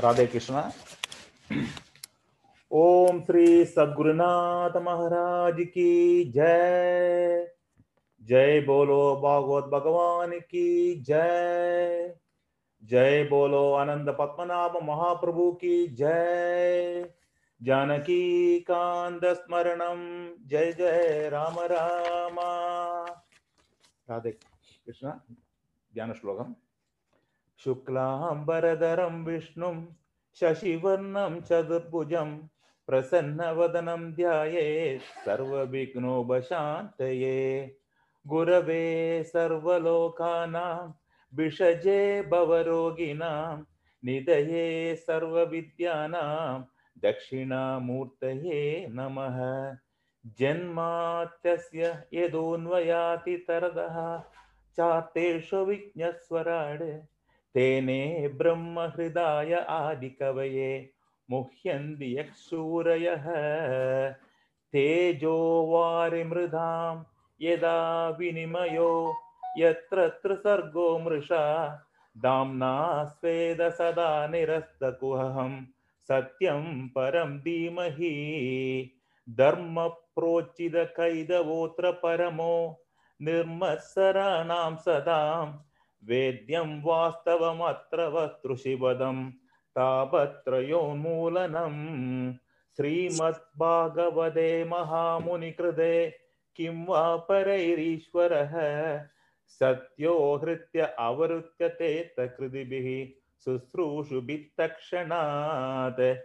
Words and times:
राधे 0.00 0.26
कृष्ण। 0.26 0.62
ओम 2.70 3.20
श्री 3.20 3.64
सदगुरुनाथ 3.64 4.76
महाराज 4.82 5.56
की 5.60 6.24
जय। 6.24 7.54
जय 8.22 8.60
बोलो 8.60 9.16
भागवत 9.16 9.64
भगवान 9.64 10.38
की 10.40 10.94
जय। 11.00 12.14
जय 12.84 13.24
बोलो 13.24 13.72
आनंद 13.72 14.10
पद्मनाभ 14.20 14.76
महाप्रभु 14.82 15.52
की 15.52 15.86
जय। 15.86 17.08
जानकी 17.62 18.60
कांद 18.60 19.24
स्मरणम 19.24 20.02
जय 20.46 20.72
जय 20.72 21.28
राम 21.32 21.60
राम। 21.72 22.40
राधे 24.10 24.30
कृष्ण 24.30 25.12
ध्यान 25.94 26.12
श्लोकम 26.12 26.54
शुक्लाम्बरधरं 27.64 29.24
विष्णुं 29.24 29.86
शशिवर्णं 30.40 31.40
चतुर्भुजं 31.40 32.38
प्रसन्नवदनं 32.86 34.12
ध्यायेत् 34.12 35.02
सर्वविघ्नोपशान्तये। 35.02 37.76
गुरवे 38.26 39.24
सर्वलोकानां, 39.24 40.92
विषजे 41.34 42.22
भवरोगिणां, 42.22 43.62
निधये 44.04 44.96
सर्वविद्यानां, 44.96 46.62
दक्षिणामूर्तये 46.98 48.86
नमः। 48.90 49.76
जन्मात्यस्य 50.26 52.04
यदोन्वयाति 52.12 53.46
चातेषु 54.76 55.56
विज्ञस्वराड् 55.56 56.82
तेने 57.54 58.28
ब्रह्महृदाय 58.38 59.54
आदिकवये 59.54 60.70
मुह्यन्ति 61.30 62.06
यः 62.16 62.32
सूरयः 62.36 63.26
तेजो 64.74 65.36
वारिमृधां 65.72 66.94
यदा 67.40 67.76
विनिमयो 68.18 68.90
यत्र 69.58 70.06
त्रिसर्गो 70.22 70.86
मृषा 70.98 71.44
दाम्ना 72.16 72.72
स्वेद 73.04 73.60
सदा 73.78 74.10
निरस्तकुहं 74.32 75.54
सत्यं 76.08 76.66
परं 76.96 77.30
धीमहि 77.44 78.10
धर्मप्रोचितकैदवोऽत्र 79.28 81.92
परमो 82.02 82.56
निर्मत्सराणां 83.20 84.74
सदां 84.86 85.46
वेद्यं 86.04 86.82
वास्तवमत्र 86.82 88.08
वस्तृशिवदं 88.08 89.30
तापत्रयोन्मूलनम् 89.76 92.34
श्रीमद्भागवते 92.76 94.64
महामुनिकृते 94.64 96.18
किं 96.56 96.86
वा 96.86 97.16
परैरीश्वरः? 97.16 98.52
सत्यो 99.46 100.36
हृत्य 100.36 100.94
अवरुत्य 100.98 101.68
तेतकृतिभिः 101.68 103.20
शुश्रूषुभित्तक्षणात् 103.44 106.16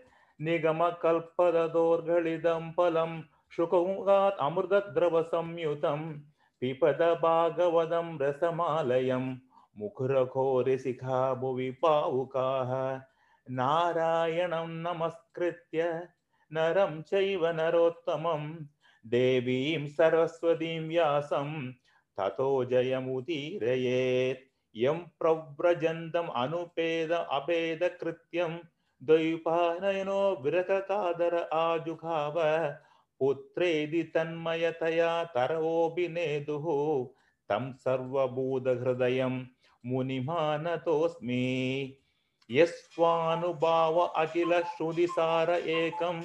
निगमकल्पददोर्घलितं 0.42 2.72
फलं 2.72 3.22
शुकौगात् 3.52 4.40
अमृतद्रवसंयुतं। 4.40 6.20
पिपद 6.62 7.20
भागवतं 7.24 8.20
रसमालयं 8.20 9.36
मुखुरघोरिशिखा 9.80 11.34
भुवि 11.34 11.70
पावुकाः 11.72 12.72
नारायणं 13.50 14.70
नमस्कृत्य 14.86 15.84
नरं 16.52 17.02
चैव 17.02 17.46
नरोत्तमं 17.48 18.50
देवीं 19.06 19.88
सरस्वतीं 19.88 20.80
व्यासं 20.88 21.72
ततो 22.18 22.50
जयमुदीरयेत्। 22.66 24.48
यं 24.76 25.00
प्रव्रजन्तम् 25.20 26.30
अनुपेद 26.36 27.12
अपेदकृत्यं 27.12 28.58
द्वैपानयनो 29.02 30.22
विरककादर 30.44 31.36
आजुघाव 31.54 32.36
पुत्रेदि 33.20 34.04
तन्मयतया 34.16 35.24
तरवोऽभिनेदुः 35.36 36.68
तं 37.50 37.72
सर्वभूतहृदयं 37.86 39.40
मुनिमानतोऽस्मि। 39.86 41.40
यस्वानुभाव 42.52 44.00
अखिलश्रुतिसार 44.00 45.50
एकम्, 45.50 46.24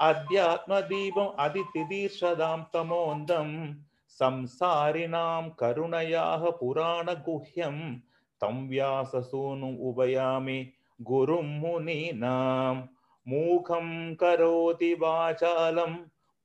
अध्यात्मदीपम् 0.00 1.36
अदितिदीर्षदां 1.38 2.62
तमोन्दं 2.74 3.74
संसारिणां 4.08 5.48
करुणयाः 5.48 6.50
पुराणगुह्यं, 6.50 7.98
तं 8.40 8.68
व्याससूनुम् 8.68 9.78
उभयामि 9.78 10.72
गुरुं 11.02 11.42
मुनीनां। 11.42 12.82
मूखं 13.28 14.14
करोति 14.14 14.94
वाचालं, 14.94 15.94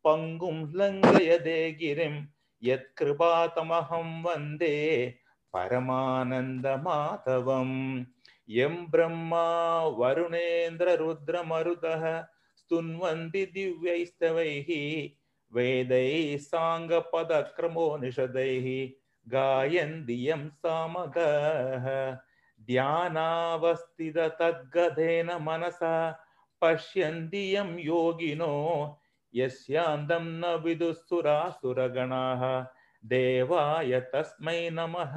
पङ्गुं 0.06 0.72
लङ्घयदे 0.76 1.72
गिरिं, 1.72 2.26
यत्कृपातमहं 2.64 4.24
वंदे। 4.24 5.16
परमानन्दमाधवं 5.58 8.06
यं 8.50 8.92
ब्रह्मा 8.92 9.84
वरुणेन्द्ररुद्रमरुतः 9.84 12.24
स्तुन्वन्ति 12.58 13.46
दिव्यैस्तवैः, 13.46 15.10
वेदैः 15.54 16.38
साङ्गपदक्रमो 16.38 17.98
निषदैः 17.98 18.90
गायन्ति 19.28 20.30
यं 20.30 20.50
सामगः 20.50 22.18
ध्यानावस्थिततद्गतेन 22.66 25.32
मनसा 25.32 26.24
पश्यन्ति 26.62 27.56
यं 27.56 27.80
योगिनो, 27.80 28.98
यस्यान्तं 29.36 30.22
न 30.22 30.62
विदुःसुरासुरगणाः। 30.64 32.66
देवाय 33.06 34.00
तस्मै 34.00 34.70
नमः। 34.70 35.16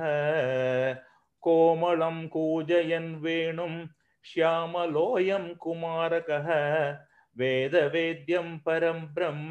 कोमलं 1.40 2.28
कूजयन् 2.28 3.16
वेणुं 3.16 3.86
श्यामलोऽयं 4.24 5.54
कुमारकः। 5.54 6.98
वेदवेद्यं 7.38 8.58
परं 8.58 9.14
ब्रह्म 9.14 9.50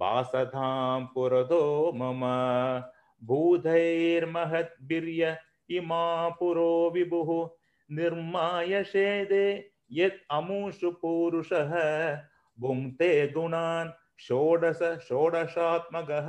भासतां 0.00 1.06
पुरतो 1.14 1.92
मम। 1.94 2.20
भूतैर्महद्भिर्य 3.26 5.38
इमा 5.70 6.28
पुरो 6.28 6.90
विभुः, 6.94 7.48
निर्माय 7.90 8.84
शेदे 8.84 9.70
यत् 9.92 10.26
अमुषु 10.30 10.90
पूरुषः। 10.90 11.74
भुङ्क्ते 12.60 13.28
गुणान् 13.28 14.20
षोडश, 14.20 15.00
षोडशात्मकः। 15.08 16.28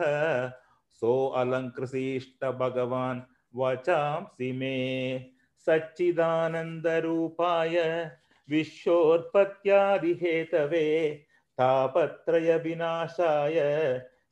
सो 1.02 1.28
अलङ्कृशिष्ट 1.28 2.46
भगवान् 2.46 3.22
वचांसि 3.56 4.52
मे। 4.52 5.26
सच्चिदानन्दरूपाय 5.58 8.12
विश्वोत्पत्त्यादिहेतवे 8.50 11.20
तापत्रयविनाशाय 11.58 13.58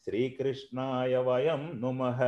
श्रीकृष्णाय 0.05 1.17
वयं 1.17 1.57
नुमः। 1.57 2.19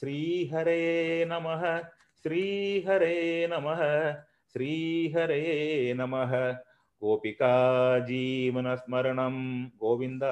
श्रीहरे 0.00 1.24
नमः 1.24 1.82
श्रीहरे 2.22 3.48
नमः 3.50 4.14
श्रीहरे 4.52 5.94
नमः। 5.96 6.56
गोपिका 7.02 7.98
जीवनस्मरणं 7.98 9.64
गोविन्द 9.64 10.22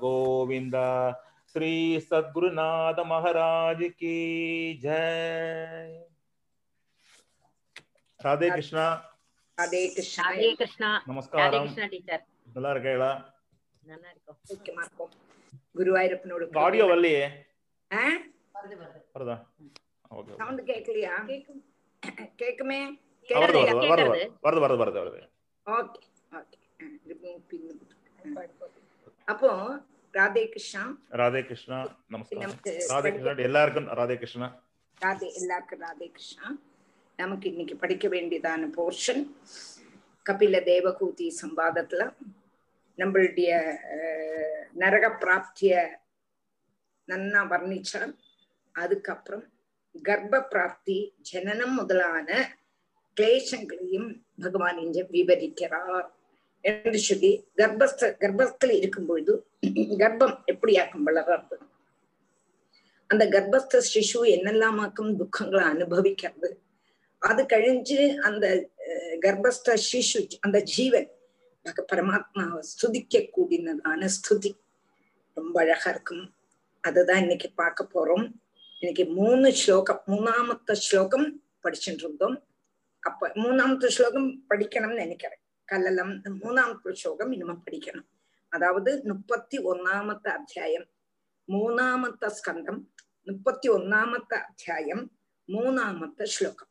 गोविन्द। 0.00 0.74
श्री 1.53 1.71
सद्गुरुनाथ 2.01 2.99
महाराज 3.07 3.79
की 3.95 4.17
जय 4.83 5.89
ராதே 8.19 8.47
கிருஷ்ணா 8.49 8.85
அதே 9.57 9.81
கிருஷ்ணா 9.89 10.23
ராதே 10.23 10.47
கிருஷ்ணா 10.53 10.89
ராதே 10.91 11.09
நமஸ்காரம் 11.09 11.65
கிருஷ்ணா 11.65 11.85
டீச்சர் 11.93 12.23
நல்லா 12.55 12.71
இருக்கீங்களா 12.73 13.11
நல்லா 13.83 14.07
இருக்கும் 14.09 14.37
முக்கியமா 14.49 14.81
இருக்கும் 14.85 15.11
குருவாயூரப்பனோட 15.75 16.47
ஆடியோ 16.63 16.87
வரலையே 16.91 17.23
ஆ 17.91 18.01
வருதா 19.15 19.37
ஓகே 20.11 20.33
சவுண்ட் 20.41 20.63
கேட்கலையா 20.69 21.15
கேக்குமே 22.39 22.81
வருது 23.29 23.61
கேட்கலையா 23.61 23.91
வருது 23.93 24.09
வருது 24.45 24.61
வருது 24.63 24.79
வருது 24.81 24.81
வருது 24.83 24.99
வருது 25.01 25.21
ஓகே 25.67 26.01
ஓகே 26.31 26.57
அப்போ 29.27 29.51
ராதே 30.16 30.42
கிருஷ்ணா. 30.48 30.82
ராதே 31.20 31.40
கிருஷ்ணா 31.46 31.78
நமஸ்காரம். 32.14 32.52
ராதே 32.92 33.10
கிருஷ்ணா 33.14 33.32
எல்லாருக்கும் 33.48 33.88
ராதே 33.98 34.16
கிருஷ்ணா. 34.22 34.48
ராதே 35.00 35.28
எல்லாருக்கும் 35.40 35.82
ராதே 35.86 36.06
கிருஷ்ணா. 36.16 36.46
நமக்கு 37.16 37.46
இன்னைக்கு 37.50 37.76
படிக்க 37.76 38.08
வேண்டியதான 38.08 38.68
போர்ஷன் 38.76 39.22
கபில 40.30 40.60
தேவகூதி 40.70 41.26
சம்பாதத்துல 41.40 42.02
நம்மளுடைய 42.98 43.50
நரக 44.82 45.04
பிராப்திய 45.22 45.72
நன்னா 47.10 47.40
வர்ணிச்சார். 47.52 48.12
அதுக்கப்புறம் 48.72 49.44
கர்ப்ப 50.02 50.42
பிராப்தி 50.52 50.98
ஜனனம் 51.30 51.74
முதலான 51.80 52.28
கிளேசங்களையும் 53.16 54.08
பகவான் 54.44 54.78
இங்க 54.84 55.00
விவரிக்கிறார். 55.16 56.06
என்று 56.64 56.98
சொல்லி 56.98 57.30
கர்ப்பஸ்த 57.56 58.16
கர்ப்பத்தில் 58.20 58.70
இருக்கும் 58.70 59.06
பொழுது 59.06 59.32
கர்ப்பம் 59.98 60.44
எப்படி 60.44 60.78
ஆக்கும் 60.78 61.06
வளர்றது 61.06 61.56
அந்த 63.10 63.26
கர்ப்பஸ்த 63.26 63.80
சிசு 63.94 64.20
என்னெல்லாமாக்கும் 64.36 65.10
துக்கங்களை 65.16 65.64
அனுபவிக்கிறது. 65.64 66.48
அது 67.22 67.42
கழிஞ்சு 67.42 67.98
அந்த 68.18 68.46
அஹ், 68.86 69.16
கர்ப்பஸ்த 69.20 69.76
சிசு 69.92 70.38
அந்த 70.40 70.60
ஜீவன் 70.60 71.08
பரமாத்மாவை 71.92 72.60
ஸ்துதிக்க 72.72 73.30
கூடினதான 73.36 74.08
ஸ்துதி. 74.16 74.50
ரொம்ப 75.36 75.60
அழகா 75.60 75.90
இருக்கும். 75.90 76.24
அதுதான் 76.84 77.18
இன்னைக்கு 77.18 77.52
பார்க்க 77.54 77.88
போறோம். 77.94 78.26
இன்னைக்கு 78.80 79.04
மூணு 79.12 79.52
ஸ்லோகம் 79.52 80.02
மூணாமத்த 80.06 80.72
ஸ்லோகம் 80.72 81.26
படிச்சுட்டு 81.62 82.02
இருந்தோம். 82.04 82.36
அப்ப 83.02 83.30
மூணாமத்த 83.34 83.86
ஸ்லோகம் 83.86 84.44
படிக்கணும்னு 84.50 85.02
நினைக்கிறேன். 85.04 85.40
കലലം 85.68 86.10
മൂന്നാമത്തെ 86.36 86.92
ശ്ലോകം 86.94 87.28
മിനിമം 87.30 87.58
പഠിക്കണം 87.60 88.04
അതായത് 88.52 88.92
മുപ്പത്തി 89.08 89.58
ഒന്നാമത്തെ 89.64 90.30
അധ്യായം 90.30 90.84
മൂന്നാമത്തെ 91.48 92.28
സ്കന്ധം 92.28 92.76
മുപ്പത്തി 93.26 93.68
ഒന്നാമത്തെ 93.68 94.36
അധ്യായം 94.40 95.00
മൂന്നാമത്തെ 95.48 96.26
ശ്ലോകം 96.26 96.68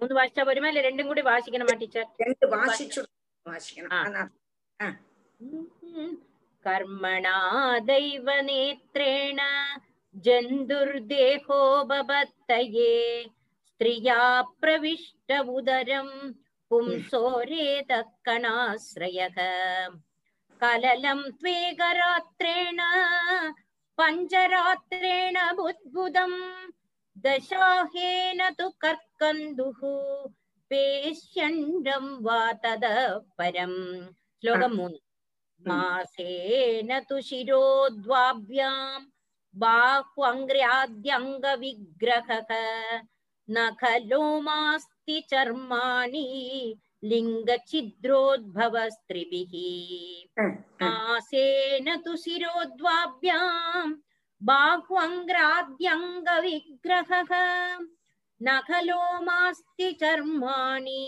മൂന്ന് 0.00 0.14
വായിച്ചാ 0.14 0.42
വരുമോ 0.42 0.68
അല്ലെ 0.68 0.82
രണ്ടും 0.82 1.06
കൂടി 1.06 1.22
വായിക്കണമാ 1.22 1.74
ടീച്ചർ 1.74 2.04
രണ്ട് 2.22 2.46
വായിച്ചു 2.46 3.02
വായിക്കണം 3.46 4.22
കർമ്മണാ 6.64 7.38
ദൈവനേത്രേണ 7.86 9.40
ജന്തുർദേഹോ 10.14 11.60
ബവത്തയേ 11.84 12.96
സ്ത്രീയാ 13.26 14.18
പ്രവിഷ്ട 14.62 15.38
ഉദരം 15.50 16.08
पुंसोरेदः 16.72 18.02
कणाश्रयः 18.26 19.34
कललं 20.62 21.20
त्वेगरात्रेण 21.40 22.78
पञ्चरात्रेण 23.98 25.36
बुद्बुदम् 25.58 26.38
दशाहेन 27.24 28.40
तु 28.58 28.66
कर्कन्दुः 28.84 29.80
पेष्यण्डं 30.70 32.06
वा 32.26 32.40
तद 32.64 32.84
परम् 33.38 33.76
श्लोकं 34.42 34.72
मून् 34.76 34.96
मासेन 35.68 36.90
तु 37.08 37.16
शिरोद्वाभ्याम् 37.28 39.06
बाह्वङ्ग्र्याद्यङ्गविग्रहः 39.64 42.50
न 43.48 43.56
खलो 43.82 44.22
मास् 44.48 44.91
चर्माणि 45.31 46.25
लिङ्गछिद्रोद्भवस्त्रिभिः 47.03 49.53
मासेन 50.81 51.87
तु 52.05 52.13
शिरोद्वाभ्यां 52.23 53.87
बाह्वङ्ग्राद्यङ्गविग्रहः 54.41 57.31
न 58.41 58.47
खलो 58.67 59.01
मास्ति 59.27 59.87
चर्माणि 60.01 61.03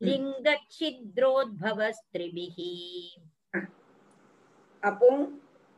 लिङ्गछिद्रोद्भवस्त्रिभिः 0.00 2.56
அப்போ 4.82 5.08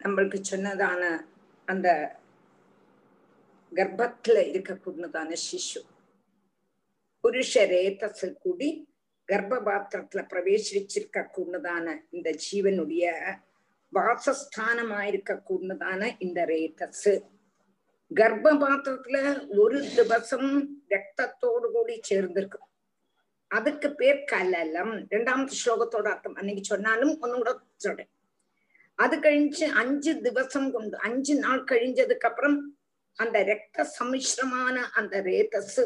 நம்மளுக்கு 0.01 0.39
சொன்னதான 0.51 1.03
அந்த 1.69 1.89
கர்ப்பத்துல 3.73 4.37
இருக்கக்கூடியதான 4.51 5.31
சிசு 5.45 5.81
புருஷ 7.24 7.66
ரேதஸில் 7.66 8.38
கூடி 8.38 8.88
கர்ப்பபாத்திரத்துல 9.28 10.22
பிரவேசிச்சிருக்க 10.34 11.26
கூடதான 11.38 11.98
இந்த 12.10 12.36
ஜீவனுடைய 12.52 13.06
வாசஸ்தானமாயிருக்க 13.94 15.40
கூடதான 15.50 16.16
இந்த 16.20 16.46
ரேதஸ் 16.46 17.22
கர்ப்பபாத்திரத்துல 18.16 19.48
ஒரு 19.58 19.80
திவசம் 19.82 20.66
ரத்தத்தோடு 20.90 21.72
கூடி 21.72 22.00
சேர்ந்திருக்கும் 22.10 22.68
அதுக்கு 23.48 23.96
பேர் 23.96 24.24
கலலம். 24.24 25.08
இரண்டாமത്തെ 25.10 25.56
ஸ்லோகத்தோட 25.66 26.08
அர்த்தம் 26.08 26.36
அன்னைக்கு 26.36 26.64
சொன்னாலும் 26.64 27.20
ஒன்னும் 27.20 27.40
கூட 27.40 27.60
சொல்றேன் 27.76 28.10
அது 28.96 29.20
கழிஞ்சு 29.20 29.64
அஞ்சு 29.64 30.14
திவசம் 30.14 30.72
கொண்டு 30.72 30.98
அஞ்சு 30.98 31.36
நாள் 31.36 31.64
கழிஞ்சதுக்கு 31.64 32.28
அப்புறம் 32.28 32.78
அந்த 33.14 33.44
ரத்த 33.44 33.88
சமிஷ்ரமான 34.00 34.76
அந்த 34.76 35.22
ரேதஸ் 35.22 35.80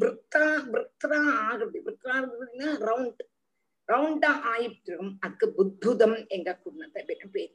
விற்தா 0.00 0.46
விற்தா 0.72 1.18
ஆகுது 1.48 1.78
விற்றாருன்னா 1.86 2.68
ரவுண்ட் 2.88 3.22
ரவுண்டா 3.88 4.30
ஆயிட்டுரும் 4.52 5.12
அதுக்கு 5.20 5.46
புத்துதம் 5.56 6.18
எங்க 6.28 6.50
குடும்பத்தை 6.56 7.02
பேர். 7.34 7.54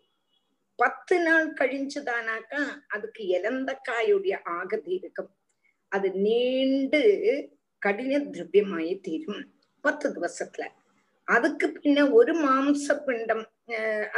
பத்து 0.80 1.16
நாள் 1.24 1.48
கழிஞ்சுதானாக்கா 1.54 2.62
அதுக்கு 2.88 3.22
இலந்தக்காயுடைய 3.36 4.36
ஆகதி 4.58 4.92
இருக்கும். 5.00 5.32
அது 5.92 6.08
நீண்டு 6.26 7.02
கடின 7.82 8.20
திரவியமாயி 8.34 8.94
தீரும். 9.00 9.42
பத்து 9.84 10.06
திவசத்துல. 10.16 10.64
அதுக்கு 11.28 11.68
பின்ன 11.76 12.00
ஒரு 12.12 12.34
மாம்ச 12.46 12.96
பிண்டம் 13.06 13.44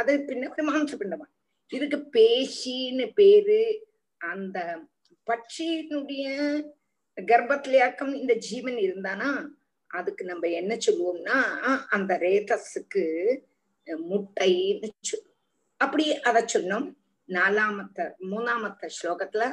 அது 0.00 0.12
பின்ன 0.28 0.50
ஒரு 0.52 0.64
மாம்ச 0.70 0.92
பிண்டமா 1.00 1.26
இதுக்கு 1.72 1.98
பேசின்னு 2.18 3.06
பேரு. 3.14 3.62
அந்த 4.20 4.58
பட்சியினுடைய 5.26 6.26
கர்ப்பத்திலேயாக்கம் 7.16 8.14
இந்த 8.14 8.34
ஜீவன் 8.34 8.74
இருந்தானா? 8.74 9.30
அதுக்கு 9.86 10.24
நம்ம 10.24 10.48
என்ன 10.48 10.76
சொல்லுவோம்னா 10.86 11.38
அந்த 11.88 12.12
ரேதஸுக்கு 12.20 13.04
முட்டைன்னு 13.86 14.88
சொல்லுவோம். 15.00 15.36
அப்படி 15.76 16.20
அத 16.20 16.44
சொன்னோம். 16.52 16.88
நாலாமத்த 17.28 17.98
மூணாமத்த 18.30 18.88
ஸ்லோகத்துல 18.96 19.44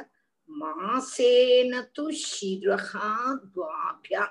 மாசேன 0.60 1.72
து 1.98 2.04
சிரஹா 2.24 3.10
துவாபியா. 3.52 4.24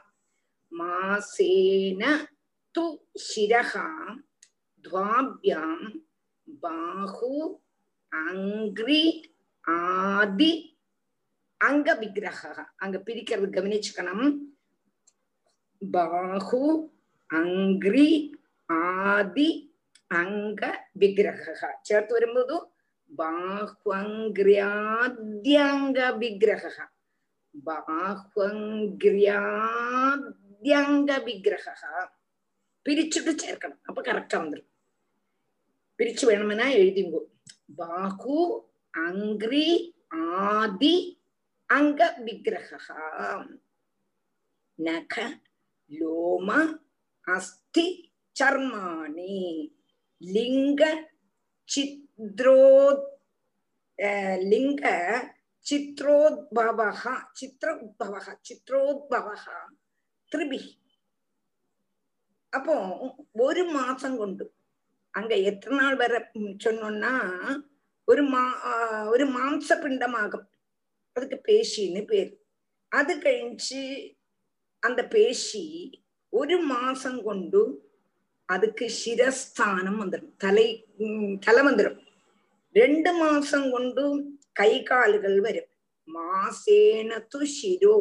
மாசேன 0.72 2.04
து 2.76 2.86
சிரஹா 3.28 3.88
துவாபியாம். 4.86 5.88
பாஹு 6.62 7.34
அங்கிரி 8.12 9.06
ஆதி 9.62 10.52
அங்க 11.61 11.89
விக்கிரக 12.01 12.43
அங்க 12.83 12.97
பிரிக்கிறது 13.07 13.49
கவனிச்சுக்கணும் 13.49 14.27
பாஹு 15.83 16.63
அங்கிரி 17.31 18.11
ஆதி 18.69 19.49
அங்க 20.15 20.63
விக்கிரக 20.97 21.45
ചേർത്ത് 21.83 22.13
വരുമ്പോൾ 22.17 22.51
ബാഹ്വങ്ക്ര്യാദ്യംഗ 23.11 23.59
വിഗ്രഹ 26.21 26.77
ബാഹ്വങ്ക്ര്യാദ്യംഗ 27.55 28.31
വിഗ്രഹ 31.27 31.67
പിരിച്ചിട്ട് 32.87 33.33
ചേർക്കണം 33.43 33.79
അപ്പൊ 33.89 34.01
കറക്റ്റാ 34.03 34.37
വന്നിരും 34.39 34.69
പിരിച്ചു 35.99 36.25
വേണമെന്നാ 36.27 36.67
എഴുതിങ്കോ 36.79 37.21
ബാഹു 37.81 38.39
അങ്ക്രി 38.95 39.67
ആദി 40.49 40.95
அங்க 41.70 42.02
விக்கிரகா 42.26 43.02
நக 44.80 45.16
லோம 45.92 46.50
அஸ்தி 47.28 47.88
சர்மாணி 48.36 49.38
லிங்க 50.22 50.84
சித்ரோத் 51.70 53.06
லிங்க 54.52 54.86
சித்ரோத்பவக 55.66 57.04
சித்ர 57.40 57.68
உத்பவக 57.86 58.28
சித்ரோத்பவக 58.48 59.46
திருபி. 60.32 60.62
அப்போ 62.54 62.76
ஒரு 63.48 63.64
மாசம் 63.78 64.18
கொண்டு 64.22 64.46
அங்க 65.14 65.34
எத்தனை 65.50 65.78
நாள் 65.82 66.02
வர 66.04 66.14
சொன்னோம்னா 66.66 67.14
ஒரு 68.08 68.24
மா 68.34 68.44
ஒரு 69.14 69.26
மாம்ச 69.36 69.68
பிண்டமாகும். 69.84 70.48
அதுக்கு 71.20 71.40
பேஷின்னு 71.50 72.02
பேர். 72.12 72.32
அது 72.92 73.14
கழிச்சு 73.26 73.82
அந்த 74.84 75.02
பேஷி 75.16 75.66
ஒரு 76.34 76.58
மாசம் 76.74 77.20
கொண்டு 77.24 77.62
அதுக்கு 78.50 78.86
சிரஸ்தானம் 79.02 80.00
வந்துடும் 80.02 80.32
தலை 80.44 80.68
தலை 81.46 81.62
வந்துடும் 81.68 82.00
ரெண்டு 82.76 83.12
மாசம் 83.14 83.68
கொண்டு 83.72 84.04
கை 84.60 84.72
கால்கள் 84.90 85.38
வரும். 85.46 85.70
மாசேன 86.08 87.20
து 87.32 87.40
சிரோ 87.56 87.98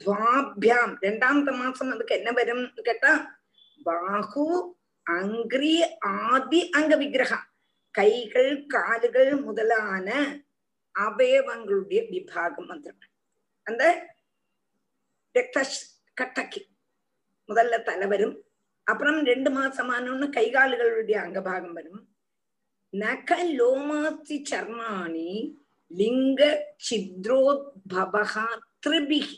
துவாபியாம். 0.00 0.94
ரெண்டாமத்த 1.06 1.50
மாசம் 1.62 1.92
அதுக்கு 1.94 2.16
என்ன 2.18 2.30
வரும் 2.38 2.64
கேட்டா 2.88 3.12
பாகு 3.80 4.46
அங்கிரி 5.06 5.74
ஆதி 6.22 6.60
அங்க 6.78 6.92
விக்கிரகம். 7.02 7.46
கைகள் 7.94 8.52
கால்கள் 8.74 9.32
முதலான 9.46 10.08
அவயவங்களுடைய 11.00 12.00
விபாகம் 12.12 12.68
வந்துடும் 12.72 13.12
அந்த 13.62 13.84
ரத்த 15.32 15.66
கட்டக்கு 16.14 16.66
முதல்ல 17.48 17.82
தலை 17.82 18.06
வரும். 18.08 18.36
அப்புறம் 18.84 19.24
ரெண்டு 19.24 19.50
மாசமானோன்னு 19.50 20.28
கை 20.28 20.52
கால்களுடைய 20.52 21.16
அங்கபாகம் 21.24 21.72
வரும். 21.72 22.08
நக 22.90 23.44
லோமாத்தி 23.44 24.36
சர்மானி 24.50 25.56
லிங்க 25.86 26.42
சித்ரோத்பவகா 26.90 28.46
திருபிகி. 28.86 29.36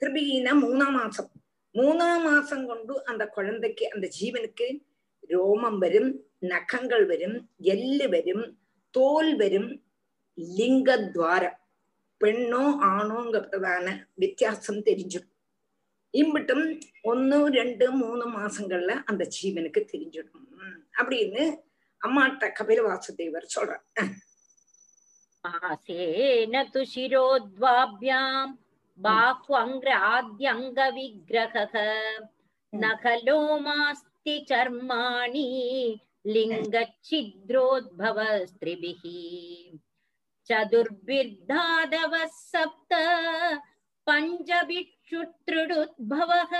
திருபிகினா 0.00 0.52
மூணாம் 0.64 0.92
மாசம். 0.92 1.30
மூணாம் 1.72 2.22
மாசம் 2.22 2.66
கொண்டு 2.66 3.04
அந்த 3.04 3.26
குழந்தைக்கு 3.26 3.90
அந்த 3.90 4.08
ஜீவனுக்கு 4.20 4.66
ரோமம் 5.28 5.78
வரும் 5.78 6.10
நகங்கள் 6.38 7.06
வரும் 7.06 7.50
எல்லு 7.58 8.08
வரும் 8.08 8.58
தோல் 8.90 9.36
வரும் 9.36 9.70
லிங்கத்வார 10.58 11.54
பெண்ணோ 12.20 12.76
ஆணோங்கிறதான 12.90 13.96
வித்தியாசம் 14.14 14.82
தெரிஞ்சிடும் 14.82 15.34
இம்பிட்டும் 16.14 16.80
ஒன்னு 17.02 17.48
ரெண்டு 17.48 17.92
மூணு 17.92 18.30
மாசங்கள்ல 18.30 19.04
அந்த 19.04 19.28
ஜீவனுக்கு 19.36 19.90
தெரிஞ்சிடும். 19.92 20.48
அப்படின்னு 20.98 21.44
அம்மாட்ட 22.02 22.52
கபில 22.58 22.82
வாசுதேவர் 22.88 23.46
சொல்றார். 23.54 23.84
மாசேன 25.44 26.62
து 26.74 26.82
சிரோத்வாபியாம் 26.94 28.54
பாஹ்வங்கிர 28.98 29.90
ஆத்யங்க 30.14 30.78
விக்கிரக 30.94 31.74
நகலோ 32.72 33.58
மாஸ்தி 33.58 34.46
சர்மாணி 34.50 35.46
லிங்கச்சித்ரோத்பவஸ்திரிபிஹி 36.24 39.20
चतुर्भिर्धादवः 40.50 42.26
सप्त 42.34 42.92
पञ्चभिक्षुत्रुडुद्भवः 44.06 46.52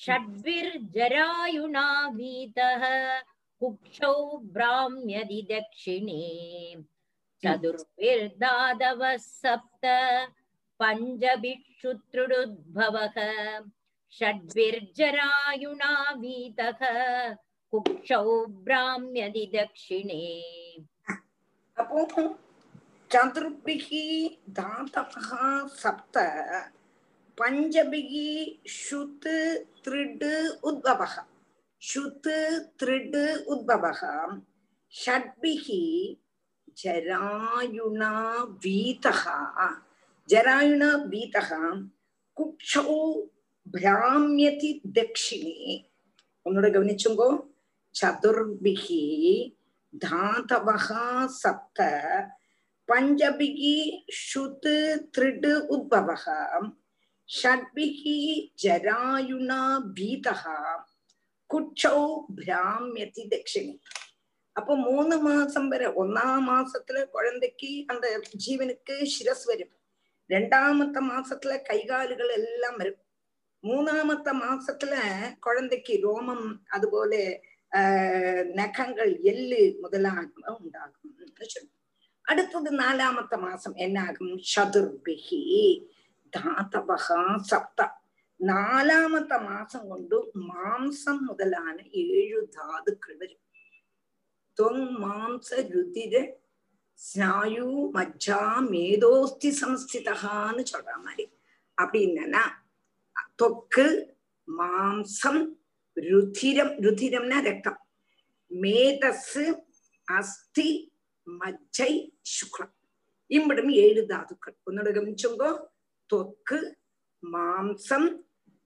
षड्भिर्जरायुणा 0.00 1.84
वीतः 2.16 2.82
कुक्षौ 3.62 4.14
भ्राम्यदि 4.54 5.40
दक्षिणे 5.50 6.24
चतुर्भिर्दादवः 7.42 9.14
सप्त 9.26 9.84
पञ्चभिक्षुत्रुडुद्भवः 10.80 13.16
षड्भिर्जरायुणा 14.18 15.92
वीतः 16.20 16.80
कुक्षौ 17.72 18.24
भ्राम्यदि 18.64 19.44
दक्षिणे 19.54 20.24
அப்போ 23.10 23.18
சதுர்பிகி 23.18 24.02
தாத்தகா 24.56 25.46
சப்த 25.80 26.16
பஞ்சபிகி 27.38 28.28
சுத்து 28.74 29.34
திருடு 29.84 30.30
உத்பவக 30.62 31.14
சுத்து 31.82 32.36
திருடு 32.80 33.24
உத்பவக 33.46 34.02
ஷட்பிகி 34.92 35.82
ஜராயுணா 36.76 38.12
வீதகா 38.64 39.38
ஜராயுணா 40.28 40.90
வீதகா 41.10 41.62
குக்ஷௌ 42.36 42.98
பிராமியதி 43.66 44.74
தட்சிணே 44.94 45.56
உன்னோட 46.46 46.68
கவனிச்சுங்கோ 46.70 47.32
சதுர்பிகி 47.94 49.06
தாத்தவகா 50.02 51.06
சப்த 51.40 51.80
பஞ்சபிகி 52.90 53.74
ஷுத்து 54.20 54.74
திருடு 55.18 55.52
உத்பவக 55.70 56.24
ஷட்பிகி 57.28 58.16
ஜராயுனா 58.62 59.60
பீதகா 59.94 60.58
குச்சௌ 61.50 62.00
பிராமியதி 62.36 63.22
தட்சிணி 63.30 63.74
அப்போ 64.52 64.76
மூணு 64.76 65.18
மாசம் 65.18 65.68
வரை 65.68 65.86
ஒன்னாம் 65.86 66.46
மாசத்துல 66.48 67.04
குழந்தைக்கு 67.04 67.84
அந்த 67.86 68.06
ஜீவனுக்கு 68.46 68.94
சிரஸ் 69.14 69.44
வரும். 69.44 69.74
ரெண்டாமத்த 70.28 70.98
மாசத்துல 71.10 71.52
கைகாலுகள் 71.62 72.32
எல்லாம் 72.32 72.76
வரும். 72.76 73.00
மூணாமத்த 73.62 74.28
மாசத்துல 74.42 74.94
குழந்தைக்கு 75.40 75.94
ரோமம் 76.02 76.46
அதுபோல 76.68 77.40
ஆஹ் 77.76 78.44
நகங்கள் 78.52 79.12
எள்ளு 79.22 79.76
முதலாக 79.80 80.26
உண்டாகும். 80.58 81.14
சொல்லுவோம் 81.40 81.79
അടുത്തത് 82.26 82.70
നാലാമത്തെ 82.78 83.36
മാസം 83.38 83.72
എന്നാകും 83.78 84.28
ചതുർഭിഹി 84.50 85.38
ധാതവഹ 86.32 87.06
സപ്ത 87.50 87.80
നാലാമത്തെ 88.40 89.38
മാസം 89.44 89.82
കൊണ്ട് 89.88 90.16
മാംസം 90.50 91.16
മുതലാണ് 91.26 91.82
ഏഴു 92.04 92.40
ധാതുക്കൾ 92.56 93.14
വരും 93.20 93.40
ത്വങ് 94.58 94.86
മാംസ 95.00 95.48
രുതിര 95.72 96.14
ஸ்நாயு 96.98 97.66
மஜ்ஜா 97.94 98.40
மேதோஸ்தி 98.70 99.50
சம்ஸ்திதான்னு 99.60 100.64
சொல்ற 100.66 100.94
மாதிரி 101.04 101.26
அப்படி 101.78 102.00
என்னன்னா 102.06 102.44
தொக்கு 103.36 103.86
மாம்சம் 104.48 105.42
ருதிரம் 105.96 106.74
ருதிரம்னா 106.84 107.38
ரத்தம் 107.40 107.80
மேதஸ் 108.50 109.32
அஸ்தி 110.08 110.68
மஜ்ஜை 111.29 111.91
சுக்ரம் 112.29 112.73
இம்பிடம் 113.31 113.71
ஏழு 113.77 114.01
தாதுக்கள் 114.05 114.55
ഒന്നുകൂടെ 114.63 114.91
ഗമിച്ചുങ്കോ 114.91 115.49
ത്വക്ക് 116.09 116.59
മാംസം 117.23 118.03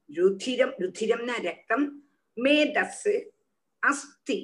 രുധിരം 0.09 0.71
രുധിരം 0.79 1.21
രക്തം 1.43 1.81
മേധസ് 2.37 3.15
അസ്ഥി 3.83 4.39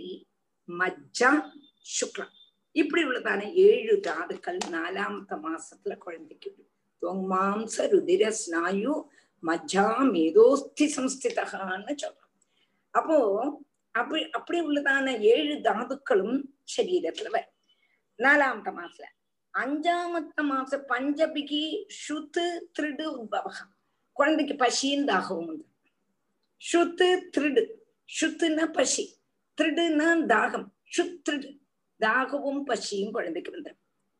മജ്ജ 0.69 1.23
ശുക്രം 1.89 2.31
இப்படி 2.75 3.01
உள்ளதான 3.03 3.41
ஏழு 3.65 3.93
தாதுக்கள் 4.07 4.61
நாலாமத்த 4.71 5.35
மாசத்துல 5.43 5.95
குழந்தைக்கு 5.97 6.51
மாம்ச 7.29 7.75
ருதிர 7.91 8.23
ஸ்நாயு 8.37 8.93
மஜ்ஜா 9.43 9.87
மேதோஸ்தி 10.05 10.85
சம்ஸ்திதகான்னு 10.95 11.93
சொல்றோம் 12.03 12.31
அப்போ 12.93 13.17
அப்படி 13.95 14.21
அப்படி 14.29 14.59
உள்ளதான 14.59 15.13
ஏழு 15.33 15.55
தாதுக்களும் 15.61 16.37
சரீரத்துல 16.75 17.29
வரும் 17.35 17.53
நாலாமத்த 18.20 18.70
மாசத்துல 18.72 19.08
அஞ்சாமத்த 19.54 20.42
மாச 20.42 20.78
பஞ்சபிகி 20.90 21.62
சுத்து 22.00 22.44
திருடு 22.76 23.06
உத்பவகம் 23.14 23.72
குழந்தைக்கு 24.16 24.54
பசியும் 24.56 25.08
தாகவும் 25.08 25.48
உண்டு 25.48 25.66
சுத்து 26.60 27.08
திருடு 27.34 27.62
சுத்துன்னா 28.08 28.66
பசி 28.72 29.04
திருடுன்னா 29.58 30.08
தாகம் 30.30 30.68
சுத்திருடு 30.92 31.50
தாகவும் 32.00 32.62
பசியும் 32.64 33.12
குழந்தைக்கு 33.12 33.50
வந்து 33.50 33.72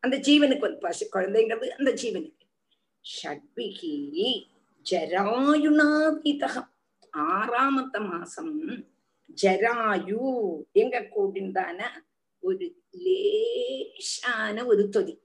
அந்த 0.02 0.16
ஜீவனுக்கு 0.26 0.66
வந்து 0.66 0.80
பசி 0.80 1.04
குழந்தைங்கிறது 1.08 1.70
அந்த 1.78 1.90
ஜீவனுக்கு 2.02 2.46
ஷட்பிகி 3.04 3.94
ஜராயுணாபீதகம் 4.86 6.70
ஆறாமத்த 7.30 7.98
மாசம் 8.06 8.54
ஜராயு 9.38 10.20
எங்க 10.72 10.96
கூடிந்தான 11.14 11.80
ஒரு 12.40 12.82
லேஷான 12.92 14.66
ஒரு 14.66 14.88
தொதி. 14.88 15.20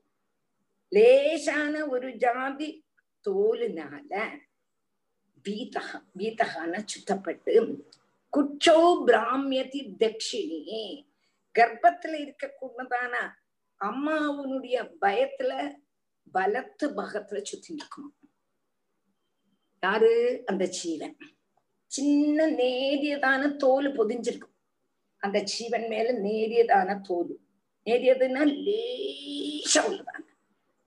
லேஷான 0.91 1.89
ஒரு 1.89 2.11
ஜாதி 2.11 2.85
தோலுனால 3.29 4.39
பீதகா 5.43 6.03
பீதகான 6.17 6.83
சுத்தப்பட்டு 6.85 7.83
குச்சோ 8.37 9.03
பிராமியதி 9.07 9.95
தட்சிணி 9.99 11.07
கர்ப்பத்துல 11.59 12.21
இருக்க 12.21 12.53
அம்மாவுனுடைய 13.79 14.93
பயத்துல 15.01 15.75
பலத்து 16.33 16.83
பகத்துல 16.83 17.41
சுத்தி 17.43 17.73
இருக்கும் 17.73 18.15
யாரு? 19.81 20.43
அந்த 20.45 20.67
ஜீவன். 20.67 21.17
சின்ன 21.85 22.47
நேரியதான 22.49 23.55
தோல் 23.55 23.97
பொதிஞ்சிருக்கும். 23.97 24.54
அந்த 25.25 25.39
ஜீவன் 25.51 25.87
மேல 25.87 26.07
நேரியதான 26.25 26.99
தோல். 27.01 27.31
நேரியதுன்னா 27.85 28.41
லேசா 28.65 29.81
உள்ளதான. 29.89 30.23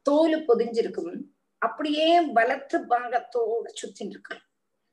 தோல் 0.07 0.37
பொதிஞ்சிருக்கும். 0.49 1.17
அப்படியே 1.63 2.09
வலத்து 2.21 2.79
பாகத்தோட 2.91 3.67
சுத்தின் 3.81 4.11
இருக்கும் 4.13 4.43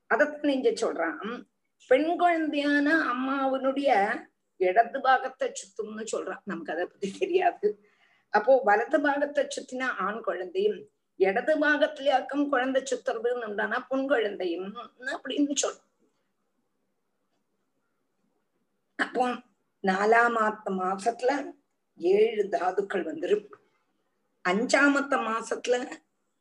அதத்தான் 0.09 0.53
இங்க 0.57 0.71
சொல்றான். 0.81 1.43
பெண் 1.89 2.11
குழந்தையான 2.21 2.87
அம்மாவனுடைய 3.11 3.89
இடது 4.59 4.99
பாகத்தை 5.01 5.47
சுத்தும்னு 5.59 6.03
சொல்றான். 6.11 6.43
நமக்கு 6.43 6.73
அதை 6.73 6.85
பத்தி 6.85 7.07
தெரியாது. 7.19 7.67
அப்போ 8.33 8.53
வலது 8.63 8.97
பாகத்தை 9.01 9.43
சுத்தினா 9.55 9.87
ஆண் 10.05 10.21
குழந்தையும் 10.21 10.79
இடது 11.19 11.53
பாகத்திலேயாக்கம் 11.59 12.49
குழந்தை 12.49 12.81
சுத்துறதுன்னு 12.81 13.79
பொன் 13.89 14.07
குழந்தையும் 14.07 14.71
அப்படின்னு 15.13 15.53
சொல்றோம் 15.61 15.93
அப்போ 18.95 19.25
நாலாமாத்த 19.83 20.67
மாசத்துல 20.69 21.31
ஏழு 21.97 22.49
தாதுக்கள் 22.49 23.05
வந்துரும். 23.05 23.45
அஞ்சாமத்த 24.45 25.13
மாசத்துல 25.29 25.75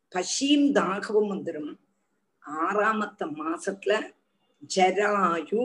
பசியும் 0.08 0.74
தாகவும் 0.74 1.30
வந்துரும். 1.32 1.78
ஆறாமத்த 2.46 3.22
மாசத்துல 3.40 3.92
ஜராயு 4.76 5.64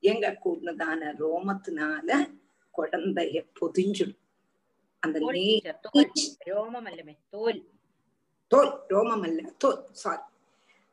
எங்க 0.00 0.38
கூடதான 0.44 1.00
ரோமத்தினால 1.18 2.08
குழந்தைய 2.74 3.46
பொதிஞ்சிடும். 3.60 4.16
அந்த 5.02 5.18
ரோமம் 6.46 6.88
அல்லமே 6.90 7.14
தோல் 7.30 7.60
தோல். 8.48 8.72
ரோமம் 8.88 9.24
அல்ல 9.24 9.52
தோல் 9.58 9.80
சாரி 9.92 10.22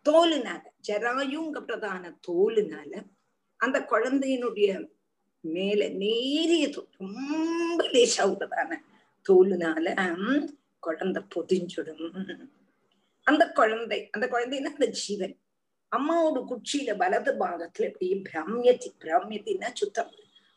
தோலுனால 0.05 0.63
ஜராயுங்கப்பட்டதான 0.87 2.13
தோலுனால 2.27 2.91
அந்த 3.57 3.79
குழந்தையினுடைய 3.89 4.69
மேல 5.45 5.87
நேரிய 5.87 6.71
ரொம்ப 6.97 7.87
ரொம்ப 7.87 7.87
உள்ளதான 8.17 8.77
தோலுனால 9.29 9.93
குழந்தை 10.79 11.23
பொதிஞ்சிடும். 11.35 12.45
அந்த 13.23 13.51
குழந்தை 13.51 14.09
அந்த 14.11 14.27
குழந்தைன்னா 14.27 14.71
அந்த 14.73 14.85
ஜீவன். 14.85 15.37
அம்மாவோட 15.95 16.45
குச்சியில 16.49 16.95
வலது 16.97 17.33
பாகத்துல 17.33 17.81
இப்படி 17.81 18.21
பிராமியத்தி 18.33 18.85
பிராமியத்தின்னா 18.99 19.69
சுத்தம். 19.73 20.11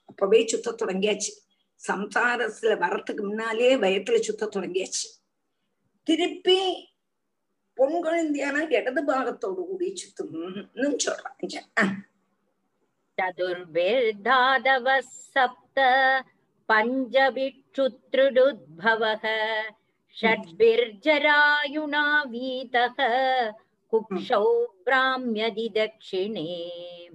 அப்பவே 0.07 0.47
சுத்த 0.47 0.77
தொடங்கியாச்சு. 0.83 1.33
சம்சாரத்துல 1.89 2.79
வர்றதுக்கு 2.79 3.25
முன்னாலே 3.25 3.77
வயத்துல 3.77 4.21
சுத்த 4.21 4.49
தொடங்கியாச்சு. 4.57 5.09
திருப்பி 6.03 6.89
பொன் 7.75 8.03
குழந்தையான 8.03 8.71
இடது 8.71 9.05
பாகத்தோடு 9.05 9.67
கூடி 9.67 9.95
சுத்தும்னு 9.95 10.97
சொல்றாங்க. 11.05 11.91
चतुर्वेर्धाधवः 13.21 15.01
सप्त 15.01 15.81
पञ्चभिक्षुत्रुडुद्भवः 16.71 19.23
षड्भिर्जरायुणा 20.21 22.23
वीतः, 22.23 23.53
कुक्षौ 23.91 24.65
भ्राम्यदि 24.65 25.69
दक्षिणे। 25.69 27.09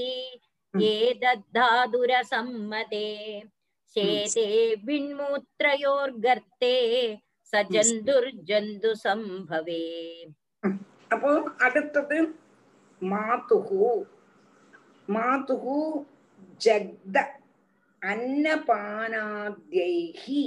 Hmm. 0.75 0.81
एतद्धातुरसम्मते 0.89 3.07
चेते 3.97 4.45
विण्मूत्रयोर्गर्ते 4.87 6.75
स 7.53 7.55
जन्तुर्जन्तुसम्भवे 7.75 9.83
அப்போ 11.11 11.31
அடுத்தது 11.65 12.19
மாதுகு 13.03 13.89
மாதுகு 15.09 15.77
ஜக்த 16.61 17.17
அன்னபானாத்யைஹி 19.13 20.43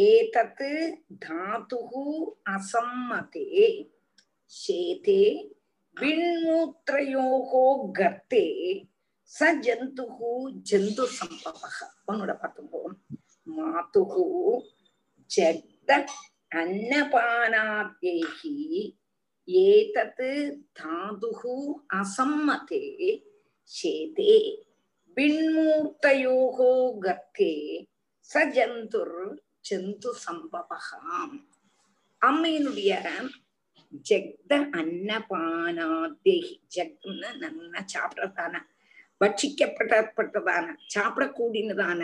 ஏதத் 0.00 0.62
தாதுகு 1.24 2.04
அசம்மதே 2.54 3.46
சேதே 4.51 5.23
விண்மூத்திரையோகோ 5.97 7.65
கர்த்தே 7.97 8.45
ச 9.31 9.49
ஜந்துகு 9.65 10.31
ஜந்து 10.69 11.05
சம்பவக 11.17 11.77
உன்னோட 12.09 12.31
பார்த்துக்கோ 12.41 12.81
மாத்துகு 13.47 14.25
ஜக்தத் 15.29 16.15
அன்னபானாத்யேகி 16.61 18.55
ஏதத் 19.63 20.25
தாதுகு 20.79 21.55
அசம்மதே 21.99 22.85
சேதே 23.71 24.35
விண்மூர்த்தயோகோ 25.17 26.73
கர்த்தே 27.05 27.53
ச 28.29 28.43
ஜந்துர் 28.55 29.17
ஜந்து 29.69 30.11
சம்பவகாம் 30.25 31.37
அம்மையினுடைய 32.21 32.91
ஜெக்த 34.09 34.51
அன்னபானாதேகி 34.79 36.55
ஜக்னு 36.75 37.29
நல்லா 37.43 37.81
சாப்பிடறதான 37.93 38.53
பட்சிக்கப்பட்டப்பட்டதான 39.21 40.67
சாப்பிடக்கூடியதான 40.95 42.01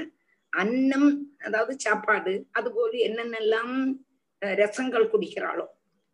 அன்னம் 0.54 1.10
அதாவது 1.38 1.74
சாப்பாடு 1.80 2.34
அதுபோல 2.52 2.92
என்னென்னலாம் 3.08 3.76
ரசங்கள் 4.42 5.12
குடிக்கிறாளோ 5.14 5.66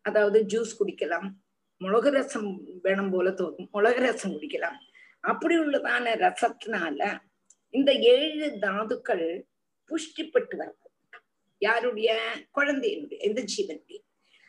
அதாவது 0.04 0.38
ஜூஸ் 0.42 0.78
குடிக்கலாம் 0.78 1.28
மிளகு 1.80 2.10
ரசம் 2.10 2.50
வேணும் 2.84 3.12
போல 3.12 3.30
தோணும் 3.30 3.68
மிளகு 3.76 4.00
ரசம் 4.06 4.34
குடிக்கலாம். 4.34 4.78
அப்படி 5.24 5.54
உள்ளதான 5.56 6.14
ரசத்தினால 6.24 7.00
இந்த 7.74 7.92
ஏழு 8.14 8.46
தாதுக்கள் 8.64 9.26
புஷ்டிப்பட்டு 9.90 10.54
வருது 10.60 10.88
யாருடைய? 11.62 12.10
குழந்தையினுடைய 12.56 13.18
இந்த 13.28 13.40
ஜீவனுடைய. 13.54 13.98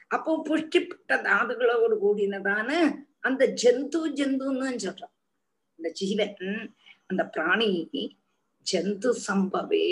அப்போ 0.08 0.42
புஷ்டிப்பட்ட 0.46 1.14
தாதுகளோடு 1.14 1.96
கூடினதான 2.04 2.70
அந்த 3.20 3.48
ஜந்து 3.64 4.00
ஜந்துன்னு 4.16 4.86
சொல்றோம். 4.86 5.16
அந்த 5.78 5.90
ஜீவன் 5.92 6.36
அந்த 7.08 7.26
பிராணி 7.26 7.72
ஜந்து 8.66 9.10
சம்பவே. 9.28 9.88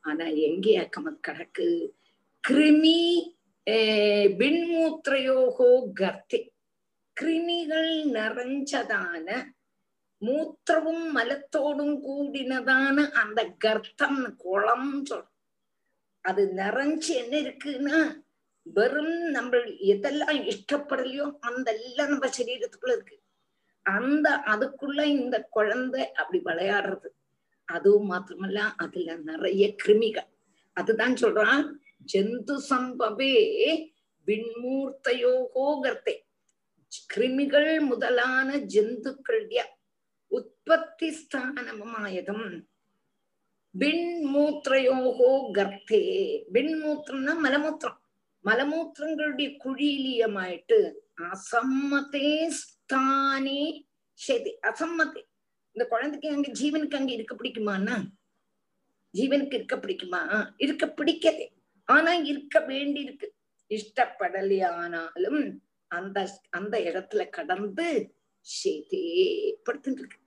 ஆனா 0.00 0.26
எங்கேயாக்கம் 0.26 1.04
அது 1.04 1.20
கிடக்கு? 1.28 1.88
கிருமி 2.48 3.00
அஹ், 3.70 4.28
விண்மூத்திரையோகோ 4.36 5.92
கர்த்தி. 5.92 6.52
கிருமிகள் 7.20 7.92
நிறைஞ்சதான 8.10 9.28
மூத்திரவும் 10.20 11.06
மலத்தோடும் 11.14 11.96
கூடினதான 12.06 13.10
அந்த 13.10 13.46
கர்த்தம் 13.58 14.36
குளம் 14.36 15.04
சொல்றோம். 15.04 15.34
அது 16.20 16.52
நிறைஞ்சு 16.56 17.08
என்ன 17.08 17.40
இருக்குன்னா 17.40 18.24
வெறும் 18.74 19.16
நம்ம 19.30 19.56
எதெல்லாம் 19.92 20.52
இஷ்டப்படலையோ 20.52 21.32
அந்த 21.40 21.72
எல்லாம் 21.72 22.08
நம்ம 22.08 22.26
சரீரத்துக்குள்ள 22.26 22.92
இருக்கு. 22.92 23.20
அந்த 23.82 24.42
அதுக்குள்ள 24.46 25.02
இந்த 25.02 25.42
குழந்தை 25.50 26.12
அப்படி 26.12 26.42
விளையாடுறது. 26.44 27.08
அதுவும் 27.64 28.10
மாத்திரமல்ல 28.10 28.60
அதுல 28.76 29.16
நிறைய 29.16 29.74
கிருமிகள். 29.84 30.30
அதுதான் 30.72 31.12
சொல்றான் 31.12 31.72
ஜந்து 32.12 32.56
சம்பவே 32.70 33.34
விண்மூர்த்தையோகோ 34.26 35.80
கர்த்தே 35.82 36.24
கிருமிகள் 37.14 37.80
முதலான 37.80 38.56
ஜந்துக்களுடைய 38.56 39.60
உற்பத்தி 40.28 41.08
ஸ்தானமாயதும் 41.10 42.62
விண்மூத்திரையோகோ 43.78 45.50
கர்த்தே 45.52 46.02
விண்மூத்திரம்னா 46.52 47.34
மலமூத்திரம். 47.44 48.00
മലമൂത്രങ്ങളുടെ 48.46 49.46
കുഴിയിലീയമായിട്ട് 49.56 50.78
அசம்மதே 51.30 52.30
ஸ்தானே 52.58 53.60
ശരി 54.18 54.50
അസമ്മത്തെ. 54.64 55.22
இந்த 55.76 55.84
குழந்தைக்கு 55.86 56.28
அங்க 56.28 56.50
ஜீவனுக்கு 56.52 56.96
அங்க 56.96 57.12
இருக்க 57.12 57.34
பிடிக்குமான்னா 57.34 57.96
ஜீவனுக்கு 59.14 59.56
இருக்க 59.56 59.76
பிடிக்குமா 59.76 60.20
இருக்க 60.58 60.86
பிடிக்கதே 60.98 61.46
ஆனா 61.88 62.12
இருக்க 62.24 62.60
வேண்டி 62.60 63.00
இருக்கு 63.00 63.26
இஷ்டப்படலையானாலும் 63.70 65.42
அந்த 65.90 66.18
அந்த 66.50 66.76
இடத்துல 66.80 67.22
கடந்து 67.30 67.86
சேதே 68.46 69.02
இருக்கு 69.94 70.18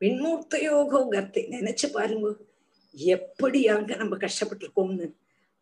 விண்மூர்த்த 0.00 0.56
யோகத்தை 0.64 1.42
நினைச்சு 1.48 1.88
பாருங்க 1.92 2.30
எப்படியாக 2.94 3.96
நம்ம 3.96 4.16
கஷ்டப்பட்டிருக்கோம்னு 4.16 5.06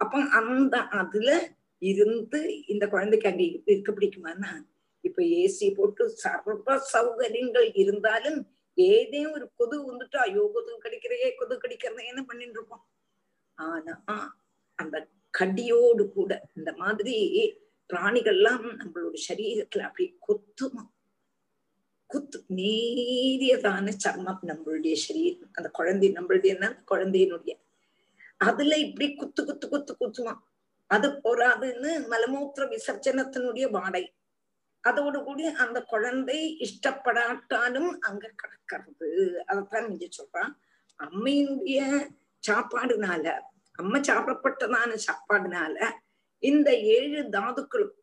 அப்ப 0.00 0.18
அந்த 0.30 0.74
அதுல 0.92 1.30
இருந்து 1.82 2.40
இந்த 2.66 2.88
குழந்தைக்கு 2.88 3.28
அங்க 3.28 3.42
இருக்க- 3.42 3.92
பிடிக்குமானா? 3.92 3.92
பிடிக்குமான்னா 3.92 4.52
இப்ப 5.04 5.22
ஏசி 5.36 5.74
போட்டு 5.74 6.08
சர்வ 6.16 6.56
சௌகரியங்கள் 6.92 7.68
இருந்தாலும் 7.74 8.38
ஏதே 8.78 9.26
ஒரு 9.26 9.50
கொது 9.54 9.76
வந்துட்டு 9.86 10.16
ஐயோ 10.16 10.50
கொது 10.54 10.72
கடிக்கிறதே 10.82 11.34
கொது 11.36 11.54
கடிக்கிறதே 11.56 12.04
என்ன 12.06 12.22
பண்ணிட்டு 12.22 12.58
இருக்கோம் 12.58 12.84
ஆனா 13.58 13.94
அந்த 14.78 14.96
கடியோடு 15.34 16.08
கூட 16.08 16.32
இந்த 16.56 16.72
மாதிரி 16.72 17.16
பிராணிகள்லாம் 17.90 18.64
நம்மளோட 18.80 19.14
சரீரத்துல 19.28 19.78
அப்படி 19.80 20.18
கொத்துமா? 20.28 20.82
குத்து 22.10 22.38
நேரியதான 22.56 23.88
சர்மம் 24.04 24.42
நம்மளுடைய 24.42 24.92
சரீரம். 24.96 25.50
அந்த 25.52 25.68
குழந்தை 25.68 26.12
நம்மளுடைய 26.12 26.52
அந்த 26.54 26.68
குழந்தையினுடைய 26.90 27.54
அதுல 28.40 28.76
இப்படி 28.76 29.06
குத்து 29.14 29.42
குத்து 29.44 29.66
குத்து 29.68 29.92
குத்துமா 29.94 30.34
அது 30.90 31.08
போராதுன்னு 31.24 31.90
மலமூத்திர 32.12 32.62
விசர்ஜனத்தினுடைய 32.72 33.66
வாடை. 33.70 34.04
அதோடு 34.84 35.18
கூடி 35.24 35.44
அந்த 35.64 35.78
குழந்தை 35.82 36.38
இஷ்டப்படாட்டாலும் 36.66 37.90
அங்க 38.00 38.24
கிடக்கிறது. 38.42 39.08
அதைத்தான் 39.46 39.88
நீங்க 39.88 40.06
சொல்றான். 40.18 40.52
அம்மையினுடைய 41.00 41.80
சாப்பாடுனால 42.44 43.24
அம்மா 43.78 43.98
சாப்பிடப்பட்டதான 43.98 44.98
சாப்பாடுனால 45.06 45.76
இந்த 46.42 46.68
ஏழு 46.96 47.20
தாதுக்களும் 47.30 47.96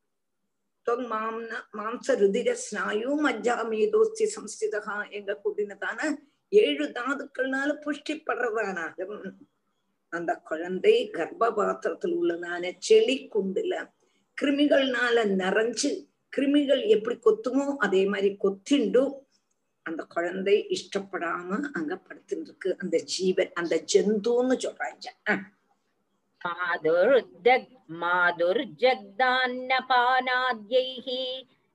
மாம்ச 1.78 2.14
ருதிர 2.20 2.50
ஸ்நாயு 2.64 3.12
மஜ்ஜா 3.24 3.56
மேதோஸ்தி 3.72 4.26
சம்ஸ்திதா 4.36 4.96
எங்க 5.10 5.32
கூடினதான 5.44 6.00
ஏழு 6.52 6.86
தாதுக்கள்னால 6.98 7.70
புஷ்டிப்படுறதானாலும் 7.86 9.26
அந்த 10.18 10.36
குழந்தை 10.36 11.10
கர்ப்ப 11.10 11.54
பாத்திரத்தில் 11.54 12.20
உள்ளதான 12.20 12.78
செளி 12.90 13.30
குண்டுல 13.36 13.90
கிருமிகள்னால 14.42 15.44
நிறைஞ்சு 15.44 16.08
கிருமிகள் 16.38 16.88
எப்படி 16.88 17.18
கொத்துமோ 17.18 17.78
அதே 17.78 18.06
மாதிரி 18.06 18.38
கொத்திண்டும் 18.44 19.14
அந்த 19.82 20.04
குழந்தை 20.04 20.68
இஷ்டப்படாம 20.68 21.70
அங்க 21.74 21.96
படுத்துட்டு 21.96 22.42
இருக்கு 22.42 22.76
அந்த 22.78 22.98
ஜீவன் 22.98 23.54
அந்த 23.54 23.84
ஜந்துன்னு 23.94 24.58
சொல்றாங்க. 24.66 25.38
மாதுர்ஜக் 28.02 29.06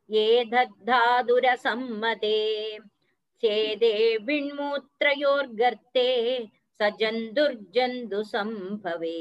ஏதத்தாதுரசம்மதே. 0.09 2.79
சேதே 3.41 4.19
விண்மூத்திரயோர்கர்த்தே 4.27 6.47
विण्मूत्रयोर्गर्ते 6.82 6.82
स 6.82 6.82
जन्तुर्जन्तुसम्भवे 7.00 9.18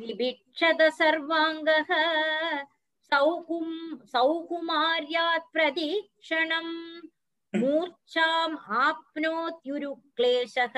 विभिक्षत 0.00 0.82
सर्वाङ्गः 0.98 1.90
सौकुम् 3.12 3.72
सौकुमार्यात् 4.12 5.50
प्रदीक्षणम् 5.52 6.74
मूर्च्छाम् 7.62 8.56
आप्नोत्युरुक्लेशः 8.82 10.76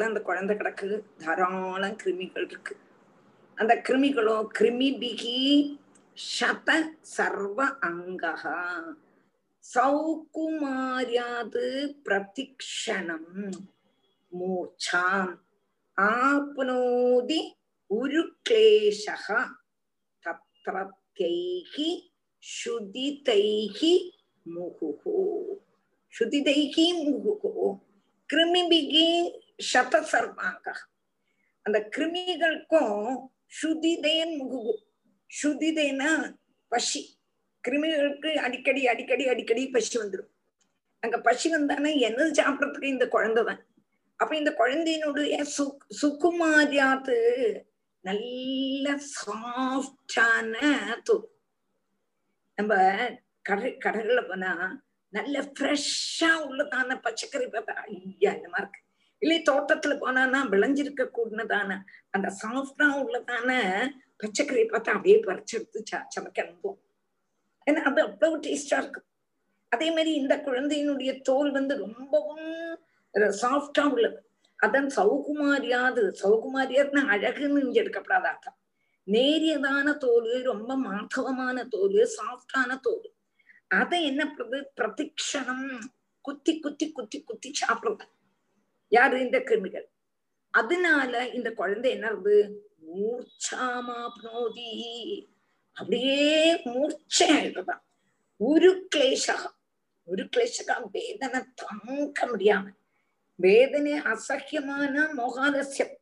அந்த 0.04 0.20
குழந்தை 0.20 0.56
கிடக்கு 0.56 1.02
தாராளம் 1.24 1.96
கிருமிகள் 2.02 2.44
இருக்கு. 2.44 2.76
அந்த 3.58 3.72
கிருமிகளோ 3.88 4.36
கிருமி 4.58 4.88
பிகி 5.00 5.40
சத 6.16 6.68
சர்வ 7.00 7.58
அங்கா 7.88 8.32
சௌகுமாரியாது 9.74 11.66
பிரதிக்ஷணம் 12.04 13.52
மூர்ச்சாம். 14.32 15.34
ஆப்னோதி 15.96 17.40
உருக்லேஷக 17.90 19.28
தத்ரத்யைகி 20.22 21.90
சுதிதைஹி 22.44 23.92
முகுஹு 24.46 25.14
ஸ்ருதிதைகி 26.14 26.86
முகுஹு 27.04 27.68
கிருமிபிகி 28.30 29.06
சத 29.72 30.00
சர்வாங்க 30.12 30.66
அந்த 31.66 31.78
கிருமிகளுக்கும் 31.94 33.00
ஸ்ருதிதேன் 33.48 34.34
முகுகு 34.40 34.74
ஸ்ருதிதேனா 35.30 36.10
பசி 36.72 37.02
கிருமிகளுக்கு 37.64 38.30
அடிக்கடி 38.40 38.86
அடிக்கடி 38.86 39.24
அடிக்கடி 39.28 39.62
பசி 39.70 39.98
வந்துடும் 39.98 40.30
அங்க 41.02 41.16
பசி 41.20 41.48
வந்தானே 41.48 41.90
என்னது 42.06 42.30
சாப்பிடறதுக்கு 42.32 42.94
இந்த 42.94 43.06
குழந்தை 43.08 43.42
தான். 43.44 43.62
அப்ப 44.20 44.36
இந்த 44.36 44.50
குழந்தையினுடைய 44.52 45.36
சு 45.54 45.64
சுக்குமாரியாத்து 46.00 47.16
நல்ல 48.04 48.86
சாஃப்டான 49.14 50.54
தொப்பு 51.04 51.33
நம்ம 52.58 52.74
கடை 53.42 53.70
கடைகள்ல 53.84 54.20
போனா 54.28 54.50
நல்ல 55.12 55.40
ஃப்ரெஷ்ஷா 55.54 56.30
உள்ளதான 56.48 56.96
பச்சைக்கறி 57.06 57.46
பார்த்தா 57.54 57.74
ஐயா 57.88 58.30
இந்த 58.38 58.48
மாதிரி 58.48 58.64
இருக்கு 58.64 58.80
இல்லை 59.22 59.38
தோட்டத்துல 59.48 59.94
போனானா 60.04 60.38
விளைஞ்சிருக்க 60.52 61.02
கூடதான 61.18 61.76
அந்த 62.10 62.28
சாஃப்டா 62.42 62.86
உள்ளதான 63.02 63.50
பச்சைக்கறியை 64.22 64.66
பார்த்தா 64.70 64.94
அப்படியே 64.96 65.18
பறிச்செடுத்து 65.26 65.80
சமைக்க 66.14 66.44
அனுப்புவோம். 66.44 66.80
ஏன்னா 67.66 67.82
அது 67.90 68.00
அவ்வளவு 68.02 68.36
டேஸ்டா 68.46 68.78
இருக்கும். 68.82 69.06
அதே 69.72 69.88
மாதிரி 69.90 70.10
இந்த 70.14 70.34
குழந்தையினுடைய 70.36 71.22
தோல் 71.22 71.50
வந்து 71.50 71.74
ரொம்பவும் 71.76 72.48
சாஃப்டா 73.42 73.84
உள்ளது. 73.94 74.18
அதன் 74.58 74.90
சௌகுமாரியாது 74.96 76.02
சௌகுமாரியாதுன்னு 76.22 77.02
அழகுன்னு 77.14 77.64
இங்க 77.66 77.76
எடுக்கப்படாத 77.82 78.26
அர்த்தம் 78.32 78.56
நேரியதான 79.06 79.96
தோல் 79.96 80.42
ரொம்ப 80.42 80.76
மாதவமான 80.76 81.68
தோல் 81.68 82.08
சாஃப்டான 82.16 82.80
தோல். 82.80 83.12
அதை 83.68 84.04
என்ன 84.04 84.24
பண்றது 84.24 84.64
பிரதிக்ஷணம் 84.76 85.78
குத்தி 86.20 86.60
குத்தி 86.60 86.92
குத்தி 86.92 87.22
குத்தி 87.22 87.52
சாப்பிடுறது 87.60 88.08
யாரு 88.88 89.20
இந்த 89.20 89.38
கிருமிகள்? 89.38 89.86
அதனால 90.50 91.28
இந்த 91.28 91.52
குழந்தை 91.52 91.90
என்ன 91.90 92.10
மூர்ச்சாமாப்னோதி. 92.94 94.70
அப்படியே 95.72 96.54
மூர்ச்சையாயிடுறதான் 96.54 97.82
ஒரு 98.36 98.88
கிளேசகம் 98.96 99.56
ஒரு 100.04 100.24
கிளேசகம் 100.24 100.88
வேதனை 100.92 101.40
தாங்க 101.54 102.26
முடியாம. 102.26 102.66
வேதனை 103.34 103.92
அசக்கியமான 103.92 105.08
மோகாலசியம் 105.16 105.94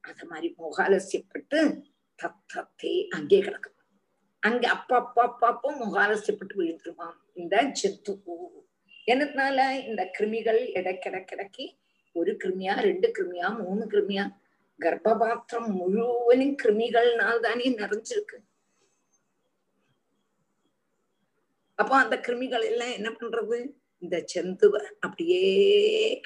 அது 0.00 0.26
மாதிரி 0.26 0.54
மோகாலசியப்பட்டு 0.58 1.82
தத்தத்தை 2.22 2.92
அங்கே 3.16 3.40
கிடக்கும். 3.40 3.76
அங்க 4.42 4.64
அப்ப 4.68 4.90
அப்ப 4.96 5.22
அப்ப 5.22 5.42
அப்போ 5.46 5.68
முகாலசியப்பட்டு 5.82 6.54
விழுந்துருமாம் 6.60 7.16
இந்த 7.34 7.56
ஜந்து 7.80 8.12
என்னதுனால 9.12 9.58
இந்த 9.88 10.02
கிருமிகள் 10.16 10.60
இடைக்கிடக்கிடக்கி 10.78 11.66
ஒரு 12.16 12.32
கிருமியா 12.42 12.74
ரெண்டு 12.88 13.08
கிருமியா 13.16 13.48
மூணு 13.62 13.84
கிருமியா 13.92 14.24
கர்ப்பபாத்திரம் 14.80 15.68
முழுவதும் 15.78 16.56
கிருமிகள்னால் 16.62 17.44
தானே 17.46 17.66
நிறைஞ்சிருக்கு. 17.80 18.38
அப்போ 21.78 21.94
அந்த 21.96 22.16
கிருமிகள் 22.26 22.64
எல்லாம் 22.70 22.94
என்ன 22.98 23.08
பண்றது? 23.10 23.58
இந்த 24.02 24.16
ஜந்துவ 24.32 24.74
அப்படியே 25.06 25.40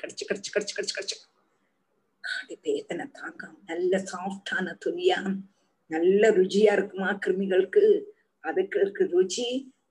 கடிச்சு 0.00 0.24
கடிச்சு 0.28 0.50
கடிச்சு 0.54 0.74
கடிச்சு 0.76 0.96
கடிச்சு. 0.96 1.18
காடி 2.24 2.56
வேதனை 2.66 3.06
தாங்காம 3.18 3.54
நல்ல 3.70 3.98
சாஃப்டான 4.10 4.74
துணியா 4.84 5.18
நல்ல 5.91 6.29
ருச்சியா 6.37 6.71
இருக்குமா 6.77 7.09
கிருமிகளுக்கு 7.23 7.83
அதுக்கு 8.43 8.77
இருக்கு 8.79 9.03
ருச்சி 9.13 9.47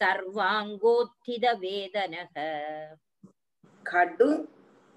सर्वाङ्गोत्थितवेदनः 0.00 2.34
खडु 3.90 4.30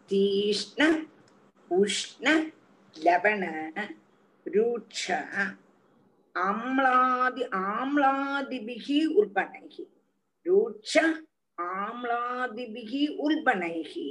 तीक्ष्ण 0.10 0.82
உஷ்ண 1.70 2.52
லவண 2.96 3.44
ரூட்ச 4.46 5.04
ஆம்லாதி 6.36 7.44
ஆம்லாதிபிகி 7.50 9.00
உல்பனைகி 9.20 9.86
ரூட்ச 10.46 10.94
ஆம்லாதிபிகி 11.58 13.04
உல்பனைகி 13.20 14.10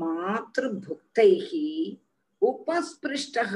மாத்ருபுக்தைகி 0.00 1.68
உபஸ்பிருஷ்டः 2.42 3.54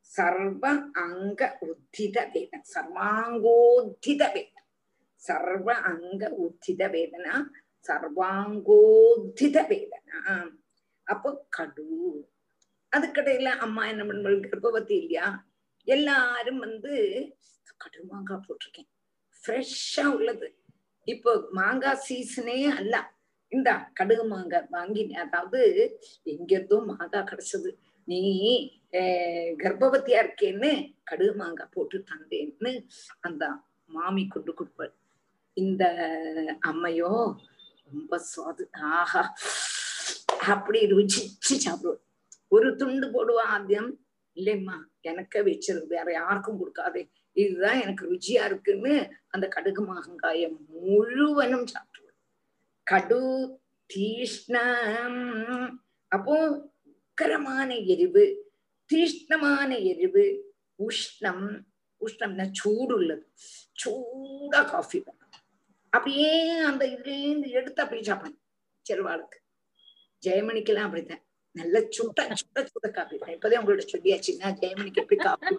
சர்வ 0.00 0.64
அங்க 0.92 1.58
உத்தித 1.60 2.16
வேதன. 2.32 2.62
சர்வாங்கோத்தித 2.74 4.22
வேதன. 4.34 4.58
சர்வ 5.16 5.74
அங்க 5.74 6.22
உத்தித 6.44 6.82
வேதனா. 6.88 7.34
சர்வாங்கோத்தித 7.88 9.56
வேதனா. 9.68 10.20
அப்போ 11.06 11.28
கடு 11.50 11.86
அதுக்கடையில 12.92 13.48
அம்மா 13.64 13.82
என்ன 13.86 14.02
பண்ணுவாள் 14.04 14.44
கர்ப்பவதி 14.46 14.94
இல்லையா? 14.98 15.26
எல்லாரும் 15.86 16.60
வந்து 16.60 16.92
கடு 17.80 18.00
மாங்காய் 18.04 18.44
போட்டிருக்கேன். 18.46 18.88
ஃப்ரெஷ்ஷா 19.44 20.04
உள்ளது. 20.14 20.48
இப்போ 21.08 21.30
மாங்காய் 21.52 22.02
சீசனே 22.06 22.58
அல்ல. 22.76 22.94
இந்தா 23.52 23.74
கடுகு 23.94 24.24
மாங்காய் 24.26 24.70
வாங்கி 24.70 25.02
அதாவது 25.24 25.60
எங்கிருந்தோ 26.26 26.78
மாங்காய் 26.90 27.28
கிடைச்சது. 27.30 27.70
நீ 28.08 28.20
அஹ், 28.98 29.52
கர்ப்பவதியா 29.62 30.18
இருக்கேன்னு 30.24 30.70
கடுகு 31.04 31.34
மாங்காய் 31.36 31.72
போட்டு 31.74 31.96
தந்தேன்னு 32.10 32.72
அந்த 33.20 33.44
மாமி 33.90 34.22
கொண்டு 34.28 34.52
கொடுப்பாள். 34.52 34.92
இந்த 35.56 35.84
அம்மையோ 36.70 37.12
ரொம்ப 37.88 38.14
சுவாது 38.30 38.64
ஆஹா. 38.92 39.22
அப்படி 40.38 40.80
ருச்சிச்சு 40.80 41.54
சாப்பிடுவோம். 41.54 42.02
ஒரு 42.48 42.76
துண்டு 42.76 43.06
போடுவா 43.06 43.44
ஆத்தியம்? 43.54 43.90
இல்லைம்மா 44.34 44.76
எனக்கு 45.00 45.42
வச்சிருக்கு 45.44 45.86
வேற 45.86 46.12
யாருக்கும் 46.12 46.58
கொடுக்காதே. 46.60 47.10
இதுதான் 47.32 47.80
எனக்கு 47.80 48.12
ருச்சியா 48.12 48.44
இருக்குன்னு 48.44 49.10
அந்த 49.28 49.48
கடுகு 49.48 49.82
மாங்காய 49.84 50.48
முழுவனும் 50.72 51.66
சாப்பிடுவோம் 51.74 52.18
கடு 52.82 53.22
தீஷ்ணம். 53.94 55.78
அப்போ 56.08 56.36
உக்கரமான 56.94 57.68
எரிவு 57.86 58.24
தீஷ்ணமான 58.90 59.70
எரிவு 59.92 60.24
உஷ்ணம். 60.86 61.46
உஷ்ணம்னா 62.00 62.46
சூடு 62.52 62.94
உள்ளது. 62.94 63.24
சூடா 63.84 64.60
காஃபி 64.70 64.98
வேணும் 64.98 65.32
அப்படியே 65.92 66.50
அந்த 66.70 66.86
இதுலேருந்து 66.86 67.48
எடுத்து 67.48 67.82
அப்படியே 67.82 68.06
சாப்பிடணும். 68.06 68.42
செல்வாளுக்கு 68.86 69.38
ஜெயமணிக்கெல்லாம் 70.26 70.88
அப்படித்தான். 70.88 71.22
நல்ல 71.58 71.76
சுட்ட 71.96 72.20
சுட்ட 72.40 72.64
சுட 72.72 72.86
காப்பி. 72.96 73.16
இப்பதான் 73.36 73.60
உங்களோட 73.62 73.84
சொல்லியாச்சுன்னா 73.92 74.48
ஜெயமணிக்கு 74.62 75.02
எப்படி 75.04 75.18
காப்பி 75.22 75.54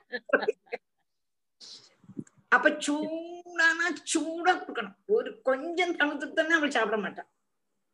அப்ப 2.56 2.70
சூடானா 2.86 3.88
சூடா 4.12 4.52
கொடுக்கணும். 4.60 4.98
ஒரு 5.16 5.30
கொஞ்சம் 5.48 5.96
தனுத்துத்தானே 6.02 6.56
அவள் 6.58 6.76
சாப்பிட 6.76 6.98
மாட்டான் 7.06 7.30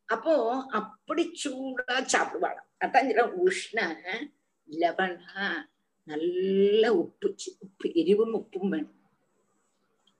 அப்போ 0.09 0.33
அப்படி 0.79 1.23
சூடா 1.43 1.95
சாப்பிடுவாளாம் 2.13 2.69
அதான் 2.85 3.07
சொல்ல 3.09 3.25
உஷ்ண 3.45 3.79
லவனா 4.69 5.45
நல்ல 6.07 6.83
உப்பு 7.01 7.27
உப்பு 7.65 7.87
எரிவும் 8.01 8.35
உப்பும் 8.39 8.71
வேணும். 8.73 8.99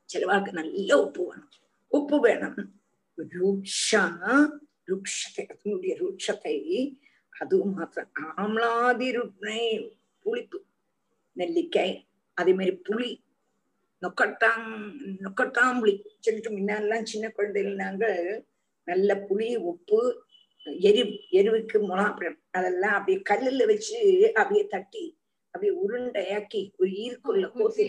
சிலவாளுக்கு 0.09 0.51
நல்ல 0.61 0.89
உப்பு 1.03 1.21
வேணும். 1.29 1.51
உப்பு 1.97 2.17
வேணும். 2.25 2.57
அதனுடைய 4.87 5.93
ருக்ஷத்தை 6.01 6.55
அது 7.33 7.57
மாத்திரம் 7.65 8.33
ஆம்லாதி 8.37 9.07
புளிப்பு 10.25 10.59
நெல்லிக்காய் 11.35 11.95
அதே 12.37 12.53
மாதிரி 12.53 12.75
புளி 12.87 13.11
நொக்கட்டாங் 14.01 14.67
நொக்கட்டாம்புளி 15.25 15.93
சொல்லிட்டு 16.19 16.51
முன்னெல்லாம் 16.51 17.03
சின்ன 17.03 17.25
குழந்தைகள் 17.29 17.75
நாங்கள் 17.75 18.19
நல்ல 18.87 19.15
புளி 19.29 19.55
உப்பு 19.63 19.99
எரிவு 20.83 21.13
எரிவுக்கு 21.29 21.77
முளாப்பழம் 21.79 22.39
அதெல்லாம் 22.51 22.93
அப்படியே 22.93 23.19
கல்லுல 23.29 23.65
வச்சு 23.65 23.99
அப்படியே 24.35 24.67
தட்டி 24.67 25.05
அப்படியே 25.53 25.73
உருண்டையாக்கி 25.83 26.61
ஒரு 26.77 26.89
ஈர்க்குள்ள 27.03 27.47
கோசி 27.53 27.85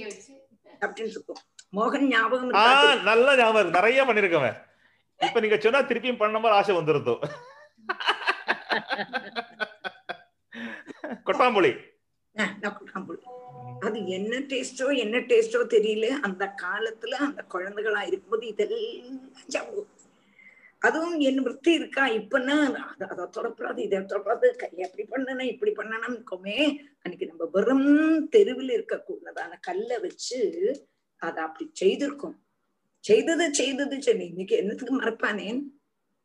அப்படின்னு 0.83 1.13
இருக்கும். 1.13 1.41
மோகன் 1.77 2.07
ஞாபகம் 2.07 2.51
நல்ல 3.05 3.37
ஞாபகம். 3.37 3.71
நிறைய 3.71 4.05
பண்ணிருக்கவன் 4.05 4.57
இப்ப 5.21 5.41
நீங்க 5.41 5.59
சொன்னா 5.61 5.81
திருப்பியும் 5.81 6.23
பண்ண 6.23 6.39
மாதிரி 6.39 6.59
ஆசை 6.59 6.77
வந்துருந்தோம் 6.77 7.23
கொட்டாம்புளி 11.29 11.73
அது 13.87 13.99
என்ன 14.17 14.35
டேஸ்டோ 14.51 14.87
என்ன 15.03 15.17
டேஸ்டோ 15.31 15.61
தெரியல. 15.75 16.07
அந்த 16.27 16.45
காலத்துல 16.63 17.19
அந்த 17.27 17.41
குழந்தைகளா 17.55 18.01
இருக்கும்போது 18.07 18.45
இதெல்லாம் 18.47 19.21
சாப்பிடுவோம். 19.55 19.91
அதுவும் 20.79 21.19
என் 21.19 21.43
விற்பி 21.47 21.73
இருக்கா? 21.81 22.05
இப்பன்னா 22.21 22.57
அதை 22.93 23.07
அதை 23.13 23.25
தொடப்படாது 23.37 23.79
இதை 23.79 23.99
தொடப்படாது 23.99 24.49
கை 24.63 24.71
அப்படி 24.87 25.05
பண்ணணும் 25.13 25.51
இப்படி 25.53 25.73
பண்ணணும் 25.79 26.17
இருக்கோமே 26.17 26.59
அன்னைக்கு 27.03 27.27
நம்ம 27.27 27.49
வெறும் 27.53 28.29
தெருவில் 28.29 28.73
இருக்கக்கூடாதான 28.79 29.53
கல்லை 29.61 29.99
வச்சு 29.99 30.41
அதை 31.17 31.43
அப்படி 31.45 31.67
செய்திருக்கோம். 31.83 32.37
செய்தது 33.05 33.55
செய்தது 33.55 34.03
சொல்லி 34.03 34.25
இன்னைக்கு 34.25 34.57
என்னத்துக்கு 34.57 34.95
மறப்பானேன்? 35.01 35.59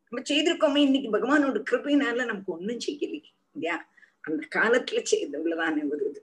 நம்ம 0.05 0.21
செய்திருக்கோமே 0.29 0.75
இன்னைக்கு 0.75 1.09
பகவானோட 1.17 1.57
கிருபையினால 1.69 2.25
நமக்கு 2.25 2.51
ஒண்ணும் 2.51 2.79
செய்யலையே 2.79 3.31
இல்லையா? 3.55 3.87
அந்த 4.21 4.47
காலத்துல 4.55 5.01
செய்த 5.03 5.39
ஒரு 5.39 6.05
இது. 6.05 6.21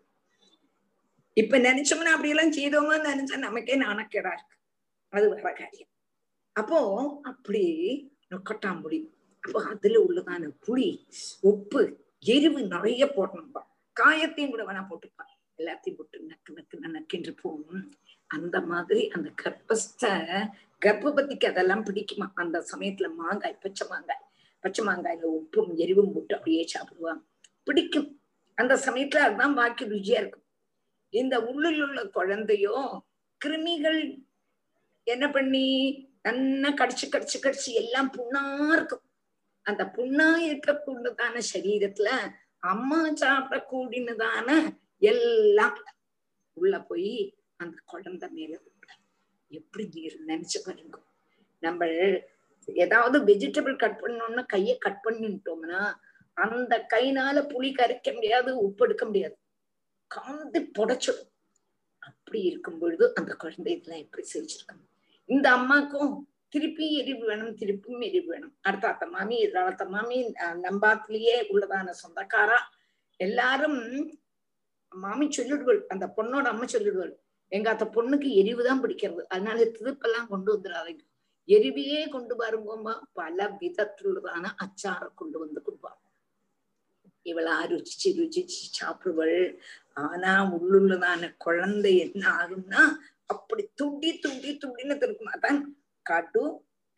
இப்ப 1.36 1.58
நினைச்சோம்னா 1.58 2.12
அப்படியெல்லாம் 2.12 2.52
செய்தோங்கன்னு 2.52 3.12
நினைச்சா 3.14 3.36
நமக்கே 3.36 3.76
நாணக்கேடா 3.76 4.32
இருக்கு. 4.32 4.56
அது 5.12 5.30
வேற 5.30 5.52
காரியம். 5.52 5.90
அப்போ 6.52 6.78
அப்படி 7.22 7.64
நொக்கட்டாம்புளி 8.30 9.00
அப்போ 9.44 9.64
அதுல 9.64 9.98
உள்ளதான 9.98 10.50
புளி 10.66 10.88
உப்பு 11.40 11.82
எரிவு 12.24 12.60
நிறைய 12.66 13.04
போடணும்பா. 13.16 13.62
காயத்தையும் 13.96 14.50
கூட 14.50 14.64
வேணா 14.64 14.82
போட்டுப்பான் 14.90 15.32
எல்லாத்தையும் 15.58 15.96
போட்டு 15.98 16.18
நக்கு 16.30 16.50
நக்கு 16.56 16.76
நக்கின்று 16.96 17.32
போகும். 17.42 17.84
அந்த 18.30 18.56
மாதிரி 18.70 19.02
அந்த 19.16 19.28
கர்ப்பஸ்த 19.42 20.04
கர்ப்பபதிக்கு 20.84 21.46
அதெல்லாம் 21.52 21.84
பிடிக்குமா? 21.88 22.26
அந்த 22.42 22.56
சமயத்துல 22.72 23.08
மாங்காய் 23.20 23.62
பச்சை 23.64 23.84
மாங்காய். 23.92 24.22
பச்சை 24.64 24.82
மாங்காயில 24.88 25.28
உப்பும் 25.38 25.72
எரிவும் 25.82 26.12
போட்டு 26.14 26.36
அப்படியே 26.36 26.62
சாப்பிடுவாங்க 26.74 27.22
பிடிக்கும். 27.66 28.08
அந்த 28.58 28.74
சமயத்துல 28.86 29.24
அதுதான் 29.26 29.56
பாக்கி 29.60 29.84
ருச்சியா 29.84 30.18
இருக்கும். 30.22 30.46
இந்த 31.12 31.34
உள்ளில் 31.50 31.82
உள்ள 31.86 32.00
குழந்தையோ 32.18 32.76
கிருமிகள் 33.40 34.00
என்ன 35.06 35.24
பண்ணி 35.30 35.64
நல்லா 36.26 36.70
கடிச்சு 36.80 37.06
கடிச்சு 37.14 37.38
கடிச்சு 37.42 37.70
எல்லாம் 37.82 38.08
புண்ணா 38.16 38.42
இருக்கும். 38.76 39.04
அந்த 39.66 39.82
புண்ணா 39.96 40.28
இருக்கக்கூடியதான 40.48 41.40
சரீரத்துல 41.52 42.08
அம்மா 42.72 43.00
சாப்பிடக்கூடியதான 43.22 44.48
எல்லாம் 45.02 45.76
உள்ள 46.56 46.74
போய் 46.88 47.12
அந்த 47.62 47.76
குழந்தை 47.84 48.28
மேல 48.36 48.54
எப்படி 49.50 49.84
நீர் 49.94 50.16
நினைச்சு 50.26 50.58
பாருங்க. 50.64 50.96
நம்ம 51.62 51.86
ஏதாவது 52.84 53.16
வெஜிடபிள் 53.28 53.76
கட் 53.82 54.00
பண்ணோம்னா 54.02 54.42
கையை 54.46 54.74
கட் 54.78 55.02
பண்ணிட்டோம்னா 55.04 55.80
அந்த 56.34 56.74
கைனால 56.94 57.36
புளி 57.52 57.70
கரைக்க 57.72 58.08
முடியாது 58.14 58.50
உப்பு 58.66 58.84
எடுக்க 58.86 59.04
முடியாது. 59.04 59.36
காந்து 60.10 60.58
புடைச்சிடும். 60.78 61.30
அப்படி 61.98 62.40
இருக்கும் 62.50 62.78
பொழுது 62.78 63.04
அந்த 63.14 63.32
குழந்தை 63.42 63.70
இதெல்லாம் 63.76 64.02
எப்படி 64.04 64.24
செஞ்சிருக்கணும் 64.34 64.88
இந்த 65.28 65.46
அம்மாக்கும் 65.58 66.12
திருப்பி 66.48 66.86
எரிவு 67.00 67.24
வேணும் 67.26 67.56
திருப்பியும் 67.60 68.04
எரிவு 68.08 68.28
வேணும். 68.32 68.52
அடுத்த 68.60 68.86
அத்த 68.88 69.06
மாமி 69.14 69.36
எதிராளத்த 69.46 69.84
மாமி 69.94 70.18
நம்பாத்திலேயே 70.66 71.36
உள்ளதான 71.52 71.94
சொந்தக்காரா 72.02 72.58
எல்லாரும் 73.20 73.80
மாமி 75.04 75.26
சொல்லிடுவாள் 75.36 75.80
அந்த 75.92 76.06
பொண்ணோட 76.16 76.46
அம்மா 76.52 76.66
சொல்லிடுவாள் 76.74 77.12
எங்க 77.52 77.68
அந்த 77.74 77.86
பொண்ணுக்கு 77.96 78.28
எரிவுதான் 78.40 78.82
பிடிக்கிறது. 78.82 79.22
அதனால 79.32 79.58
திருப்பெல்லாம் 79.76 80.30
கொண்டு 80.32 80.50
வந்துடாதீங்க. 80.54 81.02
எரிவையே 81.48 82.02
கொண்டு 82.14 82.34
வரும்போமா 82.42 82.94
பல 83.12 83.46
விதத்துள்ளதான 83.60 84.44
அச்சாரை 84.64 85.08
கொண்டு 85.14 85.36
வந்து 85.38 85.60
கொடுப்பாள் 85.66 86.00
இவளா 87.26 87.54
ருச்சிச்சு 87.70 88.08
ருச்சிச்சு 88.18 88.60
சாப்பிடுவள். 88.78 89.38
ஆனா 90.04 90.32
உள்ளுள்ளதான 90.56 91.22
குழந்தை 91.44 91.92
என்ன 92.06 92.22
ஆகும்னா 92.40 92.82
அப்படி 93.34 93.62
துடி 93.80 94.10
துண்டி 94.24 94.50
துண்டின்னு 94.62 94.96
திருக்குமா 95.02 95.34
தான் 95.46 95.60
கடு 96.06 96.44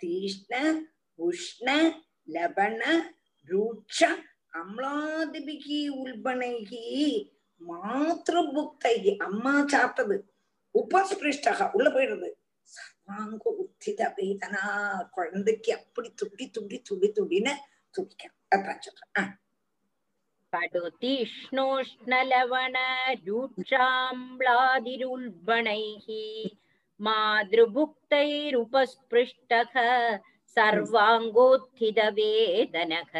தீஷ்ண 0.01 0.55
உஷ்ண 1.19 1.69
லபண 2.35 2.83
ரூட்ச 3.49 4.09
அம்லாதிபிகி 4.61 5.81
உல்பனைகி 6.01 6.87
மாத்திருபுக்தைகி 7.62 9.12
அம்மா 9.26 9.54
சாப்பிட்டது 9.74 10.16
உபஸ்பிருஷ்டகா 10.76 11.66
உள்ள 11.76 11.88
போயிடுறது 11.90 12.30
சர்வாங்க 12.68 13.44
உத்தித 13.64 14.02
வேதனா 14.18 14.62
குழந்தைக்கு 15.16 15.72
அப்படி 15.78 16.10
துடி 16.20 16.46
துடி 16.52 16.78
துடி 16.88 17.08
துடின்னு 17.18 17.54
துடிக்க 17.96 18.24
அதான் 18.54 18.82
சொல்றேன் 18.82 19.12
ஆ. 19.20 19.22
कटुतीक्ष्णोष्णलवणरूक्षाम्लादिरुल्बणैः 24.76 26.08
मातृभुक्तैरुपस्पृष्टः 27.00 29.74
सर्वाङ्गोत्थितवेदनः 30.58 33.14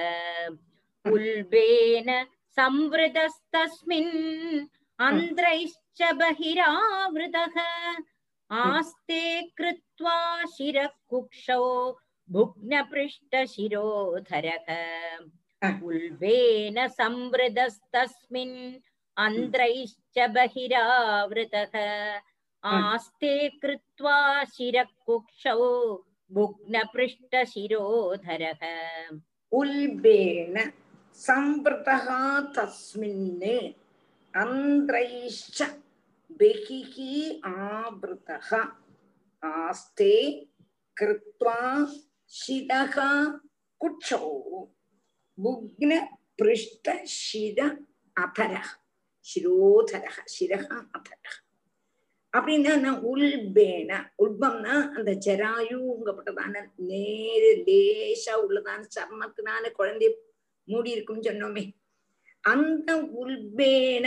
उल्बेन 1.06 2.10
संवृतस्तस्मिन् 2.58 4.12
अन्ध्रैश्च 5.00 6.00
बहिरावृतः 6.20 7.56
आस्ते 8.52 9.22
कृत्वा 9.58 10.18
शिरः 10.56 10.88
कुक्षौ 11.10 11.64
भुग्नपृष्ठशिरोधरः 12.30 14.68
उल्बेन 15.88 16.78
संवृतस्तस्मिन् 17.00 18.58
अन्ध्रैश्च 19.18 20.16
बहिरावृतः 20.36 21.76
आस्ते 22.64 23.34
कृत्वा 23.62 24.18
शिरः 24.54 24.90
कुक्षौ 25.06 25.64
भुग्नपृष्ठशिरोधरः 26.32 28.62
उल्बेन 29.52 30.56
சம்பிருதா 31.21 32.21
தஸ்மின்னு 32.57 33.57
அந்திரைஷ்ச 34.35 35.59
பெகிகி 36.41 37.15
ஆபிருதா 37.63 38.61
ஆஸ்தே 39.43 40.15
கிருத்வா 40.97 41.59
சிதகா 42.33 43.11
குட்சோ. 43.81 44.21
புக்ன 45.39 45.93
பிருஷ்ட 46.39 46.87
சித 47.19 47.61
அபர 48.17 48.53
சிரோதர 49.27 50.05
சிரக 50.35 50.67
அபர 50.97 51.15
அப்படின்னா 52.33 52.91
உள்பேன 53.11 53.91
உல்பம்னா 54.25 54.75
அந்த 54.97 55.11
ஜராயுங்கப்பட்டதான 55.27 56.55
நேரு 56.89 57.51
லேசா 57.67 58.35
உள்ளதான 58.45 58.83
சர்மத்தினால 58.97 59.71
குழந்தைய 59.79 60.11
மூடி 60.69 60.91
இருக்கும்னு 60.91 61.31
சொன்னோமே. 61.31 61.65
அந்த 62.41 62.91
உல்பேன 63.21 64.07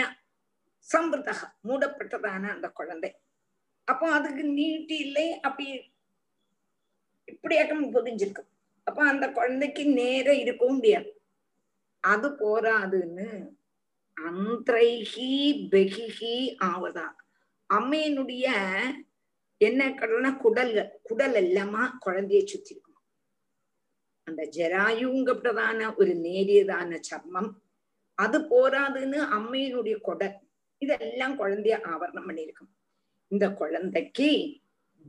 சம்பிரதக 0.88 1.42
மூடப்பட்டதான 1.68 2.44
அந்த 2.56 2.68
குழந்தை. 2.70 3.12
அப்போ 3.88 4.06
அதுக்கு 4.12 4.44
நீட்டி 4.44 4.98
இல்லை 4.98 5.28
அப்படி 5.40 5.68
இப்படியாக்கம் 7.32 7.94
புதிஞ்சிருக்கும். 7.96 8.50
அப்ப 8.84 9.00
அந்த 9.06 9.26
குழந்தைக்கு 9.32 9.84
நேர 9.86 10.28
இருக்கவும் 10.36 10.76
முடியாது. 10.76 11.10
அது 12.04 12.30
போராதுன்னு 12.44 13.28
அந்திரைகி 14.22 15.32
பெகிகி 15.72 16.36
ஆவதா. 16.66 17.08
அம்மையினுடைய 17.74 18.46
என்ன 19.62 19.82
கடனா 19.94 20.30
குடல்கள் 20.44 20.90
குடல் 21.04 21.36
எல்லாமா 21.44 21.84
குழந்தைய 22.06 22.42
சுத்தி 22.46 22.72
இருக்கும் 22.72 22.91
அந்த 24.24 24.48
ஜராயுங்கப்பட்டதான 24.52 25.96
ஒரு 25.98 26.14
நேரியதான 26.14 27.00
சர்மம். 27.10 27.52
அது 28.18 28.40
போராதுன்னு 28.40 29.20
அம்மையினுடைய 29.38 30.02
கொடை. 30.02 30.30
இதெல்லாம் 30.78 31.40
குழந்தைய 31.40 31.76
ஆவரணம் 31.84 32.28
பண்ணியிருக்கும். 32.28 32.72
இந்த 33.28 33.52
குழந்தைக்கு 33.52 34.30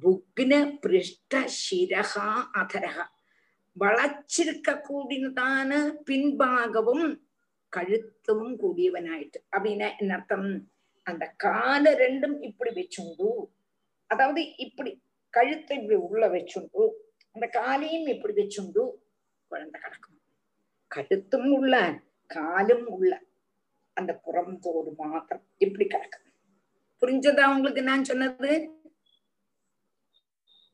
புக்ன 0.03 0.53
பிருஷ்ட 0.83 1.35
சிரகா 1.61 2.29
அதரகா. 2.55 3.05
வளச்சிருக்க 3.81 4.71
கூடியதான 4.89 5.71
பின்பாகவும் 6.11 7.07
கழுத்தும் 7.73 8.47
கூடியவனாயிட்டு. 8.63 9.39
அப்படின்னா 9.57 9.89
என்ன 9.99 10.15
அர்த்தம்? 10.15 10.71
அந்த 11.07 11.27
கால 11.37 11.85
ரெண்டும் 11.95 12.43
இப்படி 12.43 12.71
வச்சுண்டு 12.71 13.29
அதாவது 14.07 14.57
இப்படி 14.57 15.03
கழுத்தை 15.35 15.77
இப்படி 15.77 15.99
உள்ள 15.99 16.29
வச்சுண்டு 16.29 16.83
அந்த 17.33 17.47
காலையும் 17.47 18.07
இப்படி 18.07 18.35
வச்சுண்டு 18.35 18.83
குழந்தை 19.53 19.81
கிடக்கும் 19.81 20.21
கழுத்தும் 20.87 21.51
உள்ள 21.51 22.01
காலும் 22.27 22.87
உள்ள 22.87 23.23
அந்த 23.93 24.21
புறந்தோடு 24.27 24.95
மாத்திரம் 24.97 25.47
இப்படி 25.59 25.87
கிடக்கும். 25.87 26.23
புரிஞ்சதா 27.01 27.55
உங்களுக்கு 27.55 27.83
நான் 27.83 28.05
சொன்னது? 28.05 28.69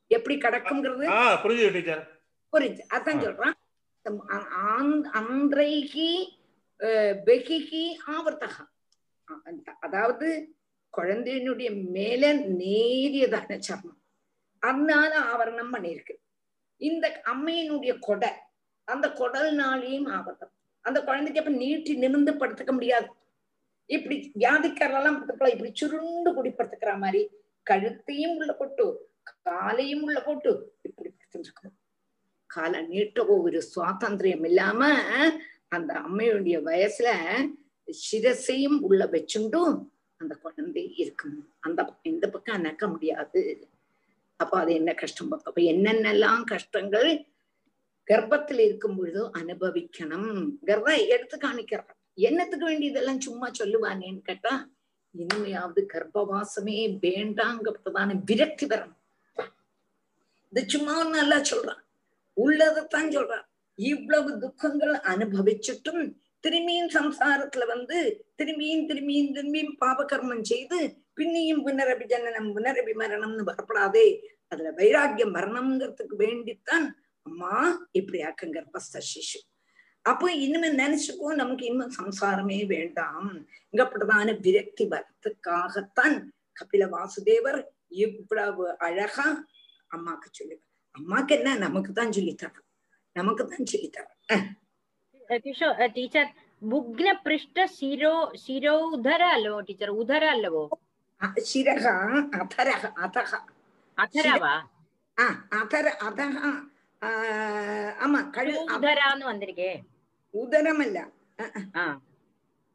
எப்படி 0.06 0.36
கிடக்குங்கிறது 0.36 1.06
புரிஞ்சு 2.52 2.80
அதான் 2.94 3.52
சொல்றான். 4.08 5.02
அன்றைக்கு 5.02 6.32
பெகிகி 6.78 7.96
ஆவர்த்தகா. 8.06 8.68
அ- 9.30 9.40
அந்த- 9.44 9.76
அதாவது 9.80 10.56
குழந்தையினுடைய 10.96 11.88
மேல 11.90 12.34
நேரியதான 12.34 13.58
சர்மம். 13.58 14.00
அதனால 14.58 15.20
ஆவரணம் 15.20 15.72
பண்ணியிருக்கு. 15.72 16.16
இந்த 16.76 17.22
அம்மையினுடைய 17.24 17.98
கொடை 17.98 18.30
அந்த 18.88 19.06
குடல்னாலேயும் 19.18 20.08
ஆபத்தம் 20.18 20.52
அந்த 20.84 20.98
குழந்தைக்கு 21.04 21.40
அப்ப 21.40 21.52
நீட்டி 21.52 21.92
நிமிர்ந்து 21.94 22.32
படுத்துக்க 22.32 22.72
முடியாது. 22.72 23.08
இப்படி 23.90 24.16
வியாதிக்காரெல்லாம் 24.38 25.18
படுத்துக்கலாம் 25.18 25.54
இப்படி 25.56 25.70
சுருண்டு 25.74 26.30
குடி 26.34 26.50
படுத்துக்கிற 26.50 26.92
மாதிரி 26.98 27.20
கழுத்தையும் 27.62 28.36
உள்ள 28.36 28.52
போட்டு 28.52 28.86
காலையும் 29.42 30.02
உள்ள 30.02 30.18
போட்டு 30.20 30.50
இப்படி 30.82 31.08
படுத்துருக்கணும் 31.10 31.76
காலை 32.50 32.80
நீட்டவோ 32.92 33.34
ஒரு 33.42 33.60
சுவாதந்திரியம் 33.74 34.44
இல்லாம 34.44 34.82
அந்த 35.68 35.90
அம்மையுடைய 36.06 36.56
வயசுல 36.68 37.08
சிரசையும் 37.88 38.78
உள்ள 38.80 39.02
வச்சுண்டும் 39.04 39.76
அந்த 40.20 40.34
குழந்தை 40.34 40.84
இருக்கும். 40.96 41.36
அந்த 41.60 41.80
பக்கம் 41.84 42.12
இந்த 42.12 42.26
பக்கம் 42.30 42.56
அணக்க 42.58 42.84
முடியாது. 42.90 43.42
அப்ப 44.40 44.54
அது 44.58 44.72
என்ன 44.74 44.90
கஷ்டம்? 44.94 45.30
அப்ப 45.30 45.60
என்னென்னலாம் 45.72 46.42
கஷ்டங்கள் 46.44 47.10
கர்ப்பத்தில் 48.10 48.58
இருக்கும் 48.58 48.96
பொழுது 48.96 49.30
அனுபவிக்கணும். 49.30 50.50
கர்ப்பம் 50.66 51.08
எடுத்து 51.08 51.36
காணிக்கிறார் 51.36 51.96
என்னத்துக்கு 52.14 52.66
வேண்டி 52.66 52.86
இதெல்லாம் 52.86 53.20
சும்மா 53.20 53.50
சொல்லுவானேன்னு 53.58 54.18
கேட்டா 54.18 54.70
இனிமையாவது 55.18 55.80
கர்ப்பவாசமே 55.92 56.78
வேண்டாங்கப்பட்டதான 57.02 58.20
விரக்தி 58.24 58.66
வரணும். 58.66 58.96
இது 60.50 60.62
சும்மா 60.66 61.08
நல்லா 61.08 61.36
சொல்றான். 61.36 61.82
உள்ளதைத்தான் 62.40 63.14
சொல்றான். 63.16 63.46
இவ்வளவு 63.74 64.38
துக்கங்கள் 64.38 64.94
அனுபவிச்சுட்டும் 64.94 66.02
திரும்பியும் 66.46 66.90
சம்சாரத்துல 66.94 67.66
வந்து 67.66 68.26
திரும்பியும் 68.38 68.86
திரும்பியும் 68.90 69.32
திரும்பியும் 69.36 69.76
பாபகர்மம் 69.80 70.42
செய்து 70.42 70.78
பின்னியும் 71.16 71.62
புனரபி 71.66 72.04
ஜனனம் 72.04 72.56
புனரபி 72.56 72.92
மரணம்னு 72.94 73.44
வரப்படாதே. 73.50 74.06
அதுல 74.48 74.70
வைராக்கியம் 74.70 75.34
வரணுங்கிறதுக்கு 75.34 76.14
வேண்டித்தான் 76.18 76.86
அம்மா 77.28 77.54
இப்படி 77.92 78.18
ஆக்கும் 78.22 78.54
கர்ப்பஸ்த 78.56 79.02
சிசு 79.08 79.38
அப்போ 80.04 80.26
இனிமே 80.42 80.68
நினைச்சுக்கோ 80.76 81.28
நமக்கு 81.40 81.64
இன்னும் 81.70 81.94
சம்சாரமே 81.96 82.58
வேண்டாம். 82.70 83.30
இங்க 83.72 83.84
பிரதான 83.92 84.34
விரக்தி 84.44 84.84
வரத்துக்காகத்தான் 84.92 86.16
கபில 86.56 86.84
வாசுதேவர் 86.92 87.58
இவ்வளவு 88.04 88.64
அழகா 88.86 89.26
அம்மாக்கு 89.90 90.28
சொல்லுவார் 90.30 90.64
அம்மாக்கு 90.94 91.34
என்ன 91.36 91.56
நமக்கு 91.64 91.92
தான் 91.92 92.14
சொல்லித்தரோம் 92.16 92.66
நமக்கு 93.16 93.44
தான் 93.46 93.70
சொல்லித்தரோம் 93.72 94.46
கிஷோ 95.44 95.68
டீச்சர் 95.96 96.30
புக்ன 96.62 97.08
பிருஷ்ட 97.24 97.66
சிரோ 97.76 98.14
சிரோ 98.44 98.74
உதர 98.94 99.22
அல்லவோ 99.36 99.58
டீச்சர் 99.66 99.92
உதர 100.00 100.22
அல்லவோ? 100.34 100.64
சிரக 101.50 101.84
அதரக 102.38 102.84
அதக 103.04 103.32
அதரவா? 103.98 104.54
அதர 105.58 105.86
அதக 106.08 106.34
ஆமா 108.01 108.19
கழு 108.35 108.53
ഉദര 108.75 108.99
എന്ന് 109.13 109.25
വന്നിരിക്കേ 109.29 109.71
உதரமல்ல 110.33 110.97
ആ 111.75 111.83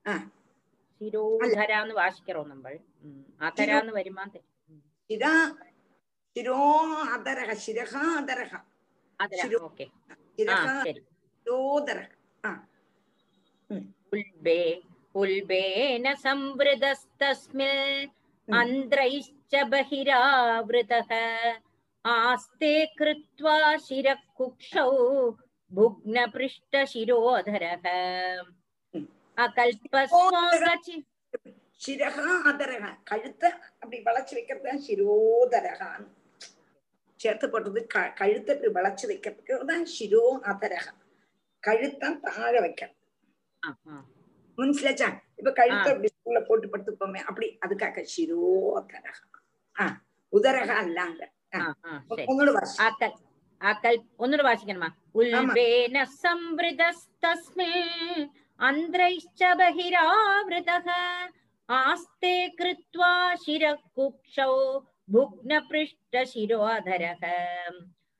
ആ. 0.04 0.14
ശിരോധര 1.00 1.70
എന്ന് 1.80 1.94
വാശിക്കറോ 1.96 2.42
നമ്മൾ 2.46 2.72
ഉം. 3.04 3.18
അധര 3.40 3.70
എന്ന് 3.80 3.92
വരുമാ 3.96 4.24
சிர 5.10 5.24
சிரோ 6.36 6.56
அதரக 7.14 7.50
சிரக 7.62 7.92
அதரக 8.18 8.52
അധര 9.20 9.38
ശിരോ. 9.42 9.58
ഓക്കെ 9.68 9.86
ആ 10.04 10.14
சிரக 10.34 10.66
ശരി 10.82 11.00
சிரோதரக 11.46 12.10
ഉൽബേ 14.12 14.60
ഉൽബേന 15.14 16.06
സംവൃതസ്തസ്മിൽ 16.24 17.72
ഉം. 18.48 18.54
അന്ത്രൈശ്ച 18.54 19.34
ബഹിരാവൃതഃ 19.72 21.10
आस्ते 22.05 22.71
कृत्वा 22.97 23.55
शिरः 23.79 24.21
कुक्षौ 24.37 24.89
भुग्नपृष्ठशिरोधरः। 25.71 27.85
अकल्पस्वागचि 29.37 30.95
சிரகா 31.81 32.25
அதரக 32.49 32.83
கழுத்தை 33.09 33.49
அப்படி 33.81 33.97
வளைச்சு 34.05 34.33
வைக்கிறது 34.37 34.65
தான் 34.67 34.81
சிரோதரகான்னு 34.85 36.07
சேர்த்து 37.19 37.45
போட்டது 37.47 37.79
க 37.85 37.95
கழுத்தை 38.19 38.51
இப்படி 38.55 38.69
வளைச்சு 38.77 39.05
வைக்கிறதுக்கு 39.09 39.55
தான் 39.71 39.83
சிரோ 39.93 40.21
அதரக 40.51 40.85
கழுத்தான் 41.63 42.17
தாழ 42.25 42.53
வைக்கிறது 42.65 42.95
முன்சிலச்சா 44.57 45.09
இப்ப 45.39 45.49
கழுத்தை 45.59 45.89
அப்படி 45.93 46.09
ஸ்கூல்ல 46.13 46.41
போட்டு 46.49 46.65
படுத்துப்போமே 46.73 47.21
அப்படி 47.29 47.47
அதுக்காக 47.65 48.03
சிரோ 48.13 48.41
ஆஹ் 49.75 49.95
உதரக 50.33 50.69
அல்லாங்க. 50.83 51.21
ആക്കൽ 53.61 54.01
ഒന്നുകൂടെ 54.17 54.43
വായിക്കണമാ 54.43 54.89
ഉൽവേന 55.15 56.05
സംവൃതസ്തസ്മിൽ 56.15 58.23
അന്ത്രൈശ്ച 58.59 59.43
ബഹിരാവൃത 59.59 60.69
ആസ്തേ 61.69 62.55
കൃത്വാ 62.59 63.35
ശിരകുക്ഷൗ 63.43 64.81
ഭുഗ്നപൃഷ്ട 65.09 66.23
ശിരോധര 66.23 67.15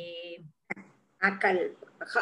अकल्पः 1.21 2.15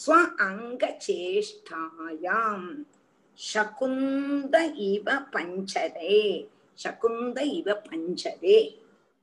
ஸ்வஅங்கச்சேஷ்டாயாம் 0.00 2.84
சகுந்த 3.32 4.66
இவ 4.66 5.14
பஞ்சரே 5.14 6.46
சகுந்த 6.74 7.44
இவ 7.44 7.82
பஞ்சரே 7.88 8.78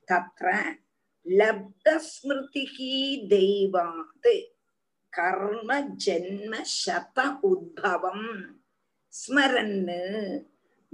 தத்ர 0.07 0.78
லப்தஸ்மிருதிகி 1.26 3.28
தெய்வாத் 3.28 4.51
கர்ம 5.09 5.95
ஜென்ம 6.05 6.61
சத 6.86 7.39
உத்பவம். 7.43 8.55
ஸ்மரன்னு 9.13 10.41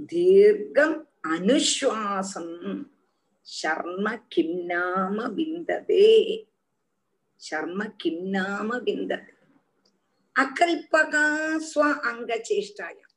தீர்க்கம் 0.07 1.07
அனுஸ்வாசம் 1.27 2.85
சர்ம 3.41 4.23
கிம் 4.27 4.65
நாம 4.65 5.27
விந்ததே. 5.27 6.47
சர்ம 7.51 7.93
கிம் 7.97 8.29
நாம 8.29 8.79
விந்ததே. 8.79 9.33
அகல்பகா 10.35 11.23
ஸ்வ 11.69 11.83
அங்க 12.09 12.31
சேஷ்டாயம். 12.49 13.11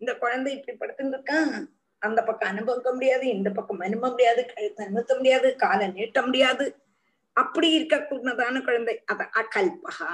இந்த 0.00 0.12
குழந்தை 0.22 0.50
இப்படி 0.56 0.74
படுத்துட்டு 0.80 1.14
இருக்கான் 1.16 1.54
அந்த 2.02 2.20
பக்கம் 2.22 2.50
அனுபவிக்க 2.52 2.90
முடியாது 2.96 3.24
இந்த 3.36 3.48
பக்கம் 3.56 3.82
அனுப்ப 3.86 4.08
முடியாது 4.14 4.42
கழுத்தை 4.52 4.84
நிறுத்த 4.92 5.14
முடியாது 5.16 5.48
காலை 5.64 5.86
நீட்ட 5.96 6.18
முடியாது. 6.22 6.66
அப்படி 7.36 7.68
இருக்கக்கூடதான 7.78 8.62
குழந்தை. 8.68 8.94
அத 9.12 9.22
அகல்பகா 9.40 10.12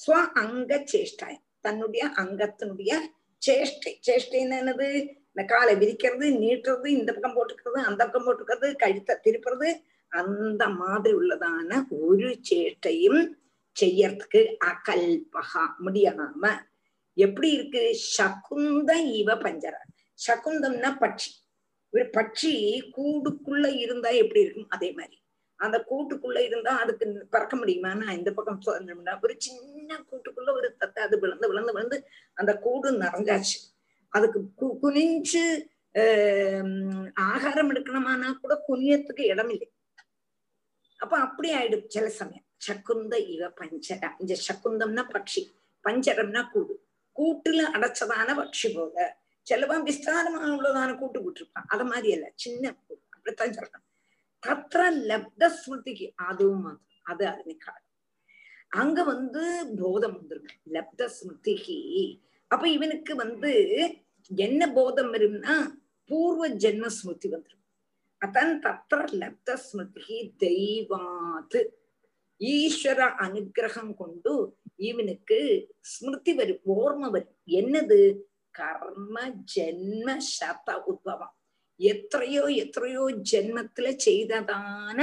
ஸ்வ 0.00 0.14
அங்க 0.42 0.72
சேஷ்டாயம். 0.92 1.44
தன்னுடைய 1.66 2.04
அங்கத்தினுடைய 2.22 2.92
சேஷ்டை. 3.42 3.92
சேஷ்டைன்னு 4.08 4.58
என்னது? 4.62 4.88
இந்த 5.32 5.42
காலை 5.52 5.74
விரிக்கிறது 5.82 6.26
நீட்டுறது 6.42 6.88
இந்த 6.98 7.10
பக்கம் 7.12 7.36
போட்டுக்கிறது 7.36 7.80
அந்த 7.88 8.00
பக்கம் 8.04 8.26
போட்டுக்கிறது 8.26 8.68
கழுத்தை 8.82 9.14
திருப்புறது 9.26 9.68
அந்த 10.12 10.62
மாதிரி 10.80 11.12
உள்ளதான 11.20 11.80
ஒரு 12.06 12.30
சேஷ்டையும் 12.48 13.20
செய்யறதுக்கு 13.80 14.56
அகல்பகா 14.64 15.74
முடியாம 15.84 16.58
எப்படி 17.14 17.50
இருக்கு? 17.50 17.90
சகுந்த 17.94 18.96
இவ 18.96 19.34
பஞ்சர. 19.34 19.72
சகுந்தம்னா 20.26 20.96
பட்சி. 21.00 21.48
ஒரு 21.90 22.04
பட்சி 22.04 22.82
கூடுக்குள்ள 22.96 23.78
இருந்தா 23.78 24.08
எப்படி 24.08 24.40
இருக்கும்? 24.40 24.68
அதே 24.68 24.92
மாதிரி. 24.92 25.22
அந்த 25.54 25.84
கூட்டுக்குள்ள 25.90 26.38
இருந்தா 26.38 26.78
அதுக்கு 26.78 27.26
பறக்க 27.30 27.56
முடியுமான்னா 27.56 28.10
இந்த 28.10 28.32
பக்கம் 28.32 28.60
சொன்னா 28.60 29.18
ஒரு 29.22 29.34
சின்ன 29.38 30.04
கூட்டுக்குள்ள 30.10 30.52
ஒரு 30.52 30.76
தத்தை 30.76 31.04
அது 31.04 31.18
விழுந்து 31.18 31.48
விழுந்து 31.48 31.72
விழுந்து 31.72 32.08
அந்த 32.34 32.58
கூடு 32.58 32.92
நிறைஞ்சாச்சு 32.92 33.58
அதுக்கு 34.08 34.50
கு- 34.56 34.78
குனிஞ்சு 34.82 35.66
ஆஹ் 35.94 37.10
ஆகாரம் 37.14 37.70
எடுக்கணுமானா 37.70 38.32
கூட 38.32 38.64
குனியத்துக்கு 38.68 39.20
இடம் 39.20 39.48
இல்லை. 39.48 39.72
அப்ப 40.96 41.18
அப்படி 41.18 41.54
ஆயிடும் 41.54 41.86
சில 41.86 42.08
சமயம். 42.08 42.44
சக்குந்த 42.60 43.14
இவ 43.34 43.42
பஞ்சர 43.60 44.02
இந்த 44.22 44.34
சக்குந்தம்னா 44.48 45.04
பட்சி 45.14 45.42
பஞ்சரம்னா 45.84 46.42
கூடு. 46.52 46.74
கூட்டுல 47.16 47.60
அடைச்சதான 47.76 48.34
பட்சி 48.40 48.68
போல. 48.74 48.96
சிலவன் 49.46 49.86
விஸ்தாரமாக 49.88 50.50
உள்ளதான 50.56 50.90
கூட்டு 50.98 51.18
கூட்டிருப்பான் 51.20 51.70
அத 51.74 51.84
மாதிரி 51.84 52.08
அல்ல 52.16 52.26
சின்ன 52.34 52.72
கூடு. 52.72 53.02
அப்படித்தான் 53.14 53.56
சொல்றான். 53.58 53.86
தத்திர 54.42 54.82
லப்த 55.10 55.42
ஸ்மிருதிக்கு 55.60 56.06
அதுவும் 56.28 56.62
மாத்திரம் 56.62 57.06
அது 57.10 57.24
அதனைக்காடு 57.32 57.84
அங்க 58.80 58.98
வந்து 59.04 59.42
போதம் 59.80 60.14
வந்துருக்கு 60.16 60.54
லப்த 60.76 61.08
ஸ்மிருதிக்கு 61.16 61.78
அப்ப 62.50 62.64
இவனுக்கு 62.68 63.12
வந்து 63.14 63.50
என்ன 64.30 64.62
போதம் 64.72 65.10
வரும்னா 65.14 65.54
பூர்வ 66.10 66.48
ஜென்ம 66.62 66.86
ஸ்மிருதி 66.98 67.28
வந்துரும். 67.28 67.64
அதான் 68.22 68.54
தத்திர 68.64 69.00
லப்த 69.22 69.54
ஸ்மிருதி 69.66 70.18
தெய்வாத்து. 70.44 71.60
ஈஸ்வர 72.40 73.00
அனுகிரகம் 73.24 73.92
கொண்டு 73.94 74.32
இவனுக்கு 74.88 75.38
ஸ்மிருதி 75.92 76.32
வரும் 76.34 76.62
ஓர்ம 76.76 77.10
வரும் 77.14 77.36
என்னது? 77.60 77.98
கர்ம 78.58 79.16
ஜென்ம 79.54 80.16
சத 80.36 80.68
உத்பவம். 80.90 81.34
எத்தையோ 81.80 82.44
எத்தையோ 82.62 83.04
ஜென்மத்துல 83.30 83.88
செய்ததான 84.06 84.98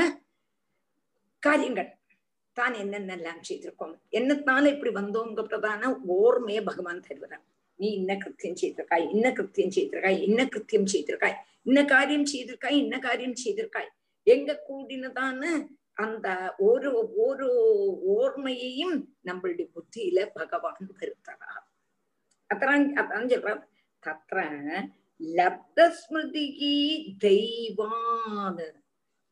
காரியங்கள். 1.43 1.91
தான் 2.57 2.75
என்னென்னலாம் 2.83 3.43
செய்திருக்கோம். 3.49 3.93
என்னத்தால 4.19 4.63
இப்படி 4.73 4.91
வந்தோங்கிறதான 4.99 5.91
ஓர்மையை 6.17 6.61
பகவான் 6.69 7.05
தருகிறான் 7.07 7.45
நீ 7.79 7.88
இன்ன 7.99 8.11
கிருத்தியம் 8.23 8.59
செய்திருக்காய் 8.61 9.05
இன்ன 9.15 9.27
கிருத்தியம் 9.38 9.73
செய்திருக்காய் 9.75 10.17
இன்ன 10.27 10.41
கிருத்தியம் 10.53 10.89
செய்திருக்காய். 10.93 11.35
இன்ன 11.67 11.79
காரியம் 11.93 12.29
செய்திருக்காய் 12.31 12.77
இன்ன 12.83 12.95
காரியம் 12.99 13.39
செய்திருக்காய். 13.43 13.89
எங்க 14.27 14.51
கூடினதான 14.69 15.41
அந்த 15.97 16.55
ஒரு 16.57 17.13
ஒரு 17.15 17.47
ஓர்மையையும் 18.09 18.97
நம்மளுடைய 19.25 19.65
புத்தியில 19.75 20.25
பகவான் 20.33 20.77
வருத்தரா 20.99 21.53
அத்தான் 22.53 22.85
அதான் 22.95 23.27
சொல்றார் 23.31 23.63
தத்திர 24.05 24.39
லப்தஸ்மிருதிகி 25.35 26.75
தெய்வான் 27.23 28.61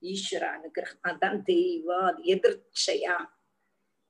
ஈஸ்வர 0.01 0.45
அனுகிரகம். 0.55 1.03
அதான் 1.03 1.39
தெய்வாத் 1.45 2.21
எதிர்ச்சையா. 2.33 3.17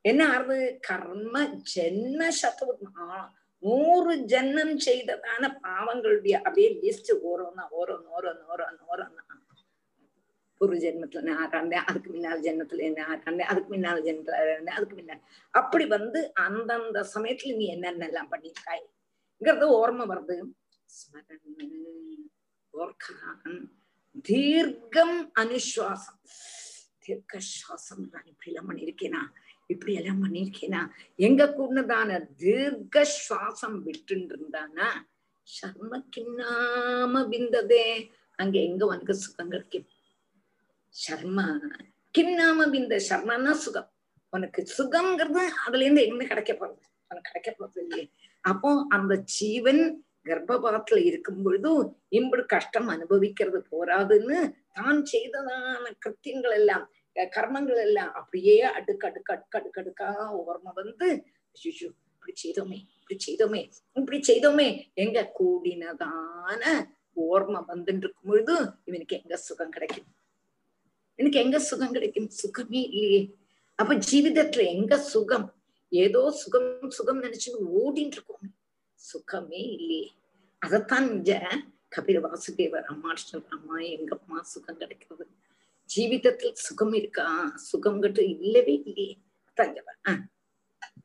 என்ன 0.02 0.22
ஆறுது? 0.28 0.78
கர்ம 0.80 1.36
ஜென்ம 1.76 2.22
சதவம் 2.42 3.34
நூறு 3.60 4.14
ஜென்மம் 4.26 4.78
செய்ததான 4.86 5.44
பாவங்களுடைய 5.64 6.34
அப்படியே 6.34 6.70
லிஸ்ட் 6.82 7.12
ஓரோன்னா 7.28 7.64
ஓரோன்னு 7.82 8.10
ஓரோன்னு 8.18 8.46
ஓரோன்னு 8.56 8.84
ஓரோன்னா. 8.92 9.25
ஒரு 10.62 10.76
ஜென்மத்துல 10.76 11.22
நான் 11.22 11.42
ஆறாண்டேன் 11.44 11.86
அதுக்கு 11.86 12.10
முன்னால 12.14 12.38
ஜென்மத்துல 12.44 12.82
என்ன 12.82 13.02
ஆறாண்டேன் 13.06 13.50
அதுக்கு 13.50 13.72
முன்னால 13.76 14.04
ஜென்மத்துல 14.06 14.38
ஆறாண்டேன் 14.42 14.76
அதுக்கு 14.76 14.96
முன்னால 14.96 15.20
அப்படி 15.54 15.86
வந்து 15.88 16.20
அந்தந்த 16.46 17.00
சமயத்துல 17.16 17.56
நீ 17.56 17.66
என்னென்னலாம் 17.76 18.32
பண்ணியிருக்காய்ங்கிறது 18.32 19.68
ஓர்மை 19.80 20.06
வருது. 20.06 20.36
தீர்க்கம் 24.26 25.18
அனுஸ்வாசம். 25.40 26.20
தீர்க்க 27.00 27.40
சுவாசம் 27.50 28.04
நான் 28.12 28.26
இப்படி 28.26 28.52
எல்லாம் 28.52 28.70
பண்ணிருக்கேனா 28.70 29.22
இப்படி 29.66 29.94
எல்லாம் 29.94 30.22
பண்ணிருக்கேனா 30.24 30.82
எங்க 31.20 31.44
கூடதான 31.58 32.10
தீர்க்க 32.36 33.04
சுவாசம் 33.18 33.78
விட்டு 33.84 34.16
இருந்தானா 34.26 34.88
சர்ம 35.48 36.00
கிண்ணாம 36.10 37.22
பிந்ததே 37.30 37.86
அங்க 38.40 38.60
எங்க 38.60 38.86
உனக்கு 38.86 39.14
சுகம் 39.16 39.50
கிடைக்கும் 39.50 39.86
சர்மா. 40.96 41.46
கிண்ணாம 42.16 42.68
விந்த 42.68 42.96
சர்மன்னா 43.10 43.54
சுகம். 43.64 43.90
உனக்கு 44.34 44.62
சுகம்ங்கிறது 44.78 45.44
அதுல 45.66 45.84
இருந்து 45.84 46.06
எங்க 46.06 46.24
கிடைக்க 46.26 46.54
போறது. 46.54 46.80
உனக்கு 47.12 47.30
கிடைக்க 47.30 47.50
போறது 47.52 47.80
இல்லையே. 47.84 48.06
அப்போ 48.44 48.70
அந்த 48.90 49.14
ஜீவன் 49.36 49.82
கர்ப்பபாத்துல 50.26 51.00
இருக்கும் 51.06 51.42
பொழுதும் 51.44 51.82
இம்படி 52.12 52.44
கஷ்டம் 52.46 52.88
அனுபவிக்கிறது 52.88 53.60
போராதுன்னு 53.72 54.38
தான் 54.78 55.02
செய்ததான 55.12 55.84
கிருத்தியங்கள் 56.04 56.56
எல்லாம் 56.60 56.86
கர்மங்கள் 57.34 57.82
எல்லாம் 57.84 58.12
அப்படியே 58.14 58.56
அடுக்கு 58.72 59.06
அடுக்கு 59.08 59.34
அடுக்கு 59.34 59.58
அடுக்கு 59.58 59.82
அடுக்கா 59.82 60.08
ஓர்ம 60.40 60.74
வந்து 60.80 61.08
ஐயோ 61.56 61.90
இப்படி 62.16 62.34
செய்தோமே 62.44 62.80
இப்படி 62.98 63.18
செய்தோமே 63.28 63.62
இப்படி 63.96 64.20
செய்தோமே 64.24 64.68
எங்க 64.96 65.20
கூடினதான 65.40 66.64
ஓர்ம 67.26 67.62
வந்துட்டு 67.70 68.04
இருக்கும் 68.04 68.30
பொழுது 68.30 68.56
இவனுக்கு 68.88 69.16
எங்க 69.16 69.36
சுகம் 69.46 69.74
கிடைக்கும்? 69.76 70.10
எனக்கு 71.19 71.39
எங்க 71.39 71.61
சுகம் 71.61 71.93
கிடைக்கும் 71.93 72.31
சுகமே 72.41 72.91
இல்லையே 72.91 73.33
அப்ப 73.79 73.95
ஜீவிதத்துல 74.07 74.65
எங்க 74.75 74.97
சுகம் 75.11 75.53
ஏதோ 75.93 76.31
சுகம் 76.41 76.91
சுகம் 76.91 77.25
நினைச்சு 77.25 77.51
ஓடிட்டு 77.81 78.17
இருக்கோம் 78.19 78.53
சுகமே 79.01 79.63
இல்லையே 79.77 80.11
அதைத்தான் 80.63 81.13
இங்க 81.13 81.41
கபில 81.93 82.19
வாசுதேவர் 82.25 82.87
அம்மா 82.87 83.15
அம்மா 83.51 83.81
எங்க 83.95 84.19
அம்மா 84.19 84.43
சுகம் 84.53 84.77
கிடைக்கிறது 84.77 85.27
ஜீவிதத்தில் 85.91 86.55
சுகம் 86.67 86.95
இருக்கா 86.95 87.53
சுகம் 87.71 88.01
கட்டு 88.01 88.35
இல்லவே 88.35 88.83
இல்லையே 88.83 89.17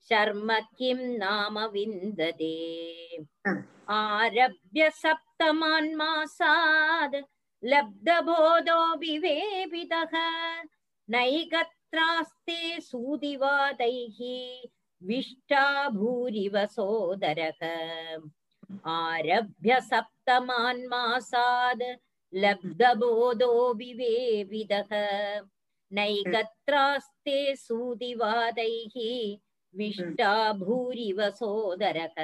शर्म 0.10 0.50
किं 0.78 1.00
नाम 1.18 1.56
विन्दते 1.74 2.56
आरभ्य 3.98 4.90
सप्तमान्मासाद् 5.02 6.36
लब्धबोधो 7.64 8.80
विवेपितः 9.00 10.14
नैकत्रास्ते 11.10 12.60
सूदिवादैः 12.82 14.20
विष्टा 15.02 15.64
भूरिव 15.90 16.56
सोदरः 16.72 17.62
आरभ्य 18.92 19.80
सप्तमान्मासाद् 19.92 21.84
लब्धबोधो 22.35 23.53
विवेविदः 23.75 24.93
नैकत्रास्ते 25.93 27.39
सूदिवादैः 27.57 28.95
विष्टा 29.75 30.53
भूरिव 30.53 31.21
सोदरः 31.31 32.15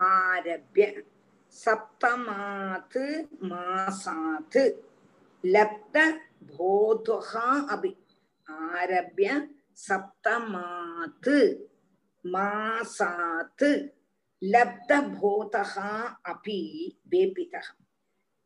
आरभ्य 0.00 0.86
सप्तमात् 1.56 2.96
मासात् 3.44 4.56
लब्धबोधः 5.44 7.32
अपि 7.74 7.94
आरभ्य 8.48 9.40
सप्तमात् 9.86 11.28
मासात् 12.24 13.64
लब्धबोधः 14.42 15.74
अपि 16.32 16.60
वेपितः 17.14 17.68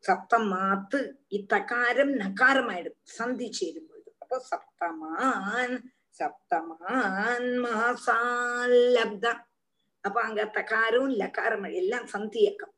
സപ്തമാത്ത് 0.06 1.00
ഈ 1.30 1.38
തകാരം 1.46 2.08
നകാരമായിട്ട് 2.18 2.92
സന്ധി 3.12 3.48
ചേരുമ്പോൾ 3.52 4.00
അപ്പൊ 4.22 4.36
സപ്തമാൻ 4.48 5.70
സപ്തമാൻ 6.20 7.42
മാസാൽ 7.60 8.72
ലബ്ധ 8.94 9.26
அப்ப 10.04 10.18
அங்க 10.22 10.42
தகாரம் 10.54 11.10
லகாரம் 11.20 11.68
எல்லாம் 11.72 12.06
சந்தியக்கம் 12.06 12.74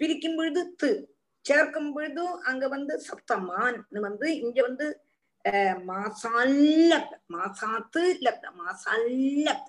பிரிக்கும் 0.00 0.36
பொழுது 0.36 0.62
து 0.72 0.90
சேர்க்கும் 1.44 1.92
பொழுதும் 1.92 2.34
அங்க 2.42 2.64
வந்து 2.68 2.94
சப்தமான் 3.06 3.78
வந்து 4.00 4.26
இங்க 4.40 4.60
வந்து 4.62 4.86
மாசால்லப்த 5.86 7.14
மாசாத்து 7.28 8.02
லப்த 8.22 8.46
மாசால்லப்த 8.56 9.68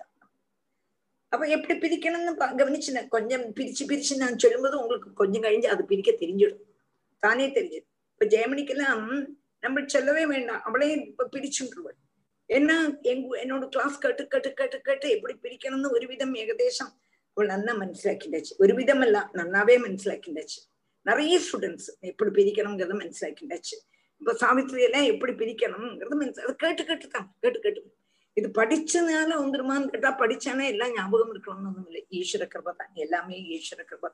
அப்ப 1.32 1.44
எப்படி 1.48 1.74
பிரிக்கணும்னு 1.78 2.32
கவனிச்சு 2.58 3.02
கொஞ்சம் 3.08 3.44
பிரிச்சு 3.52 3.84
பிரிச்சு 3.84 4.14
நான் 4.16 4.38
சொல்லும்போது 4.38 4.76
உங்களுக்கு 4.76 5.10
கொஞ்சம் 5.14 5.44
கழிஞ்சு 5.46 5.68
அது 5.68 5.84
பிரிக்க 5.84 6.12
தெரிஞ்சிடும் 6.14 6.62
தானே 7.19 7.47
தெரிஞ்சது 7.47 7.85
இப்ப 8.13 8.25
ஜெயமணிக்கெல்லாம் 8.25 9.01
நம்ம 9.63 9.83
சொல்லவே 9.85 10.25
வேண்டாம். 10.25 10.61
அவளே 10.61 10.87
இப்ப 10.93 11.27
பிரிச்சுட்டுருவள் 11.35 11.97
ஏன்னா 12.49 12.75
எங்க 13.01 13.27
என்னோட 13.43 13.67
கிளாஸ் 13.67 13.97
கட்டு 13.97 14.23
கட்டு 14.27 14.53
கட்டு 14.53 14.81
கட்டு 14.81 15.07
எப்படி 15.09 15.33
பிரிக்கணும்னு 15.43 15.89
ஒரு 15.91 16.05
விதம் 16.07 16.35
ஏகதேசம் 16.35 16.91
அவள் 17.37 17.47
நல்லா 17.47 17.73
மனசிலாக்கிண்டாச்சு 17.73 18.53
ஒரு 18.57 18.73
விதம் 18.73 19.01
எல்லாம் 19.01 19.29
நல்லாவே 19.33 19.75
மனசிலாக்கிண்டாச்சு 19.77 20.59
நிறைய 21.05 21.35
ஸ்டூடெண்ட்ஸ் 21.39 21.89
எப்படி 21.99 22.31
பிரிக்கணுங்கிறத 22.37 22.95
மனசிலாக்கிண்டாச்சு 23.03 23.75
இப்ப 24.21 24.33
சாவித்திரி 24.33 24.81
எல்லாம் 24.83 25.03
எப்படி 25.03 25.33
பிரிக்கணும்ங்கிறது 25.33 26.15
மனசு 26.15 26.43
அது 26.43 26.55
கேட்டு 26.55 26.83
கேட்டு 26.85 27.07
தான். 27.07 27.27
கேட்டு 27.39 27.59
கேட்டு. 27.59 27.81
இது 28.37 28.47
படிச்சதுனால 28.55 29.29
வந்துருமான்னு 29.43 29.87
கேட்டா 29.87 30.11
படிச்சானே 30.19 30.65
எல்லாம் 30.67 30.93
ஞாபகம் 30.93 31.31
இருக்கணும்னு 31.33 31.69
ஒண்ணும் 31.69 31.85
இல்லை. 31.85 32.01
ஈஸ்வர 32.11 32.45
கிருபை 32.47 32.73
எல்லாமே 32.93 33.37
ஈஸ்வர 33.55 33.83
கிருபை 33.83 34.09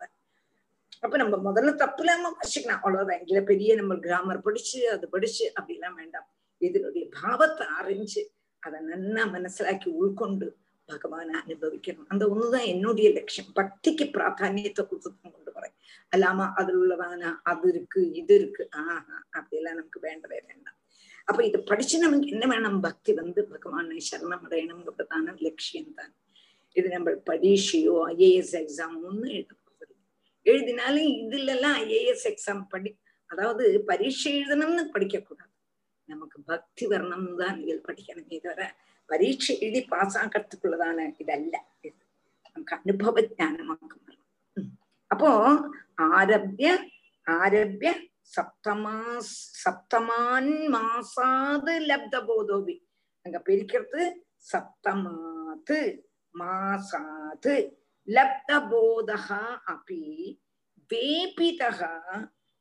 அப்ப 1.03 1.15
நம்ம 1.21 1.35
முதல்ல 1.47 1.71
தப்பு 1.83 2.01
இல்லாம 2.03 2.31
வாசிக்கலாம் 2.39 2.81
அவ்வளவுதான் 2.83 3.21
இதுல 3.23 3.39
பெரிய 3.51 3.71
நம்ம 3.79 3.93
கிராமர் 4.05 4.45
படிச்சு 4.47 4.79
அது 4.95 5.05
படிச்சு 5.15 5.45
அப்படிலாம் 5.59 5.97
வேண்டாம். 6.01 6.27
இதனுடைய 6.61 7.05
பாவத்தை 7.21 7.65
அறிஞ்சு 7.79 8.21
அதை 8.63 8.77
நன்னா 8.91 9.23
மனசிலாக்கி 9.35 9.89
உள்கொண்டு 10.01 10.47
பகவானை 10.89 11.33
அனுபவிக்கணும். 11.41 12.07
அந்த 12.13 12.23
ஒண்ணுதான் 12.33 12.67
என்னுடைய 12.73 13.07
லட்சியம். 13.17 13.51
பக்திக்கு 13.59 14.05
பிராதானியத்தை 14.15 14.83
கொடுத்து 14.89 15.09
கொண்டு 15.35 15.51
வரேன். 15.57 15.75
அல்லாம 16.13 16.47
அதுல 16.59 16.79
உள்ளதான 16.81 17.31
அது 17.51 17.67
இருக்கு 17.73 18.01
இது 18.21 18.33
இருக்கு. 18.39 18.63
ஆஹா 18.79 18.95
அப்படியெல்லாம் 19.37 19.77
நமக்கு 19.79 20.01
வேண்டவே 20.07 20.39
வேண்டாம். 20.49 20.77
அப்ப 21.27 21.39
இது 21.49 21.59
படிச்சு 21.71 21.97
நமக்கு 22.05 22.27
என்ன 22.35 22.45
வேணும்? 22.53 22.79
பக்தி 22.87 23.11
வந்து 23.21 23.41
பகவானை 23.53 23.99
சரணம் 24.09 24.45
அடையணுங்கிறதான 24.47 25.35
லட்சியம் 25.47 25.93
தான் 25.99 26.13
இது 26.75 26.87
நம்ம 26.95 27.09
பரீட்சையோ 27.29 27.95
ஐஏஎஸ் 28.13 28.55
எக்ஸாம் 28.61 28.95
ஒன்னும் 29.07 29.33
எழுதணும் 29.37 29.62
எழுதினாலும் 30.45 31.09
இதுல 31.21 31.51
எல்லாம் 31.55 31.77
ஐஏஎஸ் 31.85 32.27
எக்ஸாம் 32.31 32.63
படி 32.73 32.91
அதாவது 33.29 33.65
பரீட்சை 33.89 34.31
எழுதணும்னு 34.37 34.83
படிக்க 34.95 35.17
கூடாது 35.19 35.51
நமக்கு 36.09 36.37
பக்தி 36.51 36.85
வரணும்னு 36.87 37.35
தான் 37.41 37.59
இதில் 37.63 37.85
படிக்கணுமே 37.87 38.37
தவிர 38.45 38.63
பரீட்சை 39.09 39.53
எழுதி 39.59 39.81
பாஸ் 39.91 40.17
ஆகிறதுக்குள்ளதான 40.21 41.05
இதல்ல. 41.21 41.55
இது 41.87 41.99
நமக்கு 42.45 42.73
அனுபவ 42.77 43.21
ஜானமாக்க 43.39 44.01
அப்போ 45.11 45.31
ஆரம்பிய 46.17 46.69
ஆரம்பிய 47.27 47.91
சப்தமாஸ் 48.35 49.33
சப்தமான் 49.63 50.53
மாசாது 50.75 51.73
லப்த 51.89 52.15
போதோபி. 52.29 52.75
அங்க 53.25 53.37
பிரிக்கிறது 53.47 54.01
சப்தமாத்து 54.51 55.79
மாசாது. 56.35 57.55
லப்த 58.07 58.51
போதகா 58.69 59.41
அப்பி 59.73 60.01
வேபிதகா 60.89 61.93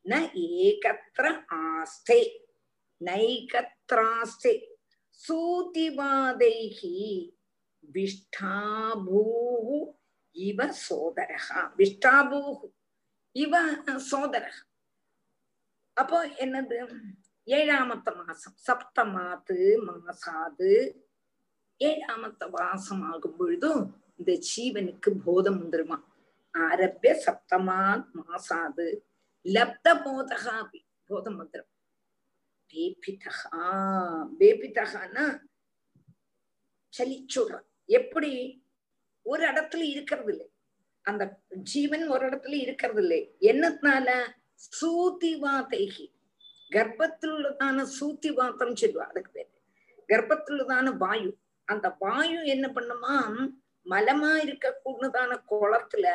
ந 0.04 0.14
ஏகத்திர 0.60 1.26
ஆஸ்தே 1.62 2.20
நைகத்ராஸ்தே 3.00 4.54
சூதிவாதைः 5.20 6.80
விஷ்டாபூः 7.84 9.68
இவ 10.36 10.60
சோதரः 10.84 11.48
விஷ்டாபூः 11.78 12.60
இவ 13.36 13.54
சோதரः 14.10 14.56
அப்போ 15.96 16.18
என்னது? 16.44 16.76
ஏழாமத்த 17.48 18.08
மாசம் 18.18 18.56
சப்தமாத்து 18.66 19.56
மாசாது 19.86 20.70
ஏழாமத்த 21.80 22.42
மாசம் 22.50 23.02
ஆகும் 23.10 23.36
பொழுதும் 23.36 23.82
இந்த 24.22 24.38
ஜீவனுக்கு 24.48 25.10
போதம் 25.24 25.58
வந்துருமா 25.62 25.98
ஆரம்பிய 26.52 27.12
சப்தமாத் 27.26 28.08
மாசாது. 28.20 28.86
லப்த 29.44 29.86
போதகா 30.04 30.56
போதம் 31.04 31.38
வந்துடும் 31.40 31.70
பேபிதகா 32.70 33.62
பேபிதகான்னா 34.38 35.24
சலிச்சுடுறான் 36.92 37.66
எப்படி? 37.86 38.32
ஒரு 39.22 39.42
இடத்துல 39.50 39.82
இருக்கிறது 39.94 40.30
இல்லை 40.32 40.48
அந்த 41.02 41.24
ஜீவன் 41.48 42.08
ஒரு 42.08 42.28
இடத்துல 42.28 42.54
இருக்கிறது 42.66 43.00
இல்லை 43.00 43.20
என்னத்தினால 43.40 44.08
சூதிவாதைகி. 44.80 46.06
கர்ப்பத்திலுள்ளதான 46.70 47.86
சூத்தி 47.98 48.00
சூத்திவாத்தம் 48.00 48.78
சொல்லுவா 48.80 49.06
அதுக்கு 49.10 49.32
பேரு. 49.32 49.50
கர்ப்பத்திலுள்ளதான 50.08 50.96
வாயு. 50.96 51.30
அந்த 51.64 51.96
வாயு 51.98 52.44
என்ன 52.44 52.66
பண்ணுமா 52.74 53.14
மலமா 53.86 54.32
இருக்கக்கூடதான 54.44 55.32
குளத்துல 55.50 56.06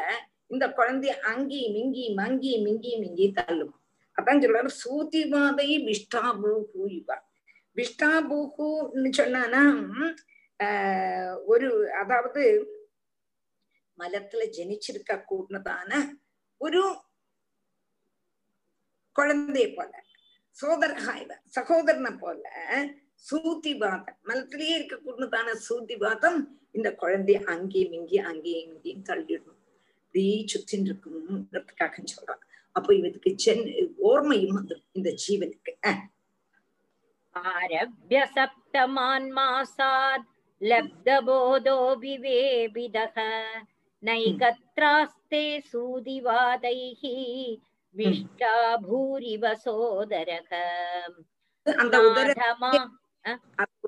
இந்த 0.49 0.65
குழந்தைய 0.77 1.13
அங்கேயும் 1.31 1.75
இங்கேயும் 1.75 2.17
அங்கேயும் 2.17 2.67
இங்கேயும் 2.67 3.03
இங்கேயும் 3.03 3.37
தள்ளும். 3.39 3.73
அதான் 4.17 4.41
சொல்றாரு 4.43 4.71
சூதிவாதை 4.81 5.67
விஷ்டாபூஹு 5.87 6.83
இவா 6.93 7.17
விஷ்டாபூஹுன்னு 7.77 9.09
சொன்னானா 9.19 9.63
ஆஹ் 10.59 11.35
ஒரு 11.45 11.67
அதாவது 11.93 12.43
மலத்துல 13.97 14.45
ஜனிச்சிருக்க 14.55 15.13
கூடதான 15.29 15.91
ஒரு 16.61 16.81
குழந்தைய 19.15 19.67
போல 19.75 19.91
சோதரகாய்வ 20.57 21.31
சகோதரனை 21.55 22.11
போல 22.17 22.43
சூத்திபாதம் 23.25 24.17
மனத்திலேயே 24.27 24.75
இருக்கக்கூடதான 24.79 25.55
சூத்திபாதம் 25.67 26.39
இந்த 26.71 26.89
குழந்தைய 27.01 27.39
அங்கேயும் 27.43 27.91
இங்கேயும் 27.91 28.25
அங்கேயும் 28.25 28.69
இங்கேயும் 28.71 29.05
தள்ளிடணும். 29.05 29.61
அப்படியே 30.03 30.45
சுத்தின் 30.53 30.85
இருக்குங்கிறதுக்காக 30.87 32.03
சொல்றான். 32.13 32.43
அப்போ 32.71 32.91
இவனுக்கு 32.95 33.33
சென் 33.35 33.63
ஓர்மையும் 34.03 34.55
வந்துடும் 34.57 34.87
இந்த 34.91 35.09
ஜீவனுக்கு. 35.23 35.73
ஆரபிய 37.35 38.19
சப்தமான் 38.35 39.29
மாசாத் 39.37 40.27
லப்தபோதோ 40.61 41.77
விவேபிதக 42.03 43.17
நைகத்ராஸ்தே 44.03 45.45
சூதிவாதைஹி 45.71 47.15
விஷ்டா 47.95 48.55
பூரிவ 48.87 49.43
அந்த 51.65 51.95
உதரமா 52.07 52.71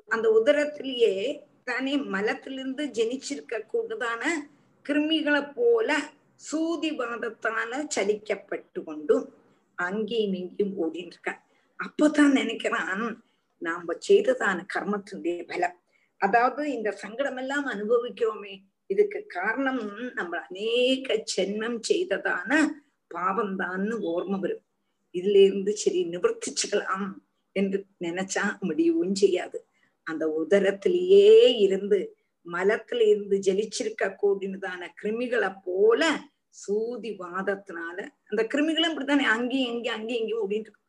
அந்த 0.06 0.26
உதரத்திலேயே 0.30 1.42
தானே 1.64 1.96
மலத்திலிருந்து 1.96 2.84
ஜனிச்சிருக்க 2.86 3.60
கூடதான 3.72 4.22
கிருமிகளை 4.86 5.52
போல 5.54 5.98
சூதிவாதத்தால 6.52 7.86
சலிக்கப்பட்டு 7.94 8.80
கொண்டும் 8.84 9.26
அங்கேயும் 9.74 10.32
இங்கேயும் 10.32 10.76
ஓடிட்டு 10.82 11.14
இருக்கான் 11.16 11.42
அப்பதான் 11.80 12.36
நினைக்கிறான் 12.36 13.18
நாம 13.58 13.94
செய்ததான 14.08 14.58
கர்மத்தினுடைய 14.74 15.46
பலம். 15.46 15.76
அதாவது 16.18 16.72
இந்த 16.72 16.90
சங்கடம் 16.90 17.36
எல்லாம் 17.36 17.66
அனுபவிக்கிறோமே. 17.66 18.54
இதுக்கு 18.86 19.26
காரணம் 19.26 19.82
நம்ம 20.14 20.38
அநேக 20.38 21.24
ஜென்மம் 21.36 21.80
செய்ததான 21.88 22.50
பாவம் 23.08 23.58
தான்னு 23.58 23.94
ஓர்ம 24.12 24.38
வரும். 24.38 24.64
இதுல 25.14 25.36
இருந்து 25.44 25.76
சரி 25.76 26.04
நிவர்த்திச்சுக்கலாம். 26.04 27.08
என்று 27.52 27.86
நினைச்சா 28.00 28.58
முடியவும் 28.60 29.14
செய்யாது. 29.14 29.68
அந்த 30.02 30.26
உதரத்திலேயே 30.26 31.58
இருந்து 31.58 32.16
மலத்துல 32.44 33.08
இருந்து 33.08 33.38
ஜலிச்சிருக்க 33.38 34.16
கூடினதான 34.22 34.88
கிருமிகளை 35.02 35.56
போல 35.64 36.20
சூதி 36.48 37.16
வாதத்தினால 37.16 38.08
அந்த 38.24 38.46
கிருமிகளும் 38.54 38.94
இப்படித்தானே 38.94 39.22
அங்கேயும் 39.22 39.74
இங்கேயும் 39.74 40.00
அங்கேயும் 40.00 40.28
இங்கேயும் 40.28 40.50
ஓடிட்டு 40.50 40.88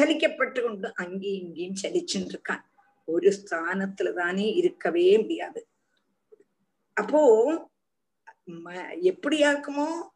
சலிக்கப்பட்டு 0.00 0.62
கொண்டு 0.62 0.94
அங்கேயும் 0.94 1.54
இங்கேயும் 1.54 1.76
சலிச்சுட்டு 1.82 2.34
இருக்கான். 2.34 2.60
ஒரு 3.04 3.44
ஸ்தானத்துல 3.44 4.12
தானே 4.12 4.52
இருக்கவே 4.52 5.18
முடியாது. 5.18 5.68
அப்போ 6.94 7.52
ம- 8.46 9.18
கிருமிகள் 9.22 10.10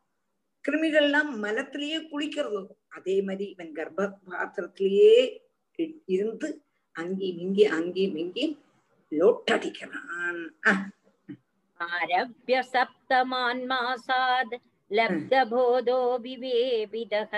கிருமிகள்லாம் 0.69 1.31
மலத்திலேயே 1.31 1.99
குளிக்கிறதோ 1.99 2.67
அதே 2.89 3.23
மாதிரி 3.23 3.51
இவன் 3.51 3.73
கர்ப்ப 3.73 4.13
பாத்திரத்திலேயே 4.25 5.44
இருந்து 6.10 6.62
அங்கேயும் 6.96 7.40
இங்கேயும் 7.40 7.74
அங்கேயும் 7.74 8.18
இங்கேயும் 8.18 8.58
லோட்டடிக்கிறான் 9.12 10.42
அஹ், 10.70 10.86
आरभ्य 11.80 12.62
सप्तमान्मासाद् 12.72 14.56
लब्धबोधो 14.92 16.18
विवेविदः 16.20 17.34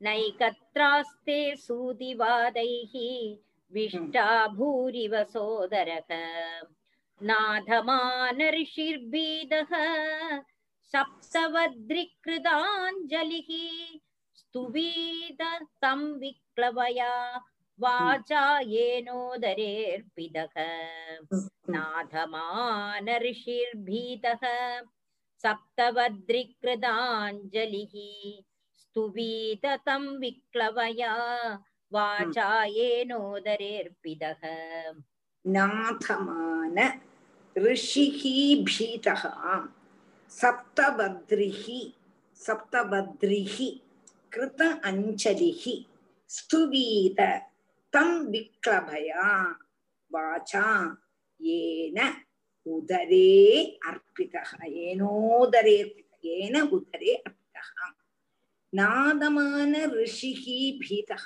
नैकत्रास्ते 0.00 1.56
सूदिवादैः 1.56 2.92
विष्टा 3.72 4.46
भूरिव 4.56 5.22
सोदरः 5.32 6.10
नाधमानऋषिर्भीदः 8.36 9.72
सप्तवद्रिकृताञ्जलिः 10.94 13.48
स्तुवीत 14.36 15.42
तं 15.82 16.00
विक्लवया 16.20 17.12
वाचायेनोदरेऽर्पितः 17.83 20.55
नाथमानऋषिर्भीतः 21.73 24.43
सप्तवद्रिकृताञ्जलिः 25.43 27.93
स्तुवीत 28.81 29.65
तं 29.87 30.03
विक्लवया 30.23 31.13
वाचायेनोदरेऽर्पितः 31.95 34.41
नाथमान 35.55 36.77
ऋषिः 37.55 38.21
भीतः 38.65 39.23
सप्तभद्रिः 40.31 41.63
सप्तभद्रिः 42.45 43.55
कृत 44.33 44.61
अञ्जलिः 44.89 45.63
स्तुवीत 46.35 47.19
தம் 47.93 48.33
விக்ளபயா 48.33 49.25
வாச்சா 50.11 50.65
ஏன 51.39 51.99
உதரே 52.65 53.31
அர்ப்பிதா 53.89 54.41
ஏனோதரே 54.85 55.77
ஏன 56.19 56.63
உதரே 56.63 57.13
அர்ப்பிதः 57.27 57.69
நாதமான 58.73 59.73
ரிஷிகி 59.99 60.59
பீதா 60.81 61.17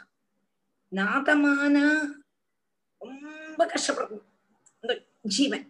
நாதமான 0.91 1.75
ரொம்ப 3.01 3.59
கஷ்டப்படும் 3.65 4.25
அந்த 4.81 4.93
ஜீவன். 5.21 5.65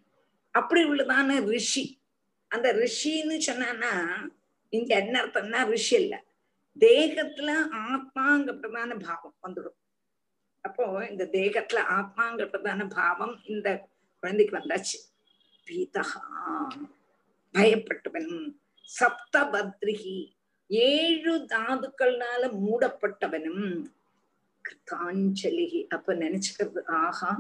அப்படி 0.51 0.81
உள்ளதான 0.83 1.45
ரிஷி. 1.45 1.83
அந்த 2.47 2.73
ரிஷின்னு 2.73 3.37
சொன்னான்னா 3.37 3.91
இங்க 4.73 4.95
என்ன 4.95 5.15
அர்த்தம்னா 5.21 5.61
ரிஷி 5.65 5.95
இல்ல. 5.95 6.15
தேகத்துல 6.79 7.49
ஆத்மாங்கப்பட்டதான 7.83 8.99
பாவம் 9.05 9.37
வந்துடும். 9.43 9.77
அப்போ 10.65 10.85
இந்த 11.11 11.23
தேகத்துல 11.37 11.79
ஆத்மாங்கப்பட்டதான 11.97 12.87
பாவம் 12.99 13.35
இந்த 13.53 13.67
குழந்தைக்கு 14.23 14.57
வந்தாச்சு. 14.59 14.97
பீதகா 15.67 16.21
பயப்பட்டவன். 17.55 18.31
சப்தபத்ரிகி. 18.89 20.17
ஏழு 20.69 21.33
தாதுக்கள்னால 21.53 22.43
மூடப்பட்டவனும். 22.63 23.67
கிருத்தாஞ்சலி 24.65 25.65
அப்ப 25.95 26.13
நினைச்சுக்கிறது 26.23 26.81
ஆஹா 27.01 27.31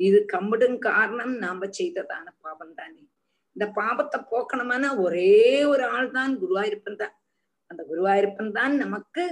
இது 0.00 0.18
கம்பிடும் 0.34 0.78
காரணம் 0.88 1.34
நாம 1.44 1.68
செய்ததான 1.78 2.26
பாவம் 2.44 2.74
தானே 2.80 3.02
இந்த 3.56 3.66
பாவத்தை 3.78 4.18
போக்கணுமான 4.32 4.84
ஒரே 5.04 5.32
ஒரு 5.72 5.84
ஆள் 5.94 6.10
தான் 6.18 6.32
குருவாயிருப்பன் 6.42 7.00
தான். 7.02 7.14
அந்த 7.70 7.82
குருவாயிருப்பன் 7.90 8.52
தான் 8.58 8.74
நமக்கு 8.84 9.24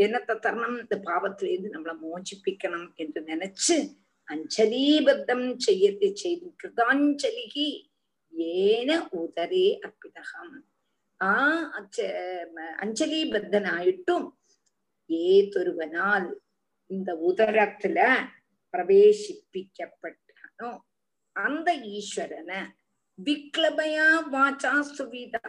என்னத்தை 0.00 0.34
தரணும் 0.38 0.78
இந்த 0.80 0.96
பாவத்திலிருந்து 1.04 1.74
நம்மளை 1.74 1.94
மோச்சிப்பிக்கணும் 2.02 2.88
என்று 2.96 3.20
நினைச்சு 3.26 3.76
அஞ்சலீபத்தம் 4.28 5.46
செய்ய 5.60 5.84
செய்து 6.16 6.46
கிருதாஞ்சலிகி 6.60 7.68
ஏன 8.62 8.90
உதரே 9.18 9.66
அற்பிதகம் 9.82 10.54
ആ 11.20 11.34
അച്ഛ- 11.72 12.08
അഞ്ജലിബദ്ധനായിട്ടും 12.80 14.24
ഏതൊരുവനാൽ 15.10 16.24
இந்த 16.90 17.10
உதரத்துல 17.28 17.98
பிரவேசிப்பிக்கப்பட்டானோ 18.74 20.70
அந்த 21.36 21.68
ஈஸ்வரனை 21.92 22.60
விக்லபயா 23.18 24.06
வாச்சா 24.30 24.72
சுவிதா 24.90 25.44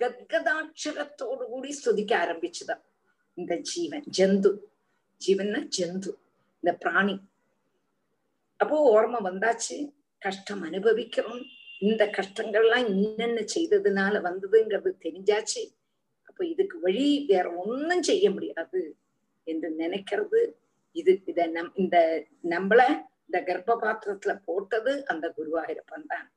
கத்கதாட்சரத்தோடு 0.00 1.44
கூடி 1.46 1.70
ஸ்துதிக்க 1.72 2.12
ஆரம்பிச்சுதா 2.18 2.76
இந்த 3.37 3.55
ஜீவன் 3.55 4.03
ஜந்து. 4.17 4.51
ஜீவன்னா 5.21 5.59
ஜந்து 5.77 6.11
இந்த 6.63 6.77
பிராணி. 6.85 7.15
அப்போ 8.59 8.77
ஓர்ம 8.95 9.15
வந்தாச்சு. 9.23 9.77
கஷ்டம் 10.21 10.61
அனுபவிக்கிறோம். 10.61 11.41
இந்த 11.79 12.03
கஷ்டங்கள்லாம் 12.05 12.85
என்னென்ன 12.87 13.39
செய்ததுனால 13.55 14.21
வந்ததுங்கிறது 14.21 14.91
தெரிஞ்சாச்சு. 15.05 15.63
அப்ப 16.23 16.45
இதுக்கு 16.45 16.79
வழி 16.79 17.25
வேற 17.27 17.51
ஒன்னும் 17.53 18.03
செய்ய 18.03 18.31
முடியாது 18.31 18.81
என்று 19.43 19.69
நினைக்கிறது. 19.77 20.41
இது 20.91 21.21
இத 21.25 21.47
நம் 21.47 21.71
இந்த 21.75 21.97
நம்மள 22.49 22.81
இந்த 23.25 23.39
கர்ப்ப 23.45 23.77
பாத்திரத்துல 23.81 24.41
போட்டது 24.45 25.05
அந்த 25.05 25.33
குருவாயூரப்பன் 25.37 26.07
தான். 26.07 26.27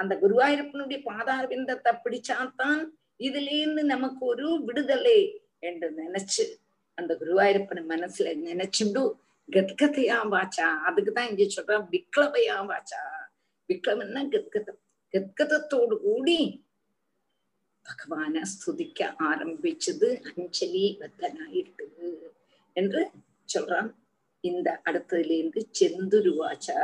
அந்த 0.00 0.18
குருவாயூரப்பனுடைய 0.22 0.98
பாதாரவிந்தத்தை 1.10 1.92
பிடிச்சாத்தான் 2.04 2.80
இதுல 3.18 3.50
இருந்து 3.60 3.84
நமக்கு 3.84 4.26
ஒரு 4.26 4.64
விடுதலை 4.64 5.18
என்று 5.62 5.88
நினைச்சு 6.02 6.44
அந்த 6.98 7.12
குருவாயூரப்பன் 7.14 7.90
மனசுல 7.92 8.28
நினைச்சுண்டு 8.48 9.02
கத்கதையா 9.48 10.18
வாச்சா? 10.34 10.66
அதுக்குதான் 10.86 11.28
இங்க 11.30 11.44
சொல்றான் 11.56 11.86
விக்லபையா 11.90 12.56
வாச்சா? 12.70 13.02
விக்லவன்னா 13.68 14.22
கத்கதம் 14.34 14.80
கத்கதத்தோடு 15.14 15.96
கூடி 16.00 16.38
பகவான 17.86 18.42
ஸ்துதிக்க 18.52 19.00
ஆரம்பிச்சது 19.28 20.08
அஞ்சலி 20.30 20.84
பத்தனாயிட்டு 21.00 21.86
என்று 22.76 23.02
சொல்றான். 23.54 23.90
இந்த 24.40 24.68
அடுத்ததுல 24.84 25.36
இருந்து 25.40 25.60
செந்துருவாச்சா 25.78 26.80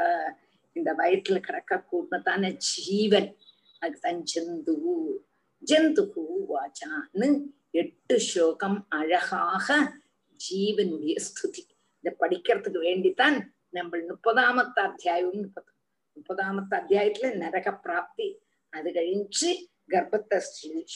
இந்த 0.76 0.90
வயிற்றுல 0.98 1.38
கிடக்க 1.40 1.84
கூடதான 1.90 2.52
ஜீவன்? 2.68 3.28
அதுதான் 3.82 4.20
ஜந்து 4.32 4.74
ஜந்துகு 5.62 6.22
வாச்சான்னு 6.52 7.28
எட்டு 7.74 8.20
ஸ்லோகம் 8.20 8.86
அழகாக 8.88 9.92
ஜீவனுடைய 10.40 11.14
ஸ்துதி. 11.26 11.62
இதை 12.00 12.12
படிக்கிறதுக்கு 12.20 12.80
வேண்டித்தான் 12.80 13.40
நம்ம 13.68 13.96
முப்பதாமத்த 13.96 14.78
அத்தியாயம் 14.80 15.40
முப்பது 15.40 15.70
முப்பதாமத்து 16.16 16.74
அத்தியாயத்துல 16.74 17.34
நரக 17.36 17.78
பிராப்தி. 17.78 18.40
அது 18.70 18.90
கழிஞ்சு 18.90 19.50
கர்ப்பத்தை 19.88 20.40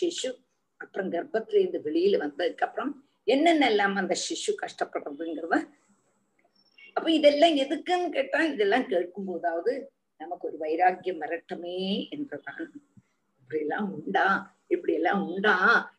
சிசு 0.01 0.31
அப்புறம் 0.77 1.12
கர்ப்பத்துல 1.12 1.55
இருந்து 1.55 1.81
வெளியில 1.85 2.20
வந்ததுக்கு 2.20 2.64
அப்புறம் 2.64 3.05
என்னென்னலாம் 3.27 3.97
அந்த 3.97 4.16
சிசு 4.29 4.53
கஷ்டப்படுறதுங்கிறத. 4.62 5.68
அப்ப 6.93 7.11
இதெல்லாம் 7.11 7.57
எதுக்குன்னு 7.57 8.09
கேட்டா 8.09 8.43
இதெல்லாம் 8.43 8.87
கேட்கும் 8.87 9.24
போதாவது 9.24 9.93
நமக்கு 10.16 10.49
ஒரு 10.49 10.59
வைராக்கியம் 10.59 11.20
வரட்டுமே 11.20 12.09
என்றதான். 12.11 12.72
இப்படி 13.39 13.61
எல்லாம் 13.61 13.93
உண்டா? 13.93 14.57
இப்படி 14.66 14.93
எல்லாம் 14.93 15.29
உண்டா? 15.29 15.57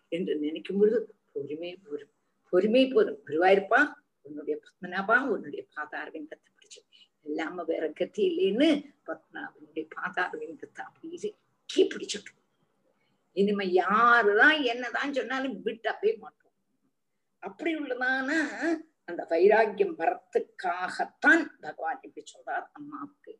என்று 0.08 0.34
நினைக்கும் 0.38 0.78
பொழுது 0.78 1.00
பொறுமை 1.34 1.76
போதும் 1.76 2.14
பொறுமை 2.54 2.88
போதும். 2.88 3.20
குருவாயிருப்பா 3.26 3.80
உன்னுடைய 4.22 4.60
பத்மநாபா 4.64 5.16
உன்னுடைய 5.34 5.66
பாதாரவிந்தத்தை 5.76 6.50
பிடிச்சு. 6.58 6.82
எல்லாம 7.26 7.66
வேற 7.66 7.86
கத்தி 7.90 8.24
இல்லைன்னு 8.30 8.68
பத்மநாபனுடைய 9.06 9.86
பாதாரவிந்தத்தை 9.96 10.82
அப்படியே 10.86 11.36
கீ 11.66 11.88
பிடிச்சிட்டு. 11.94 12.34
இனிமே 13.32 13.66
யாருதான் 13.66 14.64
என்னதான் 14.64 15.14
சொன்னாலும் 15.14 15.62
விட்டு 15.62 15.92
மாட்டோம். 16.18 16.54
அப்படி 17.44 17.76
உள்ளதானா 17.76 18.40
அந்த 19.06 19.26
வைராக்கியம் 19.30 19.98
வரத்துக்காகத்தான் 20.00 21.44
பகவான் 21.60 22.00
இப்படி 22.02 22.24
சொல்றார் 22.34 22.66
அம்மாவுக்கு. 22.72 23.34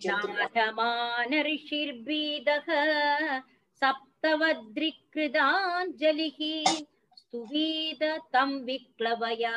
ஜாதமான 0.00 1.30
ரிஷிர்பீதக 1.48 2.68
सप्तवद्रिकृताञ्जलिः 3.81 6.39
स्तुवीद 7.21 8.01
तं 8.33 8.49
विक्लवया 8.65 9.55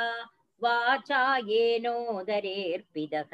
वाचा 0.62 1.22
येनोदरेऽर्पितः 1.50 3.32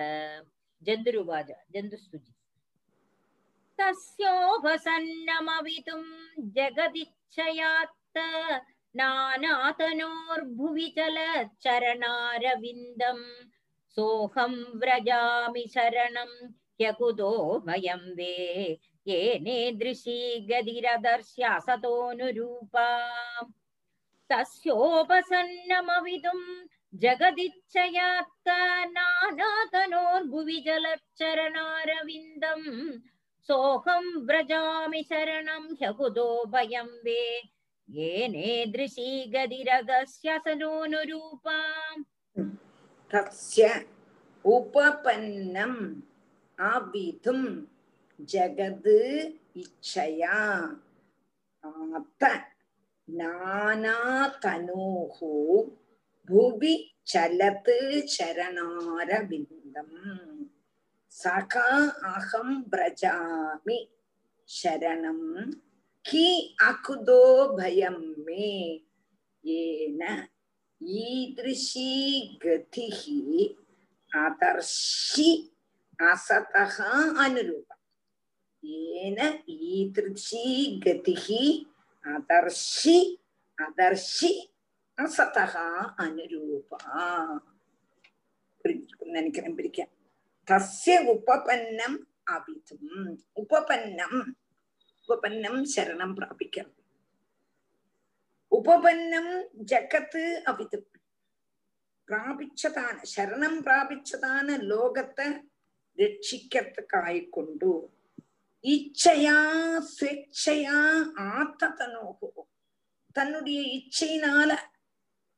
जन्तुरुवाच 0.86 1.48
जन्तुस्तुति 1.74 2.32
तस्योपसन्नमवितुं 3.78 6.02
जगदिच्छयात्त 6.56 8.16
नानातनोर्भुवि 8.98 10.86
चलच्चरणारविन्दम् 10.96 13.24
सोऽहं 13.96 14.54
व्रजामि 14.82 15.64
शरणं 15.74 16.32
ह्यकुतो 16.80 17.30
भयं 17.66 18.02
वे 18.18 18.34
येनेदृशी 19.06 20.18
गदिरदर्श्यासतोऽनुरूपा 20.50 22.86
तस्योपसन्नमविदुं 24.30 26.40
जगदिच्छयात्त 27.02 28.48
नानातनोर्भुवि 28.96 30.58
जलच्चरणारविन्दम् 30.66 32.68
सोऽहं 33.48 34.04
व्रजामि 34.28 35.02
शरणं 35.10 35.64
ह्यकुतो 35.80 36.28
भयं 36.52 36.88
वे 37.04 37.22
येनेदृशी 37.88 39.08
गदिरदस्यसनोऽनुरूपा 39.34 41.58
तस्य 43.14 43.62
उपपन्नम् 44.44 45.80
आविधुं 46.70 47.42
जगद् 48.32 48.88
इच्छया 49.62 50.38
आत 51.64 52.24
नानातनोः 53.20 55.18
भुवि 56.28 56.74
चलत् 57.06 57.70
चरणारविन्दम् 58.14 59.96
सख 61.12 61.56
अहं 61.56 62.48
व्रजामि 62.72 63.78
शरणं 64.48 65.20
कि 66.04 66.26
अकुदो 66.68 67.22
भयं 67.56 67.98
मे 68.26 68.50
येन 69.44 70.02
ईदृशी 70.80 71.92
गतिः 72.44 73.00
आदर्शि 74.24 75.30
असतः 76.10 76.76
अनुरूपा 77.24 77.74
ஏன 78.63 79.19
ஈதிருஷி 79.69 80.45
கதிகி 80.83 81.43
அதர்ஷி 82.05 82.97
அதர்ஷி 83.57 84.31
அசதா 84.97 85.65
அனுரூபா 86.03 86.79
நினைக்கிறேன் 89.11 89.55
பிரிக்கேன் 89.55 89.91
தஸ்ய 90.47 90.95
உபபன்னம் 91.13 91.97
அபிதும் 92.27 92.91
உபபன்னம் 93.41 94.19
உபபன்னம் 95.09 95.59
சரணம் 95.65 96.15
பிராபிக்கிறது 96.17 96.75
உபபன்னம் 98.51 99.33
ஜகத்து 99.71 100.23
அபிதும் 100.49 100.87
பிராபிச்சதான 102.09 102.97
சரணம் 103.13 103.59
பிராபிச்சதான 103.61 104.57
லோகத்தை 104.69 105.27
ரட்சிக்கிறதுக்காய்கொண்டு 105.97 107.71
இச்சையா 108.63 109.35
ஸ்வேச்சையா 109.89 110.77
ஆத்த 111.19 111.69
தனோகோ 111.79 112.29
தன்னுடைய 113.15 113.59
இச்சையினால 113.61 114.51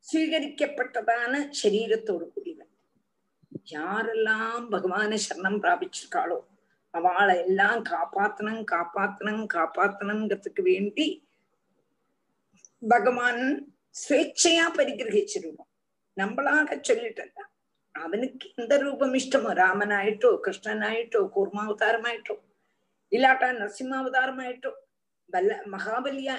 സ്വീകരിക്കപ്പെട്ടതാണ് 0.08 1.54
ശരീരത്തോട് 1.54 2.26
കൂടിയവൻ 2.26 2.68
യാരെല്ലാം 3.72 4.70
ഭഗവാനെ 4.70 5.18
ശരണം 5.18 5.60
പ്രാപിച്ചിരിക്കാളോ 5.60 6.40
അവളെ 6.94 7.36
എല്ലാം 7.42 7.84
കാപ്പാത്തണം 7.84 8.64
കാപ്പാത്തണം 8.64 9.46
കാപ്പാത്തണംങ്കത്തുക്ക് 9.46 10.62
വേണ്ടി 10.62 11.08
ഭഗവാൻ 12.84 13.38
സ്വേച്ഛയാ 13.96 14.68
പരിഗ്രഹിച്ചിരുന്നു 14.70 15.66
നമ്മളാകെ 16.18 16.76
ചൊല്ലിട്ടല്ല 16.82 17.40
അവനക്ക് 17.96 18.48
എന്ത 18.60 18.74
രൂപം 18.84 19.16
ഇഷ്ടമോ 19.16 19.52
രാമനായിട്ടോ 19.54 20.42
കൃഷ്ണനായിട്ടോ 20.48 21.22
കൂർമാവതാരമായിട്ടോ 21.28 22.36
ഇല്ലാട്ടാ 23.12 23.48
നരസിംഹാവതാരമായിട്ടോ 23.52 24.72
ബല 25.30 25.56
മഹാബലിയ 25.66 26.32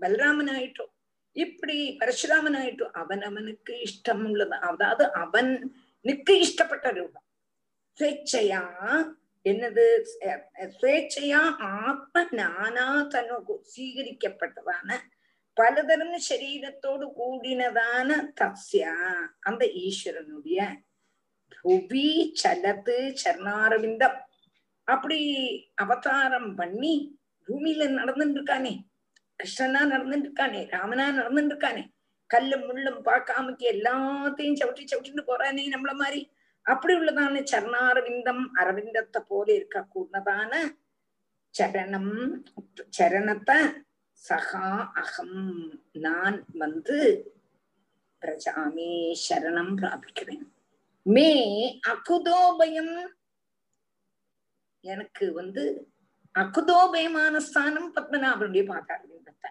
ബലരാമനായിട്ടോ 0.00 0.86
இப்படி 1.36 1.76
பரசுராமனாயிட்டு 2.00 2.84
அவன் 2.92 3.22
அவனுக்கு 3.22 3.74
இஷ்டம் 3.82 4.24
உள்ளது 4.24 4.56
அதாவது 4.64 5.04
அவனுக்கு 5.16 6.32
இஷ்டப்பட்ட 6.40 6.88
ரூபம் 6.92 7.26
சுவேச்சையா 7.98 8.62
என்னது 9.46 9.86
சுவேச்சையா 10.74 11.40
ஆத்ம 11.80 12.22
நானாதனுக்கு 12.32 13.54
சீகரிக்கப்பட்டதான 13.72 14.98
பலதரம் 15.56 16.16
சரீரத்தோடு 16.28 17.06
கூடினதான 17.16 18.10
தஸ்யா 18.40 18.94
அந்த 19.40 19.64
ஈஸ்வரனுடைய 19.82 20.60
புவி 21.58 22.08
சலத்து 22.34 22.96
சரணாரவிந்தம் 23.22 24.18
அப்படி 24.84 25.18
அவதாரம் 25.74 26.54
பண்ணி 26.54 26.94
பூமியில 27.48 27.88
நடந்துட்டு 27.98 28.38
இருக்கானே 28.38 28.72
கிருஷ்ணனா 29.40 29.80
நடந்துட்டு 29.94 30.26
இருக்கானே 30.28 30.60
ராமனா 30.74 31.06
நடந்துட்டு 31.20 31.52
இருக்கானே 31.54 31.84
கல்லும் 32.30 32.64
முள்ளும் 32.68 33.00
பார்க்காமக்கு 33.08 33.64
எல்லாத்தையும் 33.74 34.58
சவிட்டி 34.60 34.84
சவிட்டிட்டு 34.90 35.22
போறானே 35.26 35.64
நம்மள 35.74 35.92
மாதிரி. 35.94 36.20
அப்படி 36.66 36.92
உள்ளதான 36.94 37.42
சரணாரவிந்தம் 37.50 38.44
அரவிந்தத்தை 38.60 39.20
போல 39.28 39.54
இருக்க 39.54 39.78
கூடதான 39.94 40.52
சரணம். 41.54 42.14
சரணத்தை 42.98 43.58
சகா 44.28 44.68
அகம். 45.02 45.42
நான் 46.04 46.38
வந்து 46.54 46.96
பிரஜாமே 48.22 48.90
சரணம் 49.26 49.74
பிராபிக்கிறேன். 49.80 50.46
மே 51.06 51.30
அகுதோபயம் 51.92 52.94
எனக்கு 54.84 55.32
வந்து 55.32 55.88
அகுதோபயமான 56.38 57.36
ஸ்தானம் 57.36 57.94
பத்மநாபனுடைய 57.94 58.64
பாதாரவிந்தத்தை 58.70 59.50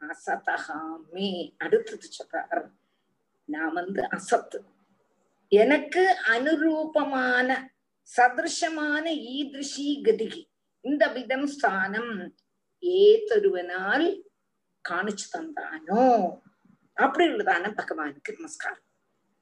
அசதகா 0.00 0.78
மே 1.12 1.54
அடுத்தது 1.58 2.08
சொல்றார். 2.16 2.70
நான் 3.44 3.72
வந்து 3.72 4.10
அசத்து. 4.10 4.64
எனக்கு 5.48 6.04
அனுரூபமான 6.26 7.48
சதிருஷமான 8.16 9.04
ஈதிருஷி 9.36 9.88
கதிகி. 10.06 10.42
இந்த 10.80 11.08
விதம் 11.08 11.46
ஸ்தானம் 11.46 12.34
ஏதொருவனால் 12.80 14.22
காணிச்சு 14.88 15.26
தந்தானோ? 15.32 16.02
அப்படி 16.94 17.24
உள்ளதான 17.28 17.70
பகவானுக்கு 17.80 18.32
நமஸ்காரம். 18.34 18.86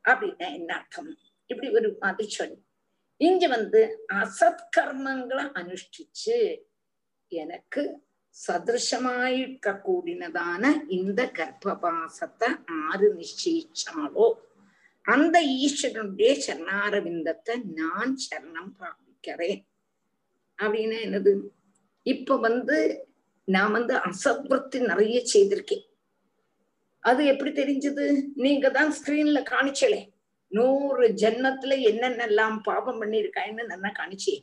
அப்படின்னா 0.08 0.52
என்ன 0.52 0.74
அர்த்தம்? 0.74 1.16
இப்படி 1.46 1.70
ஒரு 1.72 1.96
மாதிரி 2.00 2.28
சொல்லி 2.28 2.58
இங்க 3.26 3.46
வந்து 3.48 3.80
அசத்கர்மங்களை 4.14 5.44
அனுஷ்டிச்சு 5.60 6.36
எனக்கு 7.28 7.82
சதிருஷமாயிருக்க 8.46 9.74
கூடினதான 9.86 10.64
இந்த 10.88 11.20
கர்ப்பபாசத்தை 11.38 12.48
ஆறு 12.84 13.08
நிச்சயிச்சாலோ 13.16 14.26
அந்த 15.04 15.36
ஈஸ்வரனுடைய 15.40 16.32
சரணாரவிந்தத்தை 16.46 17.54
நான் 17.74 18.16
சரணம் 18.24 18.72
பிராபிக்கிறேன். 18.78 19.60
அப்படின்னா 20.58 20.98
என்னது? 21.06 21.32
இப்ப 22.02 22.36
வந்து 22.36 23.08
நான் 23.44 23.72
வந்து 23.72 23.94
அசத்வத்தி 24.08 24.78
நிறைய 24.86 25.18
செய்திருக்கேன். 25.32 25.84
அது 26.98 27.26
எப்படி 27.26 27.50
தெரிஞ்சது? 27.62 28.04
நீங்க 28.34 28.70
தான் 28.70 28.92
ஸ்கிரீன்ல 28.98 29.40
காணிச்சலே. 29.50 30.11
நூறு 30.51 31.05
ஜென்மத்துல 31.21 31.75
என்னென்னலாம் 31.89 32.57
பாபம் 32.63 32.99
பண்ணிருக்கான்னு 33.01 33.63
நல்லா 33.65 33.89
காணிச்சே 33.91 34.35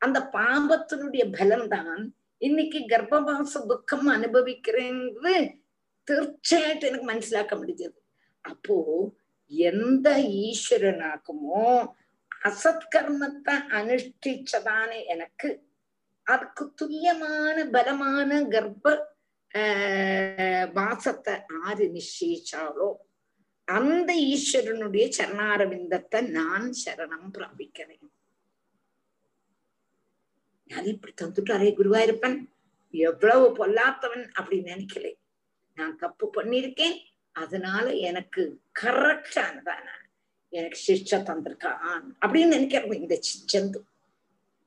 அந்த 0.00 0.18
பாபத்தினுடைய 0.34 1.24
பலம்தான் 1.34 2.02
இன்னைக்கு 2.40 2.80
கர்ப்பவாச 2.88 3.52
துக்கம் 3.66 4.06
அனுபவிக்கிறேங்கிறது 4.08 5.34
തീർച്ചയായിട്ടും 6.08 6.88
എനിക്ക് 6.88 7.08
മനസ്സിലാക്കാൻ 7.08 7.58
முடிஞ்சது 7.60 7.98
அப்போ 8.44 8.76
எந்த 9.50 10.08
ஈஸ்வரனாக்குமோ 10.44 11.64
அசத்கர்மத்தை 12.44 13.54
அனுஷ்டிச்சதான 13.78 14.90
எனக்கு 15.06 15.48
அதுக்கு 16.26 16.64
துல்லியமான 16.74 17.56
பலமான 17.70 18.40
கர்ப்ப 18.48 18.94
ஆஹ் 19.50 20.66
வாசத்தை 20.72 21.34
ஆறு 21.60 21.86
நிச்சயிச்சாலோ 21.94 22.88
அந்த 23.67 24.13
ஈஸ்வரனுடைய 24.13 25.05
சரணாரவிந்தத்தை 25.17 26.19
நான் 26.29 26.71
சரணம் 26.85 27.29
பிராபிக்கிறேன். 27.37 28.05
அது 30.69 30.87
இப்படி 30.89 31.13
தந்துட்டாரே 31.21 31.69
குருவாயிருப்பன். 31.79 32.37
எவ்வளவு 32.93 33.45
பொல்லாத்தவன் 33.57 34.25
அப்படின்னு 34.37 34.71
நினைக்கல. 34.73 35.07
நான் 35.73 35.97
தப்பு 35.97 36.25
பண்ணிருக்கேன் 36.35 36.97
அதனால 37.31 37.93
எனக்கு 37.93 38.61
கரெக்டானதான 38.81 39.87
எனக்கு 40.49 40.77
சிஷ்ட 40.87 41.17
தந்திருக்கான் 41.29 42.05
அப்படின்னு 42.21 42.55
நினைக்கிறேன் 42.55 43.01
இந்த 43.01 43.19
செந்து 43.53 43.79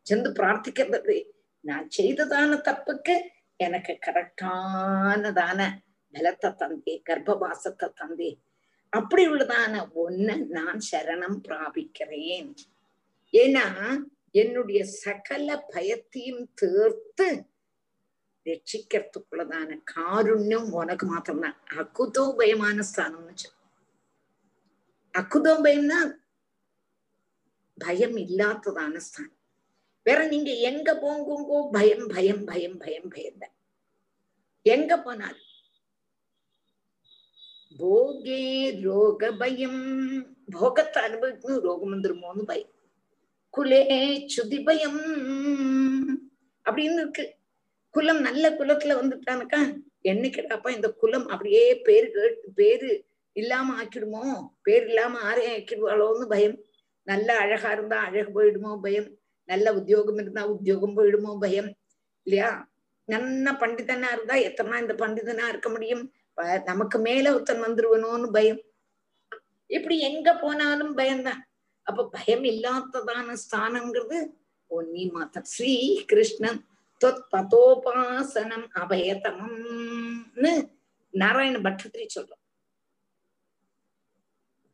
ஜந்து. 0.07 0.29
பிரார்த்திக்கிறது 0.39 1.17
நான் 1.61 1.89
செய்ததான 1.99 2.59
தப்புக்கு 2.69 3.17
எனக்கு 3.57 3.99
கரெக்டானதான 4.07 5.61
பலத்தை 6.15 6.51
தந்தே 6.61 6.95
கர்ப்பவாசத்தை 7.11 7.89
தந்தே 8.01 8.31
அப்படி 8.93 9.25
உள்ளதான 9.27 9.75
ஒன்ன 9.95 10.37
நான் 10.49 10.81
சரணம் 10.91 11.39
பிராபிக்கிறேன். 11.47 12.51
ஏன்னா 13.35 13.65
என்னுடைய 14.33 14.81
சகல 15.03 15.49
பயத்தையும் 15.75 16.45
தீர்த்து 16.55 17.29
രക്ഷിക്കത്തുള്ളതാണ് 18.47 19.75
കാരുണ്യം 19.93 20.67
ഉനക്ക് 20.75 21.07
മാത്രമാണ് 21.07 21.57
അക്കുതോ 21.83 22.25
ഭയമാണ് 22.39 22.83
സ്ഥാനം 22.83 23.19
എന്ന് 23.19 23.33
വെച്ചാൽ 23.33 23.55
അക്കുതോ 25.15 25.53
ഭയം 25.67 25.89
ഭയം 27.79 28.15
ഇല്ലാത്തതാണ് 28.19 29.01
സ്ഥാനം 29.01 29.35
വേറെ 30.07 30.25
நீங்க 30.29 30.51
எங்க 30.71 30.89
போங்குங்கோ 31.03 31.59
பயம் 31.77 32.07
பயம் 32.09 32.43
பயம் 32.47 32.77
பயம் 32.79 33.09
பயந்த 33.09 33.45
எங்க 34.67 34.93
போனாலும் 34.97 35.48
போகே 37.77 38.81
ரோக 38.83 39.33
பயம் 39.33 39.83
போகத்தை 40.51 41.03
அனுபவிக்கணும் 41.03 41.61
ரோகம் 41.61 41.93
வந்துருமோன்னு 41.93 42.43
பயம். 42.43 42.71
குலே 43.51 43.83
சுதி 44.37 44.65
பயம் 44.65 45.01
அப்படின்னு 46.65 46.99
இருக்கு. 46.99 47.35
குலம் 47.91 48.21
நல்ல 48.21 48.51
குலத்துல 48.51 48.97
வந்துட்டானுக்கா? 49.01 49.81
என்னைக்கிடாப்பா 50.03 50.71
இந்த 50.71 50.93
குலம் 50.93 51.27
அப்படியே 51.27 51.77
பேரு 51.77 52.11
கேட்டு 52.11 52.51
பேரு 52.55 53.05
இல்லாம 53.33 53.83
ஆக்கிடுமோ? 53.83 54.25
பேர் 54.63 54.87
இல்லாம 54.87 55.19
ஆரையும் 55.21 55.57
ஆக்கிடுவாளோன்னு 55.59 56.27
பயம். 56.29 56.59
நல்ல 57.03 57.39
அழகா 57.39 57.73
இருந்தா 57.73 57.99
அழகு 57.99 58.43
போயிடுமோ 58.43 58.81
பயம். 58.83 59.09
நல்ல 59.45 59.75
உத்தியோகம் 59.75 60.19
இருந்தா 60.19 60.43
உத்தியோகம் 60.47 60.97
போயிடுமோ 60.97 61.39
பயம். 61.39 61.71
இல்லையா? 62.23 62.69
நல்ல 63.05 63.53
பண்டிதனா 63.53 64.09
இருந்தா 64.13 64.35
எத்தனை 64.35 64.81
இந்த 64.81 64.95
பண்டிதனா 64.95 65.49
இருக்க 65.49 65.69
முடியும்? 65.69 66.13
நமக்கு 66.71 66.99
மேல 66.99 67.33
ஒருத்தன் 67.35 67.65
வந்துருவனோன்னு 67.67 68.29
பயம். 68.31 68.63
இப்படி 69.67 69.99
எங்க 69.99 70.29
போனாலும் 70.35 70.95
பயம்தான். 70.95 71.43
அப்ப 71.83 72.09
பயம் 72.17 72.45
இல்லாததான 72.45 73.37
ஸ்தானங்கிறது 73.45 74.19
ஒன்னி 74.71 75.05
மாத்தம் 75.15 75.49
ஸ்ரீ 75.53 76.05
கிருஷ்ணன் 76.07 76.61
தொத் 77.01 77.25
பதோபாசனம் 77.33 78.67
அபயதமம்னு 78.83 80.53
நாராயண 81.15 81.57
பட்டத்திரி 81.61 82.07
சொல்றோம். 82.15 82.43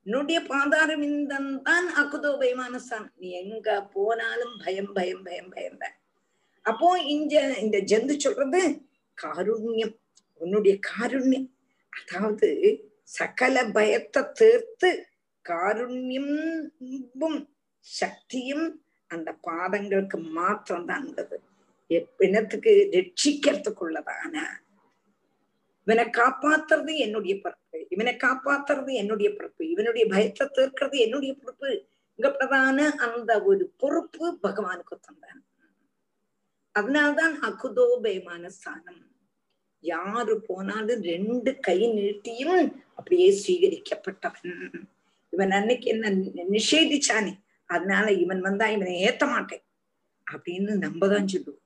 என்னுடைய 0.06 0.40
பாதாரவிந்தம் 0.40 1.62
தான் 1.62 1.86
அக்குதோபயமான 2.00 2.76
ஸ்தானம். 2.76 3.12
நீ 3.16 3.28
எங்க 3.30 3.82
போனாலும் 3.82 4.54
பயம் 4.64 4.92
பயம் 4.92 5.22
பயம் 5.22 5.48
பயம் 5.48 5.78
தான் 5.78 5.96
அப்போ 6.62 6.88
இந்த 7.14 7.34
இந்த 7.64 7.78
ஜந்து 7.78 8.14
சொல்றது 8.16 8.60
காருண்யம். 9.18 9.94
உன்னுடைய 10.40 10.78
காருண்யம். 10.90 11.48
அதாவது 11.96 12.48
சகல 13.02 13.64
பயத்தை 13.76 14.22
தீர்த்து 14.32 14.90
காருண்யமும் 15.44 17.40
சக்தியும் 17.86 18.66
அந்த 19.10 19.30
பாதங்களுக்கு 19.48 20.18
மாத்திரம் 20.32 20.86
தான் 20.86 21.06
உள்ளது. 21.06 21.36
பிணத்துக்கு 22.18 22.72
ரட்சிக்கிறதுக்குள்ளதான? 22.94 24.34
இவனை 25.86 26.04
காப்பாத்துறது 26.20 26.92
என்னுடைய 26.96 27.34
பொறுப்பு. 27.40 27.78
இவனை 27.88 28.14
காப்பாத்துறது 28.14 28.92
என்னுடைய 28.92 29.28
பொறுப்பு. 29.36 29.62
இவனுடைய 29.68 30.04
பயத்தை 30.06 30.46
தீர்க்கிறது 30.58 30.96
என்னுடைய 30.98 31.32
பொறுப்பு. 31.34 31.70
இங்க 32.18 32.28
பிரதான 32.30 32.86
அந்த 33.06 33.30
ஒரு 33.42 33.64
பொறுப்பு 33.76 34.38
பகவானுக்கு 34.42 34.96
தந்தான். 34.98 35.42
அதனால்தான் 36.74 37.34
அகுதோபயமான 37.40 38.46
ஸ்தானம். 38.46 39.02
யாரு 39.84 40.34
போனாலும் 40.40 41.02
ரெண்டு 41.02 41.50
கை 41.60 41.78
நீட்டியும் 41.92 42.66
அப்படியே 42.94 43.28
ஸ்வீகரிக்கப்பட்டவன் 43.40 44.54
இவன் 45.32 45.50
அன்னைக்கு 45.50 45.86
என்ன 45.90 46.10
நிஷேதிச்சானே? 46.54 47.32
அதனால 47.70 48.12
இவன் 48.12 48.40
வந்தா 48.40 48.66
இவனை 48.66 48.94
ஏத்த 49.04 49.24
மாட்டேன் 49.26 49.64
அப்படின்னு 50.26 50.72
நம்பதான் 50.86 51.26
சொல்லுவோம். 51.26 51.62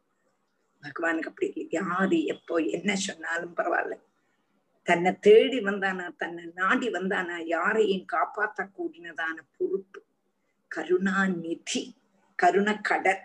பகவானுக்கு 0.82 1.30
அப்படி 1.30 1.46
இல்லை. 1.46 1.68
யாரு 1.70 2.24
எப்போ 2.24 2.56
என்ன 2.56 2.96
சொன்னாலும் 2.96 3.56
பரவாயில்ல. 3.56 3.96
தன்னை 4.82 5.18
தேடி 5.18 5.58
வந்தானா 5.58 6.16
தன்னை 6.16 6.44
நாடி 6.54 6.88
வந்தானா 6.88 7.36
யாரையும் 7.46 8.06
காப்பாத்த 8.12 8.68
கூடினதான 8.76 9.36
பொறுப்பு. 9.56 10.00
கருணா 10.70 11.26
நிதி 11.26 11.82
கருண 12.38 12.68
கடல். 12.80 13.22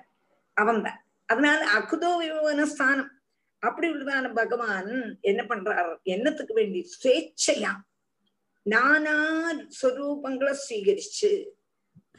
அவன்தான். 0.58 1.00
அதனால 1.30 1.60
அகுதோ 1.80 2.10
விவனஸ்தானம் 2.22 3.13
அப்படி 3.68 3.88
உள்ளதான 3.90 4.34
பகவான் 4.34 4.94
என்ன 5.22 5.42
பண்றார்? 5.44 5.92
என்னத்துக்கு 6.04 6.54
வேண்டி? 6.54 6.82
ஸ்வேச்சையா 6.94 7.74
நானா 8.66 9.18
ஸ்வரூபங்களை 9.78 10.54
ஸ்வீகரிச்சு 10.64 11.32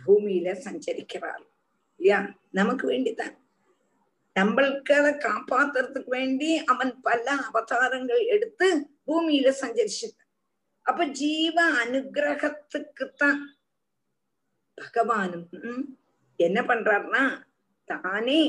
பூமியில 0.05 0.49
சஞ்சரிக்கிறார். 0.65 1.45
இல்லையா? 2.01 2.21
நமக்கு 2.51 2.85
வேண்டிதான். 2.91 3.35
நம்மளுக்களை 4.41 5.13
காப்பாத்துறதுக்கு 5.27 6.11
வேண்டி 6.17 6.51
அவன் 6.65 6.93
பல 7.01 7.27
அவதாரங்கள் 7.49 8.23
எடுத்து 8.35 8.67
பூமியில 9.07 9.51
சஞ்சரிச்சுட்டான். 9.61 10.31
அப்ப 10.87 11.05
ஜீவ 11.21 11.57
அனுகிரகத்துக்குத்தான் 11.85 13.43
பகவானும் 14.79 15.49
என்ன 16.37 16.59
பண்றாருன்னா 16.63 17.25
தானே 17.85 18.43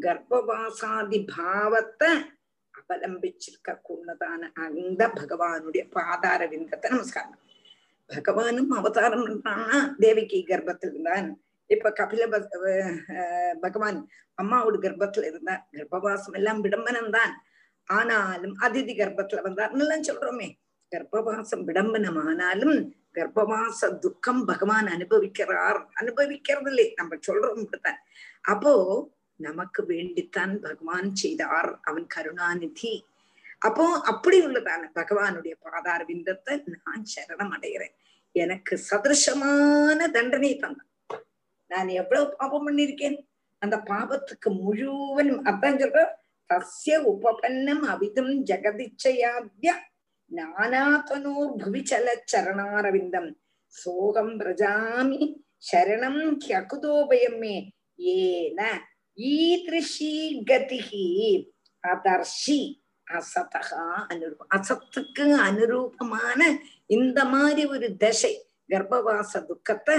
கர்ப்பவாசாதி 0.00 1.20
பாவத்தை 1.36 2.10
அவலம்பிச்சிருக்க 2.74 3.70
கூடதான 3.88 4.50
அந்த 4.64 5.02
பகவானுடைய 5.16 5.84
பாதார 5.90 6.46
விந்தத்தை 6.46 6.90
நமஸ்காரம் 6.90 7.38
பகவானும் 8.10 8.72
அவதாரம் 8.72 9.24
பண்றான்னா 9.26 9.78
தேவிக்கு 9.98 10.38
கர்ப்பத்தில் 10.42 10.90
இருந்தான் 10.90 11.28
இப்ப 11.70 11.92
கபில 11.92 12.22
பகவான் 13.62 14.00
அம்மாவோட 14.38 14.76
கர்ப்பத்துல 14.78 15.28
இருந்தா 15.28 15.54
கர்ப்பவாசம் 15.72 16.36
எல்லாம் 16.36 16.60
விடம்பனம் 16.60 17.10
தான் 17.10 17.32
ஆனாலும் 17.88 18.56
அதிதி 18.62 18.92
கர்ப்பத்துல 18.94 19.42
வந்தார்னு 19.42 20.02
சொல்றோமே 20.10 20.48
கர்ப்பவாசம் 20.92 21.64
விடம்பனம் 21.64 22.20
ஆனாலும் 22.24 22.76
கர்ப்பவாச 23.12 23.88
துக்கம் 23.98 24.42
பகவான் 24.44 24.88
அனுபவிக்கிறார் 24.88 25.80
அனுபவிக்கிறது 25.94 26.70
இல்லை 26.70 26.86
நம்ம 26.94 27.18
சொல்றோம் 27.28 27.60
இப்படித்தான் 27.60 28.00
அப்போ 28.44 28.72
நமக்கு 29.42 29.80
வேண்டித்தான் 29.88 30.54
பகவான் 30.64 31.10
செய்தார். 31.14 31.70
அவன் 31.88 32.06
கருணாநிதி. 32.14 32.92
அப்போ 33.62 33.84
அப்படி 34.10 34.38
உள்ளதான 34.46 34.88
பகவானுடைய 34.94 35.54
பாதார் 35.64 36.04
விந்தத்தை 36.06 36.54
நான் 36.76 37.04
சரணம் 37.12 37.52
அடைகிறேன் 37.56 37.94
எனக்கு 38.34 38.74
சதிருஷமான 38.88 39.98
தண்டனை 40.16 40.52
தந்தான். 40.54 40.90
நான் 41.70 41.90
எவ்வளவு 42.00 42.26
பாபம் 42.38 42.66
பண்ணிருக்கேன் 42.66 43.18
அந்த 43.62 43.76
பாபத்துக்கு 43.90 44.50
முழுவதும் 44.62 45.42
அதான் 45.50 45.78
சொல்ற 45.82 46.00
தஸ்ய 46.50 46.94
உபபன்னம் 47.10 47.84
அவிதம் 47.92 48.32
ஜெகதிச்சயாத்ய 48.48 49.74
நானாதனோர் 50.30 51.52
புவிச்சல 51.60 52.08
சரணாரவிந்தம் 52.32 53.30
சோகம் 53.74 54.34
பிரஜாமி 54.40 55.20
சரணம் 55.68 56.22
ஹியகுதோபயமே 56.44 57.56
ஏன 58.12 58.60
ஈதிருஷி 59.18 60.12
கதிகி 60.44 61.06
அதர்ஷி 61.84 62.60
அசதகா 63.06 63.84
அனுரூபம் 64.10 64.52
அசத்துக்கு 64.56 65.24
அனுரூபமான 65.46 66.40
இந்த 66.86 67.24
மாதிரி 67.24 67.62
ஒரு 67.66 67.88
தசை 67.96 68.32
கர்ப்பவாச 68.70 69.40
துக்கத்தை 69.46 69.96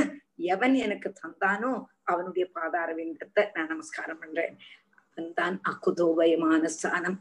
எவன் 0.53 0.76
எனக்கு 0.76 1.09
தந்தானோ 1.22 1.74
அவனுடைய 2.03 2.45
பாதாரவிந்தத்தை 2.55 3.43
நான் 3.53 3.68
நமஸ்காரம் 3.68 4.20
பண்றேன். 4.20 4.55
அவன்தான் 5.03 5.55
அகுதோபயமான 5.72 6.64
ஸ்தானம். 6.66 7.18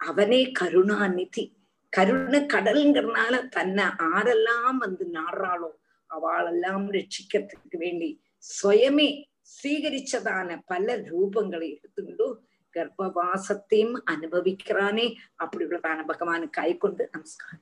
அவனே 0.00 0.40
கருணாநிதி. 0.52 1.44
கருண 1.92 2.38
கடல்ங்கிறதுனால 2.54 3.34
தன்னை 3.48 3.84
ஆரெல்லாம் 4.12 4.76
வந்து 4.76 5.04
நாடுறாளோ 5.12 5.70
அவளெல்லாம் 6.10 6.86
ரட்சிக்கிறதுக்கு 6.90 7.76
வேண்டி 7.76 8.08
சுயமே 8.44 9.08
സ്വീകരിച്ചതാണ് 9.54 10.62
പല 10.70 11.04
രൂപങ്ങളെ 11.04 11.68
എടുത്തുകൊണ്ടു 11.68 12.42
ഗർഭവാസത്തെയും 12.74 14.02
അനുഭവിക്കാനേ 14.08 15.16
അപ്പടിയുള്ളതാണ് 15.40 16.08
ഭഗവാൻ 16.08 16.48
കൈക്കൊണ്ട് 16.58 17.08
നമസ്കാരം 17.14 17.60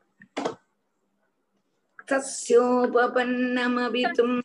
സസ്യോപന്നമവിതും 2.93 4.43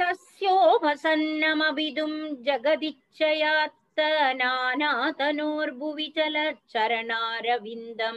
സസ്യോപസന്നമവിതും 0.00 2.46
ജഗതിച്ഛയാത്ത 2.46 4.00
നാനാതനോർഭുവി 4.34 6.12
ചലച്ചരണാരവിന്ദം 6.16 8.16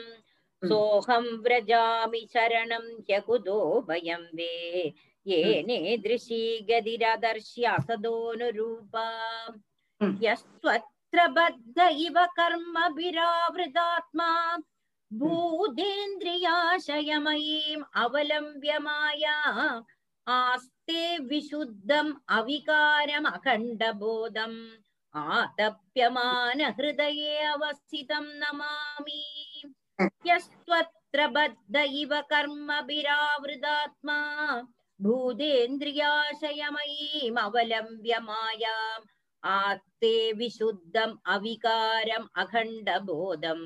സോഹം 0.62 1.41
വ്രജാമി 1.41 2.30
ശരണം 2.34 2.84
യകുദോ 3.09 3.84
ഭയം 3.88 4.30
വേ 4.34 4.93
येनेदृशी 5.26 6.41
गदिरदर्श्यासदोऽनुरूपा 6.70 9.07
यस्त्वत्र 10.22 11.26
बद्ध 11.37 11.78
इव 12.07 12.16
कर्मभिरावृतात्मा 12.39 14.30
भूतेन्द्रियाशयमयीम् 15.11 17.84
अवलम्ब्य 18.05 18.72
माया 18.87 19.37
आस्ते 20.26 21.03
विशुद्धम् 21.30 22.12
अविकारमखण्डबोधम् 22.39 24.59
आतप्यमानहृदये 25.39 27.37
अवस्थितं 27.53 28.24
नमामि 28.41 29.22
यस्त्वत्र 30.26 31.20
बद्ध 31.37 31.76
इव 32.01 32.12
कर्मभिरावृतात्मा 32.32 34.18
भूतेन्द्रियाशयमयीम् 35.04 37.39
अवलम्ब्य 37.45 38.14
मायाम् 38.28 39.06
आत्ते 39.43 40.16
विशुद्धम् 40.39 41.16
अविकारम् 41.34 42.28
अखण्डबोधम् 42.41 43.66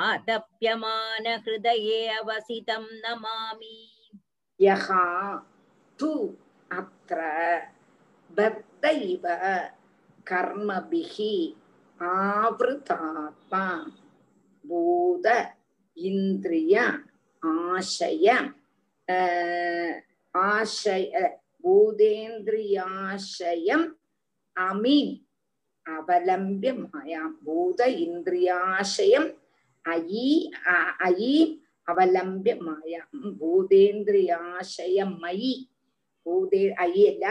आतप्यमानहृदये 0.00 2.00
अवसितं 2.18 2.84
नमामि 3.04 3.78
यः 4.60 4.86
तु 5.98 6.10
अत्र 6.78 7.18
बद्ध 8.38 8.84
इव 8.84 9.24
कर्मभिः 10.30 11.16
आवृतात्मा 12.00 13.64
भूत 14.64 15.26
इन्द्रिय 15.96 16.76
आशय 17.42 18.28
ஆசய 20.34 21.12
பூதேந்திரியாசயம் 21.64 23.84
அமீன். 24.56 25.12
அவலம்பிய 25.86 26.72
மாயாம் 26.84 27.34
பூத 27.44 27.80
இந்திரியாசயம் 28.04 29.28
அயி 29.84 30.28
அயி 31.06 31.34
அவலம்பிய 31.88 32.54
மாயாம் 32.68 33.10
பூதேந்திரியாசயம் 33.40 35.14
மயி. 35.24 35.54
பூதே 36.26 36.62
அயி 36.84 37.02
அல்ல 37.12 37.26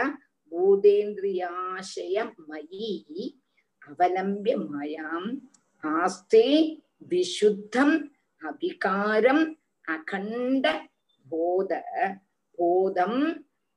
பூதேந்திரியாசயம் 0.52 2.32
மயி. 2.50 2.90
அவலம்பிய 3.82 4.54
மாயாம் 4.70 5.28
ஆஸ்தே 5.84 6.48
விசுத்தம் 7.10 7.96
அபிகாரம் 8.42 9.44
அகண்ட 9.88 10.64
போத 11.26 11.70
போதம் 12.56 13.20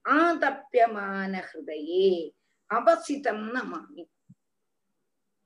ஆதப்பியமான 0.05 1.33
ஹிருதயே 1.47 2.09
அவசிதம் 2.69 3.45
நமாமி. 3.55 4.03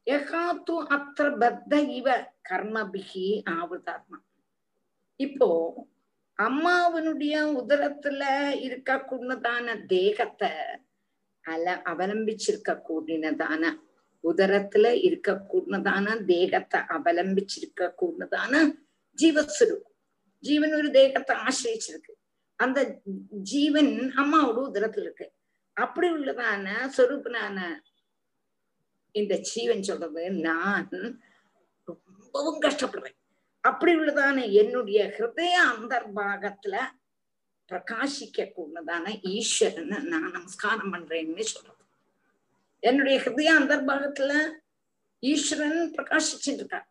யகாத்து 0.07 0.75
அத்த 0.95 1.19
பத்த 1.41 1.73
இவ 1.89 2.07
கர்மபிகி 2.49 3.27
ஆவதாத்மா. 3.49 4.17
இப்போ 5.19 5.49
அம்மாவனுடைய 6.39 7.35
உதரத்துல 7.59 8.21
இருக்க 8.57 8.91
கூடதான 9.09 9.85
தேகத்தை 9.85 10.51
அல 11.45 11.81
அவலம்பிச்சிருக்க 11.85 12.71
கூடினதான 12.87 13.63
உதரத்துல 14.23 14.85
இருக்க 15.01 15.31
கூடதான 15.51 16.25
தேகத்தை 16.25 16.79
அவலம்பிச்சிருக்க 16.79 17.91
கூடதான 18.01 18.53
ஜீவஸ்வரூபம். 19.17 19.95
ஜீவன் 20.43 20.73
ஒரு 20.73 20.89
தேகத்தை 20.91 21.35
ஆசிரிச்சிருக்கு 21.47 22.10
அந்த 22.63 22.79
ஜீவன் 23.51 23.91
அம்மாவோட 24.21 24.59
உதரத்துல 24.69 25.07
இருக்கு. 25.07 25.27
அப்படி 25.77 26.07
உள்ளதான 26.11 26.65
சொரூபனான 26.97 27.57
இந்த 29.15 29.33
ஜீவன் 29.49 29.87
சொல்றது 29.87 30.23
நான் 30.47 30.89
ரொம்பவும் 31.83 32.61
கஷ்டப்படுறேன் 32.61 33.17
அப்படி 33.63 33.91
உள்ளதான 33.95 34.37
என்னுடைய 34.51 34.99
ஹிருதய 35.17 35.55
அந்தர்பாகத்துல 35.73 36.75
பிரகாசிக்க 37.69 38.47
கூடதான 38.55 39.05
ஈஸ்வரன் 39.35 39.91
நான் 40.11 40.31
நமஸ்காரம் 40.31 40.93
பண்றேன்னு 40.93 41.45
சொல்றது. 41.51 41.83
என்னுடைய 42.83 43.17
ஹிருதய 43.23 43.51
அந்தர்பாகத்துல 43.59 44.33
ஈஸ்வரன் 45.23 45.79
பிரகாசிச்சுட்டு 45.97 46.59
இருக்கார். 46.61 46.87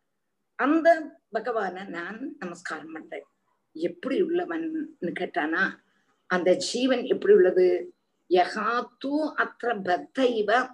அந்த 0.58 0.88
பகவான 1.34 1.86
நான் 1.96 2.20
நமஸ்காரம் 2.38 2.92
பண்றேன். 2.92 3.28
எப்படி 3.72 4.22
உள்ளவன்னு 4.22 4.84
கேட்டானா 5.02 5.78
அந்த 6.26 6.54
ஜீவன் 6.54 7.04
எப்படி 7.04 7.34
உள்ளது? 7.34 7.94
யகாத்து 8.28 9.32
அத்த 9.36 9.62
பத்த 9.62 10.18
இவ 10.20 10.70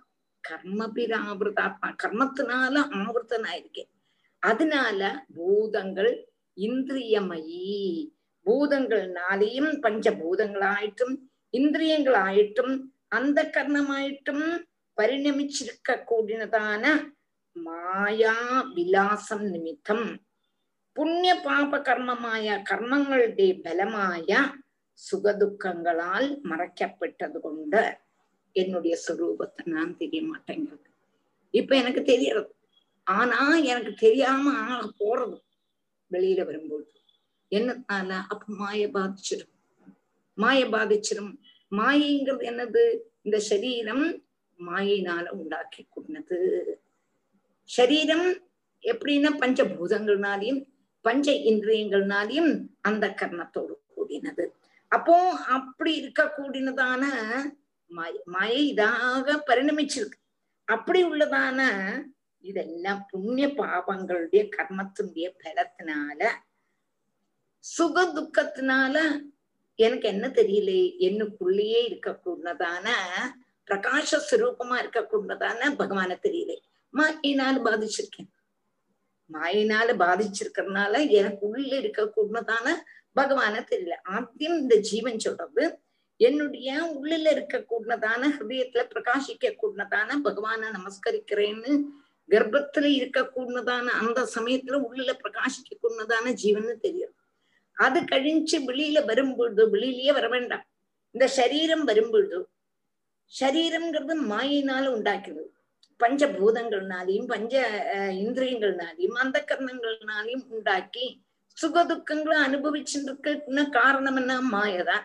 கர்மபிராவிரதாத்மா. 0.48 1.94
கர்மத்தினால 2.02 2.74
ஆவர்த்தனாயிருக்கேன் 3.02 3.90
அதனால 4.38 5.26
பூதங்கள் 5.34 6.28
இந்திரியமயி. 6.56 8.08
பூதங்கள்னாலேயும் 8.44 9.72
பஞ்சபூதங்களாயிட்டும் 9.82 11.16
இந்திரியங்களாயிட்டும் 11.52 12.80
அந்த 13.08 13.50
கர்ணமாயிட்டும் 13.52 14.64
பரிணமிச்சிருக்க 14.96 15.88
கூடினதான 15.88 17.14
மாயா 17.52 18.62
விலாசம் 18.62 19.42
நிமித்தம். 19.42 20.25
നിമിത്തം 20.95 20.95
പുണ്യപാപ 20.97 21.77
കർമ്മമായ 21.81 22.45
കർമ്മങ്ങളുടെ 22.69 23.47
ബലമായ 23.63 24.29
സുഖദുഃഖങ്ങളാൽ 24.99 26.25
மறைக்கப்பட்டது 26.43 27.37
கொண்டு 27.39 27.81
என்னுடைய 28.55 28.95
சொரூபத்தை 29.05 29.63
நான் 29.67 29.93
தெரிய 29.97 30.21
மாட்டேங்கிறது 30.21 30.89
இப்ப 31.53 31.71
எனக்கு 31.75 32.01
தெரியறது 32.03 32.51
ஆனா 33.07 33.39
எனக்கு 33.65 33.91
தெரியாம 33.99 34.53
ஆக 34.63 34.81
போறது 34.99 35.37
வெளியில 36.11 36.41
வரும்போது 36.45 36.89
என்னத்தால 37.51 38.11
அப்ப 38.29 38.45
மாய 38.53 38.81
பாதிச்சிடும் 38.87 39.53
மாய 40.37 40.59
பாதிச்சிடும் 40.67 41.31
மாயைங்கிறது 41.71 42.45
என்னது 42.45 42.83
இந்த 43.23 43.37
சரீரம் 43.49 44.05
மாயினால 44.59 45.25
உண்டாக்கி 45.31 45.83
கொண்டது 45.87 46.39
சரீரம் 47.69 48.27
எப்படின்னா 48.83 49.31
பஞ்சபூதங்கள்னாலையும் 49.41 50.61
பஞ்ச 51.06 51.32
இந்திரியங்கள்னாலையும் 51.50 52.52
அந்த 52.80 53.04
கர்ணத்தோடு 53.20 53.74
கூடினது. 53.94 54.44
அப்போ 54.92 55.16
அப்படி 55.56 55.92
இருக்க 55.94 56.22
கூடினதான 56.36 57.04
மய 58.32 58.56
இதாக 58.70 59.28
பரிணமிச்சிருக்கு. 59.48 60.18
அப்படி 60.68 61.00
உள்ளதான 61.04 61.60
இதெல்லாம் 62.44 63.00
புண்ணிய 63.10 63.46
பாபங்களுடைய 63.60 64.42
கர்மத்தினுடைய 64.56 65.26
பலத்தினால 65.42 66.20
சுக 67.64 68.04
துக்கத்தினால 68.16 68.96
எனக்கு 69.78 70.06
என்ன 70.08 70.26
தெரியல 70.28 70.72
என்னுக்குள்ளேயே 71.06 71.80
இருக்கக்கூடதான 71.88 72.86
பிரகாச 73.68 74.20
சுரூபமா 74.28 74.76
இருக்கக்கூடதான 74.82 75.70
பகவான 75.80 76.12
தெரியல. 76.26 76.52
மாயினால 76.94 77.54
பாதிச்சிருக்கேன்? 77.66 78.30
மாயினால 79.32 79.88
பாதிச்சிருக்கிறதுனால 80.02 81.08
எனக்கு 81.08 81.46
உள்ள 81.46 81.76
இருக்கக்கூடதான 81.76 82.66
பகவான 83.20 83.54
தெரியல. 83.70 83.94
ஆத்தியம் 84.08 84.58
இந்த 84.58 84.76
ஜீவன் 84.76 85.18
சொல்றது. 85.18 85.78
என்னுடைய 86.16 86.98
உள்ளில 87.00 87.30
இருக்க 87.30 87.64
கூடதான 87.70 88.22
ஹிருதயத்துல 88.38 88.82
பிரகாசிக்க 88.94 89.56
கூடதான 89.62 90.10
பகவான 90.24 90.62
நமஸ்கரிக்கிறேன்னு 90.70 91.82
கர்ப்பத்துல 92.30 92.86
இருக்கக்கூடதான 92.96 93.86
அந்த 93.86 94.28
சமயத்துல 94.34 94.72
உள்ள 94.72 95.12
பிரகாசிக்க 95.12 95.72
கூடதான 95.82 96.32
ஜீவன் 96.32 96.78
தெரியும். 96.80 97.14
அது 97.72 98.00
கழிஞ்சு 98.00 98.56
வெளியில 98.66 99.04
வரும்பொழுது 99.04 99.74
வெளியிலயே 99.74 100.12
வர 100.12 100.28
வேண்டாம். 100.28 100.64
இந்த 101.10 101.26
சரீரம் 101.26 101.84
வரும்பொழுது 101.84 102.48
சரீரம்ங்கிறது 103.40 104.14
மாயினால 104.28 104.86
உண்டாக்கிறது 104.86 105.55
பஞ்சபூதங்கள்னாலையும் 106.00 107.28
பஞ்ச 107.32 107.54
இந்திரியங்கள்னாலையும் 108.24 109.16
அந்த 109.22 109.38
கர்ணங்கள்னாலையும் 109.50 110.44
உண்டாக்கி 110.54 111.06
சுக 111.56 111.82
துக்கங்களை 111.90 112.38
அனுபவிச்சுட்டு 112.46 113.10
இருக்க 113.10 113.64
காரணம் 113.78 114.18
என்ன? 114.20 114.32
மாயதான் 114.54 115.04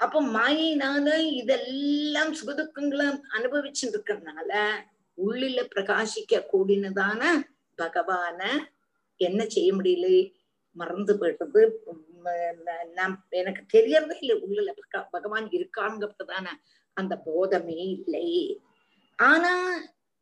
அப்போ 0.00 0.18
மாயினால 0.36 1.06
இதெல்லாம் 1.40 2.32
சுகதுக்கங்களை 2.38 3.06
அனுபவிச்சுட்டு 3.36 3.94
இருக்கிறதுனால 3.94 4.50
உள்ளில 5.18 5.60
பிரகாசிக்க 5.74 6.40
கூடினதான 6.52 7.22
பகவான 7.78 8.40
என்ன 9.20 9.40
செய்ய 9.54 9.70
முடியல? 9.74 10.06
மறந்து 10.76 11.12
போயிட்டது 11.20 11.60
நான் 12.98 13.14
எனக்கு 13.40 13.62
தெரியறதே 13.74 14.16
இல்லை. 14.22 14.36
உள்ளில 14.46 14.70
பகவான் 15.14 15.46
இருக்காங்கிறதான 15.58 16.46
அந்த 16.96 17.14
போதமே 17.26 17.80
இல்லை. 17.94 18.28
ஆனா 19.18 19.52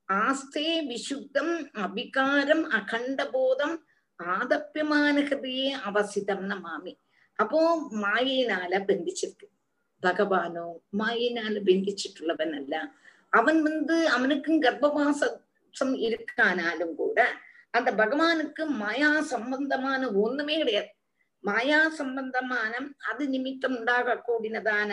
ஆஸ்தே 0.09 0.69
விசுத்தம் 0.83 1.55
அபிகாரம் 1.83 2.65
அகண்ட 2.71 3.21
போதம் 3.31 3.77
ஆதப்பியமான 4.21 5.15
ஹிருதியே 5.21 5.71
அவசிதம்னு 5.85 6.57
மாமி 6.61 6.93
அப்போ 7.39 7.61
மாயினால 8.03 8.73
பந்திச்சிருக்கு 8.89 9.47
பகவானோ 10.03 10.67
மாயினால 11.01 11.55
பந்திச்சிட்டுள்ளவன் 11.69 12.55
அல்ல 12.55 12.75
அவன் 13.33 13.61
வந்து 13.63 13.97
அவனுக்கும் 14.09 14.63
கர்ப்பவாசம் 14.63 15.95
இருக்கானாலும் 16.01 16.95
கூட 16.95 17.19
அந்த 17.75 17.91
பகவானுக்கு 17.93 18.65
மாயா 18.79 19.11
சம்பந்தமான 19.33 20.11
ஒண்ணுமே 20.17 20.57
கிடையாது 20.57 20.91
மாயா 21.45 21.81
சம்பந்தமான 21.99 22.75
அது 23.05 23.25
நிமித்தம் 23.29 23.75
உண்டாக 23.77 24.15
கூடினதான 24.19 24.91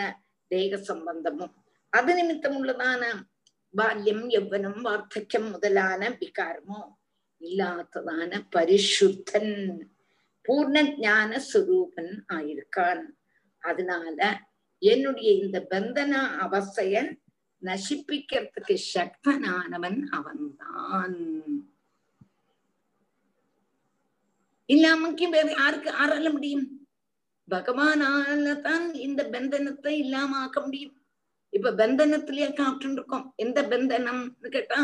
தேக 0.50 0.80
சம்பந்தமும் 0.84 1.54
அது 1.92 2.10
நிமித்தம் 2.14 2.56
உள்ளதான 2.56 3.02
பால்யம் 3.74 4.24
யௌவனம் 4.30 4.80
வார்த்தக்கியம் 4.82 5.48
முதலான 5.50 6.10
விகாரமோ 6.20 6.80
இல்லாததான 7.40 8.40
பரிசுத்தன் 8.52 9.54
பூர்ண 10.44 10.76
ஞான 10.98 11.40
சுரூபன் 11.50 12.12
ஆயிருக்கான் 12.32 13.02
அதனால 13.62 14.18
என்னுடைய 14.82 15.30
இந்த 15.36 15.58
பந்தன 15.70 16.12
அவசைய 16.38 17.02
நசிப்பிக்கிறதுக்கு 17.62 18.76
சக்தனானவன் 18.86 20.00
அவன்தான் 20.12 21.16
இல்லாமக்கு 24.68 25.24
வேற 25.28 25.48
யாருக்கு 25.52 25.90
ஆரால 26.00 26.28
முடியும் 26.30 26.66
பகவானால 27.48 28.52
தான் 28.60 28.84
இந்த 28.98 29.22
பந்தனத்தை 29.32 29.94
இல்லாம 29.96 30.36
ஆக்க 30.38 30.58
முடியும் 30.60 30.96
இப்ப 31.52 31.72
பந்தனத்திலேயே 31.72 32.48
காப்பிட்டு 32.52 32.98
இருக்கோம். 32.98 33.32
எந்த 33.36 33.62
பந்தனம்னு 33.62 34.48
கேட்டா 34.48 34.78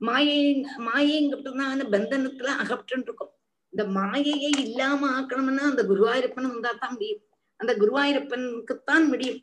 மாயை 0.00 0.40
மாயைங்கிறதுனால 0.88 1.84
பந்தனத்துல 1.90 2.52
அகப்பட்டு 2.62 3.06
இருக்கோம். 3.06 3.32
இந்த 3.72 3.84
மாயையை 3.98 4.50
இல்லாம 4.66 5.08
ஆக்கணும்னா 5.08 5.64
அந்த 5.70 5.82
குருவாயூரப்பன் 5.82 6.52
வந்தா 6.52 6.72
தான் 6.72 6.92
முடியும். 6.92 7.22
அந்த 7.60 7.72
குருவாயூரப்பனுக்குத்தான் 7.74 9.06
முடியும். 9.08 9.40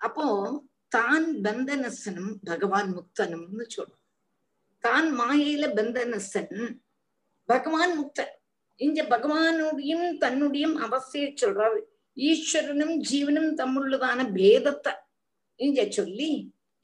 அப்போ 0.00 0.26
தான் 0.88 1.26
பந்தனசனும் 1.42 2.32
பகவான் 2.44 2.90
முக்தனும்னு 2.96 3.64
சொல்றோம். 3.76 4.02
தான் 4.84 5.08
மாயையில 5.20 5.64
பந்தனசன் 5.74 6.56
பகவான் 7.48 7.94
முக்தன். 8.00 8.32
இங்க 8.80 9.02
பகவானுடையும் 9.02 10.06
தன்னுடையும் 10.20 10.76
அவசிய 10.76 11.26
சொல்றாரு. 11.42 11.80
ஈஸ்வரனும் 12.16 12.94
ஜீவனும் 13.10 13.50
தம்முள்ளதான 13.54 14.20
பேதத்தை. 14.32 14.92
இங்க 15.60 15.90
சொல்லி 15.90 16.30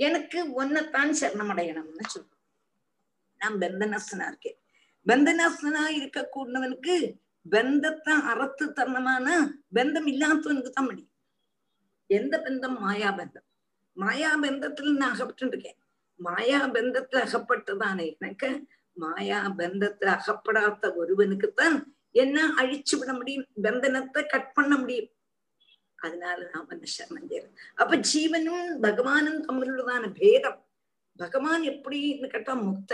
எனக்கு 0.00 0.38
ஒன்னத்தான் 0.60 1.12
சரணமடையணும்னு 1.20 2.06
சொல்றோம் 2.14 2.40
நான் 3.40 3.58
பந்தனசனா 3.60 4.26
இருக்கேன் 4.26 4.58
பந்தனாசனா 5.06 5.82
இருக்க 5.90 6.28
கூடவனுக்கு 6.34 6.96
பந்தத்தை 7.46 8.14
அறத்து 8.30 8.64
தரணமான 8.72 9.26
பந்தம் 9.74 10.06
இல்லாதவனுக்கு 10.06 10.70
தான் 10.70 10.86
முடியும். 10.86 11.10
எந்த 12.10 12.34
பந்தம்? 12.38 12.76
மாயா 12.78 13.10
பந்தம். 13.16 13.46
மாயா 13.96 14.30
பந்தத்துல 14.42 14.92
நான் 14.92 15.14
அகப்பட்டு 15.14 15.46
இருக்கேன் 15.46 15.78
மாயா 16.20 16.60
பந்தத்துல 16.68 17.22
அகப்பட்டதானே 17.22 18.06
எனக்கு. 18.16 18.50
மாயா 18.96 19.38
பந்தத்துல 19.58 20.12
அகப்படாத 20.18 20.92
ஒருவனுக்குத்தான் 20.96 21.76
என்ன 22.14 22.38
அழிச்சு 22.60 22.94
விட 22.98 23.10
முடியும்? 23.12 23.46
பந்தனத்தை 23.62 24.22
கட் 24.26 24.54
பண்ண 24.54 24.72
முடியும். 24.78 25.10
அதனால 26.02 26.38
நாம் 26.52 26.68
வந்து 26.68 26.88
சரணம் 26.92 27.28
செய்யறோம் 27.30 27.56
அப்ப 27.78 27.96
ஜீவனும் 28.10 28.70
பகவானும் 28.82 29.40
தம்மிலுள்ளதான 29.46 30.10
பேதம் 30.18 30.60
பகவான் 31.18 31.64
எப்படின்னு 31.72 32.28
கேட்டா 32.28 32.54
முக்த 32.62 32.92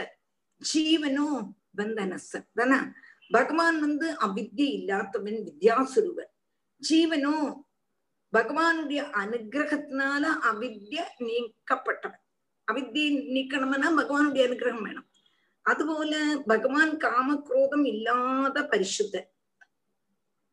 ஜீவனும் 0.63 1.41
பந்தனசன் 1.79 2.49
தானே 2.55 2.79
பகவான் 3.31 3.79
வந்து 3.81 4.07
அவ்வித்யை 4.25 4.69
இல்லாதவன் 4.73 5.41
வித்யாசுருவன் 5.47 6.33
ஜீவனும் 6.83 7.47
பகவானுடைய 8.33 9.01
அனுகிரகத்தினால 9.21 10.25
அவித்ய 10.49 11.05
நீக்கப்பட்டவன் 11.21 12.25
அவித்தியை 12.69 13.11
நீக்கணும்னா 13.35 13.91
பகவானுடைய 13.93 14.43
அனுகிரகம் 14.49 14.87
வேணும் 14.87 15.07
அதுபோல 15.67 16.15
பகவான் 16.47 16.93
காமக்ரோதம் 16.99 17.87
இல்லாத 17.87 18.59
பரிசுத்தன் 18.73 19.29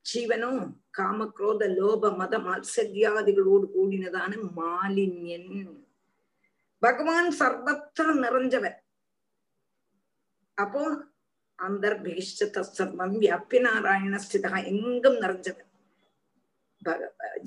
ஜீவனும் 0.05 0.61
காமக்ரோத 0.97 1.61
லோப 1.77 2.09
மத 2.17 2.33
மாத்சரியாதிகளோடு 2.39 3.65
கூடினதான 3.75 4.31
மாலின்யன். 4.59 5.51
பகவான் 6.83 7.29
சர்வத்திர 7.39 8.07
நிறைஞ்சவன் 8.23 8.79
அப்போ 10.57 10.81
அந்தர்பேஷ்ட 11.59 12.61
சர்வம் 12.77 13.15
வியாபி 13.21 13.59
நாராயண 13.59 14.15
ஸ்திதா 14.25 14.51
எங்கும் 14.71 15.17
நிறைஞ்சவன் 15.21 15.71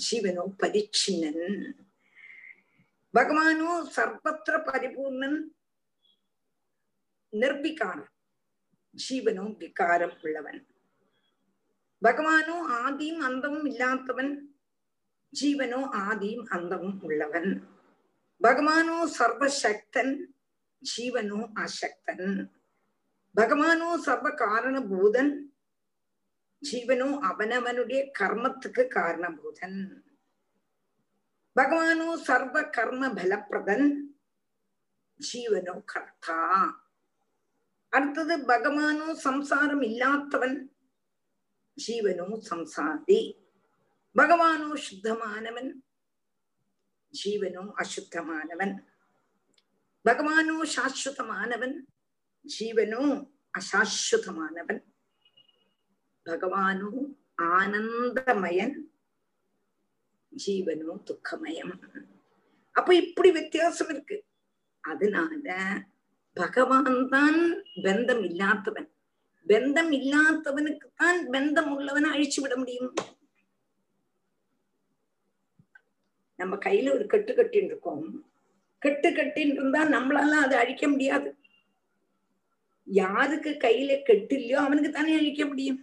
ஜீவனோ 0.07 0.45
பரிச்சின்னன் 0.63 1.45
பகவானோ 3.15 3.71
சர்வத்திர 3.97 4.55
பரிபூர்ணன் 4.69 5.39
நிர்விகாரம் 7.33 8.13
ஜீவனோ 8.95 9.45
விகாரம் 9.59 10.17
உள்ளவன். 10.23 10.61
பகவானோ 12.03 12.57
ஆதியும் 12.83 13.19
அந்தமும் 13.19 13.65
இல்லாதவன் 13.65 14.33
ஜீவனோ 15.41 15.81
ஆதியும் 15.93 16.47
அந்தமும் 16.49 17.03
உள்ளவன். 17.03 17.51
பகவானோ 18.43 18.97
சர்வசக்தன் 19.19 20.15
ஜீவனோ 20.83 21.41
அசக்தன். 21.55 22.51
பகவானோ 23.35 23.97
சர்வ 23.97 24.29
காரணபூதன் 24.31 25.33
ஜீவனோ 26.73 27.09
அவனவனுடைய 27.31 28.01
கர்மத்துக்கு 28.19 28.83
காரணபூதன். 28.95 29.79
பகவானோ 31.57 32.15
சர்வ 32.15 32.65
கர்ம 32.71 33.09
பலப்பிரதன் 33.09 33.87
ஜீவனோ 35.21 35.85
கர்த்தா. 35.85 36.41
அடுத்தது 37.89 38.39
பகவானோ 38.39 39.13
சம்சாரம் 39.13 39.83
இல்லாதவன் 39.83 40.73
ஜீவனோ 41.87 42.41
சம்சாரி 42.51 43.47
பகவானோ 44.15 44.83
சுத்தமானவன் 44.91 45.71
ஜீவனோ 47.25 47.83
அசுத்தமானவன். 47.83 48.75
பகவானோ 50.05 50.57
சாஸ்வதமானவன் 50.77 51.77
ஜீவனோ 52.59 53.31
அசாஸ்வதமானவன். 53.59 54.81
பகவானோ 56.25 56.91
ஆனந்தமயன் 57.37 58.77
ஜீவனோ 60.47 61.03
துக்கமயம். 61.05 61.75
அப்ப 62.73 62.95
இப்படி 62.95 63.31
வித்தியாசம் 63.31 63.89
இருக்கு. 63.89 64.25
அதனால 64.81 65.55
பகவான் 66.33 67.09
தான் 67.09 67.39
பந்தம் 67.75 68.25
இல்லாதவன். 68.25 68.98
பந்தம் 69.49 69.91
இல்லாதவனுக்குத்தான் 69.93 71.19
பந்தம் 71.33 71.71
உள்ளவனை 71.77 72.09
அழிச்சு 72.11 72.41
விட 72.41 72.57
முடியும். 72.57 72.95
நம்ம 76.37 76.57
கையில 76.57 76.93
ஒரு 76.95 77.07
கட்டு 77.07 77.33
கட்டின்னு 77.35 77.71
இருக்கோம் 77.71 78.25
கட்டு 78.79 79.09
கட்டின்னு 79.09 79.55
இருந்தா 79.55 79.85
நம்மளால 79.85 80.31
அதை 80.31 80.59
அழிக்க 80.59 80.89
முடியாது. 80.89 81.37
யாருக்கு 82.87 83.51
கையில 83.51 84.03
கெட்டு 84.03 84.35
இல்லையோ 84.35 84.59
அவனுக்கு 84.59 84.91
தானே 84.91 85.17
அழிக்க 85.17 85.47
முடியும். 85.47 85.81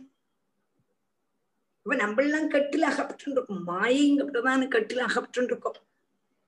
இப்ப 1.86 1.96
நம்மளாம் 1.96 2.52
கட்டுல 2.52 2.88
அகப்பட்டுருக்கோம். 2.90 3.38
இருக்கோம் 3.38 3.66
மாயைங்கப்பட்டதான 3.68 4.68
கட்டுல 4.68 5.00
அகப்பட்டு 5.00 5.44
இருக்கோம் 5.44 5.80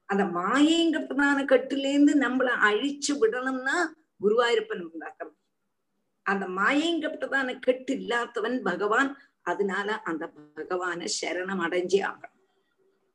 அந்த 0.06 0.24
மாயைங்கப்பட்டதான 0.24 1.46
கட்டுல 1.46 1.90
இருந்து 1.90 2.14
நம்மள 2.20 2.50
அழிச்சு 2.70 3.14
விடணும்னா 3.22 3.78
குருவாயிருப்பன் 4.22 4.88
உண்டாக்கணும் 4.88 5.37
அந்த 6.32 6.46
மாயைங்கப்பட்டதான 6.60 7.56
கெட்டு 7.66 7.94
இல்லாதவன் 8.00 8.58
பகவான். 8.70 9.12
அதனால 9.52 9.90
அந்த 10.10 10.24
பகவான 10.58 11.00
சரணம் 11.18 11.62
அடைஞ்சே 11.66 12.00
ஆகணும். 12.10 12.36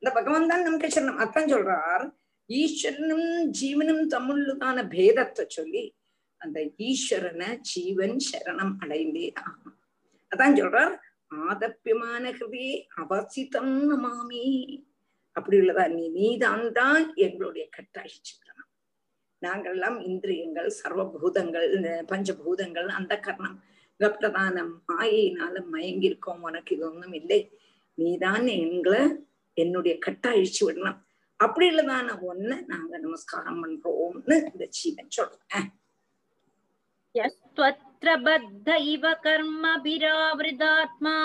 இந்த 0.02 0.10
பகவான் 0.18 0.51
தான் 0.52 0.66
நமக்கு 0.68 0.89
சரணம். 0.94 1.20
அத்தான் 1.24 1.52
சொல்றார் 1.55 2.05
ஈஸ்வரனும் 2.51 3.28
ஜீவனும் 3.59 4.05
தம்முள்ளதான 4.14 4.78
பேதத்தை 4.94 5.44
சொல்லி 5.59 5.84
அந்த 6.40 6.60
ஈஸ்வரனை 6.89 7.51
ஜீவன் 7.72 8.16
சரணம் 8.28 8.74
அடைந்தே 8.82 9.26
ஆகணும். 9.43 9.78
அதான் 10.32 10.59
சொல்றார் 10.60 10.94
ஆதப்பியமான 11.51 12.24
ஹிருதே 12.39 12.70
அவசிதம் 13.02 13.74
நமாமி. 13.90 14.47
அப்படி 15.36 15.56
உள்ளதா 15.60 15.84
நீ 15.97 16.05
நீதான் 16.16 16.66
தான் 16.78 17.05
எங்களுடைய 17.26 17.64
கட்டாயிச்சு 17.76 18.34
நாங்கள்லாம் 19.47 19.98
இந்திரியங்கள் 20.10 20.69
சர்வபூதங்கள் 20.81 21.69
பஞ்சபூதங்கள் 22.10 22.89
அந்த 22.98 23.12
கர்ணம் 23.27 23.56
கப்ரதானம் 24.01 24.73
மாயினாலும் 24.89 25.69
மயங்கி 25.74 26.09
இருக்கோம் 26.10 26.44
உனக்கு 26.48 26.73
இது 26.77 26.85
ஒன்றும் 26.90 27.16
இல்லை. 27.20 27.40
நீதான் 27.98 28.47
எங்களை 28.56 29.02
என்னுடைய 29.56 29.94
கட்டை 30.05 30.31
விடணும். 30.66 30.98
அப்படி 31.44 31.66
உள்ளதான 31.70 32.09
ஒண்ணு 32.31 32.56
நாங்க 32.73 32.93
நமஸ்காரம் 33.05 33.60
பண்றோம்னு 33.62 34.36
இந்த 34.52 34.64
ஜீவன் 34.78 35.14
சொல்றேன். 35.16 35.69
இவ 38.94 39.05
கர்மபிராவிருதாத்மா 39.27 41.16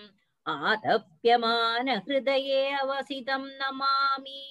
आतप्यमानहृदये 0.53 2.63
अवसितं 2.81 3.43
नमामि 3.59 4.41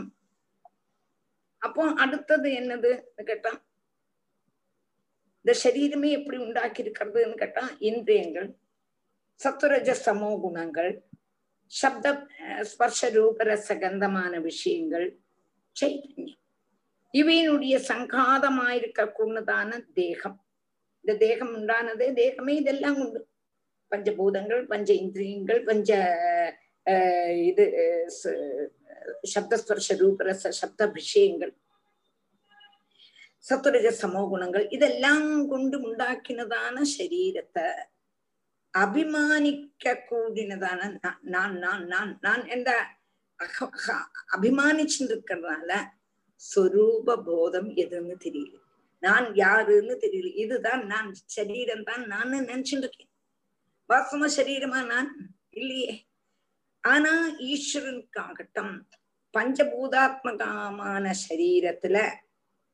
அப்போ 1.58 1.84
அடுத்தது 1.94 2.50
என்னது 2.52 2.92
கேட்டா? 3.26 3.52
இந்த 5.46 5.52
சரீரமே 5.64 6.10
எப்படி 6.10 6.38
உண்டாக்கி 6.38 6.84
இருக்கிறதுன்னு 6.84 7.38
கேட்டா 7.38 7.64
இந்திரியங்கள் 7.80 8.50
சத்துரஜ 9.44 9.90
சமோ 10.06 10.30
குணங்கள் 10.44 10.92
சப்த 11.72 12.06
ஸ்பர்ஷ 12.70 13.10
ரூபரச 13.16 13.68
கந்தமான 13.84 14.34
விஷயங்கள் 14.50 15.08
சைதன்யம். 15.76 16.40
இவையினுடைய 17.14 17.76
சங்காதமாயிருக்க 17.90 19.02
கூடதான 19.18 19.70
தேகம். 20.00 20.38
இந்த 21.02 21.14
தேகம் 21.24 21.54
உண்டானது 21.58 22.06
தேகமே 22.22 22.54
இதெல்லாம் 22.62 22.98
உண்டு. 23.04 23.22
பஞ்சபூதங்கள் 23.92 24.64
பஞ்ச 24.72 24.90
இந்திரியங்கள் 25.04 25.62
பஞ்ச 25.70 25.90
இது 27.50 27.66
சப்தஸ்பர்ஷ 29.34 29.88
ரூபரச 30.02 30.52
சப்த 30.62 30.82
விஷயங்கள். 31.00 31.54
சத்துரஜ 33.46 33.88
சமோ 34.02 34.22
குணங்கள் 34.34 34.66
இதெல்லாம் 34.78 35.30
கொண்டு 35.54 35.78
உண்டாக்கினதான 35.88 36.76
சரீரத்தை 36.98 37.68
அபிமானிக்க 38.74 39.94
கூடினதான 40.10 40.80
நான் 41.22 41.56
நான் 41.60 41.88
நான் 41.88 42.20
நான் 42.22 42.44
என்ற 42.48 42.70
அபிமானிச்சுட்டு 44.34 45.14
இருக்கிறதுனால 45.14 45.72
சொரூப 46.42 47.16
போதம் 47.24 47.70
எதுன்னு 47.76 48.16
தெரியல. 48.24 48.56
நான் 49.04 49.36
யாருன்னு 49.36 49.96
தெரியல. 49.96 50.34
இதுதான் 50.36 50.88
நான் 50.88 51.10
சரீரம் 51.26 51.84
தான் 51.84 52.06
நான் 52.08 52.34
நினைச்சுட்டு 52.42 52.86
இருக்கேன் 52.86 53.12
வாசம 53.90 54.30
சரீரமா 54.38 54.86
நான் 54.86 55.10
இல்லையே. 55.52 55.92
ஆனா 56.84 57.14
ஈஸ்வரனுக்காகட்டும் 57.52 58.74
பஞ்சபூதாத்மகமான 59.34 61.06
சரீரத்துல 61.30 61.98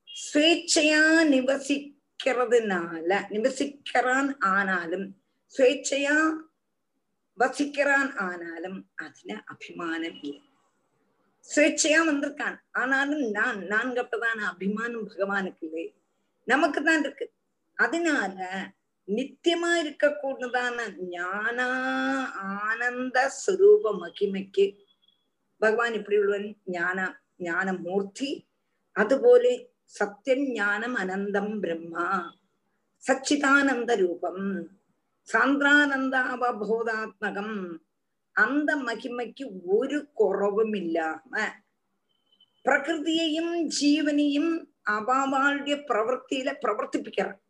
சுவேச்சையா 0.07 1.01
நிவசிக்கிறதுனால 1.33 3.11
நிவசிக்கிறான் 3.29 4.29
ஆனாலும் 4.39 5.07
சுவேட்சையா 5.54 6.16
வசிக்கிறான் 7.38 8.10
ஆனாலும் 8.24 8.80
அதுல 8.98 9.32
அபிமானம் 9.46 10.18
இல்லை 10.22 10.46
சுவேட்சையா 11.44 12.00
வந்திருக்கான் 12.06 12.58
ஆனாலும் 12.72 13.24
நான் 13.30 13.60
நான்கப்பதான 13.66 14.38
அபிமானம் 14.44 15.08
பகவானுக்கு 15.08 15.64
இல்லை 15.66 15.86
நமக்கு 16.48 16.80
தான் 16.80 17.02
இருக்கு 17.02 17.26
அதனால 17.78 18.36
நித்தியமா 19.08 19.70
இருக்கக்கூடியதான 19.82 20.78
ஞான 21.08 21.58
ஆனந்த 22.58 23.18
ஸ்வரூப 23.38 23.92
மகிமைக்கு 23.98 24.66
பகவான் 25.60 25.96
இப்படி 25.98 26.18
உள்ளவன் 26.18 26.50
ஞான 26.72 26.98
ஞான 27.42 27.72
மூர்த்தி 27.78 28.30
അതുപോലെ 28.96 29.52
സത്യം 29.94 30.40
ജ്ഞാനം 30.46 30.92
അനന്തം 30.96 31.48
ബ്രഹ്മ 31.60 31.96
സച്ചിദാനന്ദ 33.04 33.90
രൂപം 34.00 34.38
സാന്ദ്രാനന്ദാവബോധാത്മകം 35.28 37.80
அந்த 38.36 38.76
மகிமைக்கு 38.82 39.60
ஒரு 39.70 40.10
குறவுமில்லாம 40.20 41.36
பிரகிருதியையும் 42.64 43.70
ஜீவனையும் 43.76 44.66
அவாவாளுடைய 44.90 45.84
பிரவர்த்தியில 45.88 46.54
பிரவர்த்திப்பிக்கிறான் 46.64 47.40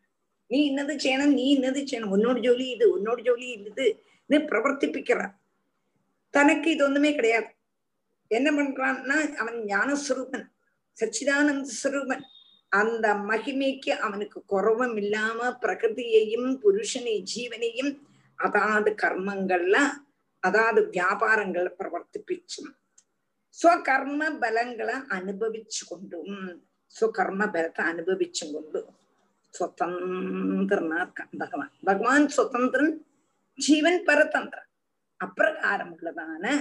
நீ 0.50 0.66
இன்னது 0.66 0.96
செய்யணும் 0.96 1.30
நீ 1.30 1.50
இன்னது 1.50 1.82
செய்யணும் 1.82 2.10
உன்னோட 2.10 2.38
ஜோலி 2.38 2.70
இது 2.70 2.96
உன்னோட 2.96 3.22
ஜோலி 3.22 3.52
இது 3.52 3.96
இது 4.30 4.50
பிரவர்த்திப்பிக்கிறான் 4.50 5.40
தனக்கு 6.34 6.70
இது 6.70 6.84
ஒண்ணுமே 6.84 7.12
கிடையாது 7.12 7.46
என்ன 8.30 8.52
பண்றான்னா 8.52 9.36
அவன் 9.36 9.66
ஞானஸ்வரூபன் 9.66 10.50
சச்சிதானந்த 10.96 11.74
ஸ்வரூபன் 11.74 12.24
அந்த 12.74 13.06
மகிமைக்கு 13.24 13.92
அவனுக்கு 14.00 14.38
குறவும் 14.46 14.96
இல்லாம 14.96 15.48
பிரகிருதியையும் 15.62 16.50
புருஷனை 16.62 17.16
ஜீவனையும் 17.32 17.92
அதாவது 18.38 18.90
கர்மங்கள்ல 19.02 19.76
அதாவது 20.42 20.80
வியாபாரங்களை 20.90 21.70
பிரவர்த்திப்பிச்சும் 21.80 22.70
സ്വകർമ്മ 23.58 24.22
ബലങ്ങളെ 24.38 24.96
അനുഭവിച്ചുകൊണ്ടും 25.10 26.28
സ്വകർമ്മ 26.94 27.42
ബലത്തെ 27.46 27.82
അനുഭവിച്ചും 27.82 28.48
കൊണ്ടും 28.52 28.86
സ്വതന്ത്രനാർക്കാൻ 29.54 31.28
ഭഗവാൻ 31.34 31.70
ഭഗവാൻ 31.84 32.22
സ്വതന്ത്രൻ 32.28 32.88
ജീവൻ 33.58 33.94
പരതന്ത്രൻ 34.08 34.66
അപ്രകാരമുള്ളതാണ് 35.20 36.52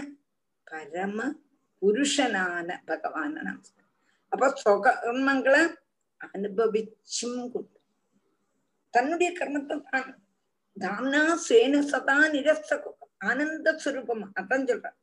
പരമ 0.67 1.19
പുരുഷനാണ് 1.81 2.75
ഭഗവാനാണ് 2.87 3.53
അപ്പൊ 4.31 4.47
സ്വകർമ്മങ്ങളെ 4.57 5.63
അനുഭവിച്ചും 6.27 7.35
കൊണ്ട് 7.51 7.75
தன்னுடைய 8.93 9.29
கர்மத்தை 9.39 9.77
தான் 9.87 10.09
தாம்னா 10.77 11.23
சேன 11.45 11.81
சதா 11.91 12.17
நிரஸ்தகம் 12.33 12.95
ஆனந்த 13.29 13.69
சுரூபம் 13.83 14.25
அதான் 14.39 14.65
சொல்றான் 14.69 14.97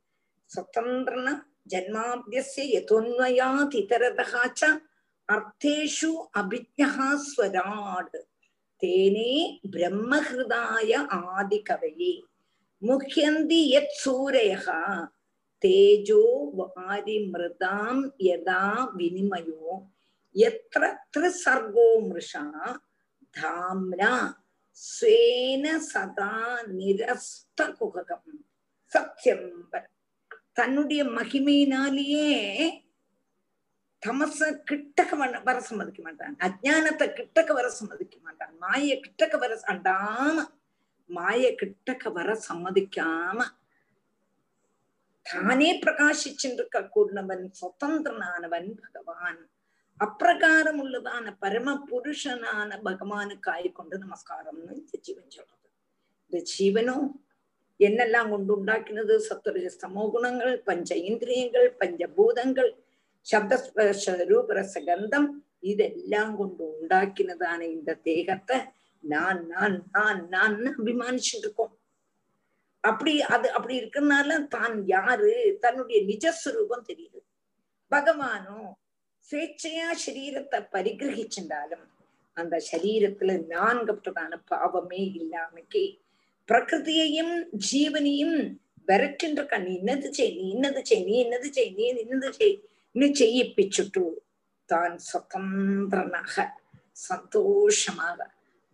சுதந்திரன 0.50 1.28
ஜன்மாபியசிய 1.72 2.66
யதோன்வயாத் 2.74 3.76
இதரதா 3.80 4.44
ச 4.52 4.70
அர்த்தேஷு 5.28 6.10
அபிஜா 6.40 7.08
ஸ்வராட் 7.24 8.16
தேனே 8.82 9.32
பிரம்மஹிருதாய 9.72 10.90
ஆதிகவையே 11.32 12.14
முஹ்யந்தி 12.82 13.60
யத் 13.74 13.96
சூரயः 14.00 14.66
தேஜோ 15.62 16.24
வாரி 16.58 17.18
மிருதாம் 17.28 18.02
யதா 18.20 18.62
வினிமயோ 18.96 19.76
எத்திர 20.35 20.83
திருசர்கோ 21.13 21.87
மிருஷா 22.07 22.43
தாம்னா 23.39 24.13
ஸ்வேன 24.77 25.65
சதா 25.77 26.33
நிரஸ்த 26.77 27.59
குககம். 27.79 28.29
சத்தியம்பர் 28.91 29.89
தன்னுடைய 30.53 31.01
மகிமையினாலேயே 31.17 32.29
தமச 34.03 34.39
கிட்டக்க 34.69 35.17
வர 35.17 35.59
சம்மதிக்க 35.59 36.01
மாட்டான் 36.03 36.35
அஜானத்தை 36.47 37.07
கிட்டக்க 37.19 37.51
வர 37.53 37.67
சம்மதிக்க 37.69 38.15
மாட்டான் 38.23 38.53
மாய 38.57 38.95
கிட்டக்க 38.95 39.37
வர 39.37 39.59
அண்டாம 39.73 40.45
மாய 41.09 41.43
கிட்டக்க 41.61 42.11
வர 42.11 42.29
சம்மதிக்காம 42.49 43.39
தானே 45.25 45.69
பிரகாசிச்சுட்டு 45.79 46.87
கூடவன் 46.89 47.45
சுதந்திரனானவன் 47.61 48.69
பகவான். 48.81 49.41
அப்பிரகாரம் 49.99 50.79
உள்ளதான 50.83 51.31
பரம 51.39 51.73
புருஷனான 51.89 52.77
பகவானுக்காய் 52.87 53.67
கொண்டு 53.71 53.95
நமஸ்காரம்னு 53.97 54.73
இந்த 54.79 54.97
ஜீவன் 55.01 55.35
சொல்றது. 55.35 55.67
இந்த 56.25 56.39
ஜீவனும் 56.53 57.05
என்னெல்லாம் 57.79 58.31
கொண்டு 58.33 58.51
உண்டாக்கினது? 58.57 59.15
சத்துரஜ 59.27 59.67
சமோ 59.83 60.03
குணங்கள் 60.11 60.55
பஞ்ச 60.69 60.89
இந்திரியங்கள் 61.09 61.69
பஞ்சபூதங்கள் 61.81 62.71
சப்தஸ்பர்ஷ 63.27 64.15
ரூபரச 64.31 64.75
கந்தம் 64.89 65.29
இதெல்லாம் 65.71 66.33
கொண்டு 66.37 66.63
உண்டாக்கினதான 66.73 67.61
இந்த 67.75 67.99
தேகத்தை 68.09 68.57
நான் 69.03 69.41
நான் 69.53 69.77
நான் 69.95 70.21
நான் 70.29 70.57
அபிமானிச்சுட்டு 70.71 71.45
இருக்கோம். 71.45 71.73
அப்படி 72.83 73.13
அது 73.35 73.47
அப்படி 73.57 73.75
இருக்கிறதுனால 73.81 74.37
தான் 74.57 74.75
யாரு? 74.95 75.33
தன்னுடைய 75.59 75.99
நிஜஸ்வரூபம் 76.11 76.87
தெரியுது. 76.89 77.19
பகவானும் 77.91 78.69
ஸ்வேച്ഛயா 79.25 79.87
சரீரத்தை 80.03 80.59
பரிகிரகிச்சிருந்தாலும் 80.73 81.85
அந்த 82.37 82.55
சரீரத்துல 82.67 83.31
நான்கப்பட்டதான 83.51 84.39
பாவமே 84.49 85.03
இல்லாமக்கே 85.19 85.85
பிரகிருதியையும் 86.49 87.33
ஜீவனையும் 87.67 88.37
விரட்டின்ற 88.87 89.59
நீ 89.59 89.71
இன்னது 89.77 90.09
செய் 90.13 90.33
நீ 90.37 90.45
இன்னது 90.53 90.81
செய் 90.89 91.05
நீ 91.07 91.15
இன்னது 91.21 91.49
செய் 91.53 91.71
நீ 91.77 91.85
இன்னது 92.03 92.31
செய் 92.39 92.55
இன்னும் 92.95 93.15
செய்யிப்பிச்சுட்டு 93.15 94.03
தான் 94.69 94.97
சுதந்திரனாக 95.05 96.45
சந்தோஷமாக 97.05 98.19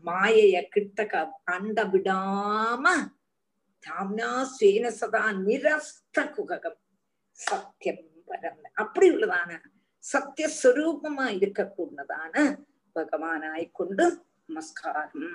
மாயைய 0.03 0.57
கிட்டக்க 0.73 1.23
அண்ட 1.53 1.83
விடாம 1.93 2.85
தாம்னா 3.83 4.29
ஸ்வேன 4.51 4.91
சதா 4.99 5.23
நிரஸ்த 5.41 6.25
குககம் 6.35 6.79
சத்தியம் 7.37 8.05
பரம் 8.29 8.63
அப்படி 8.75 9.07
உள்ளதான 9.09 9.51
சத்தியஸ்வரூபமா 10.06 11.26
இருக்கக்கூடதான 11.38 12.34
பகவானாய் 12.96 13.66
கொண்டு 13.80 14.06
நமஸ்காரம் 14.48 15.28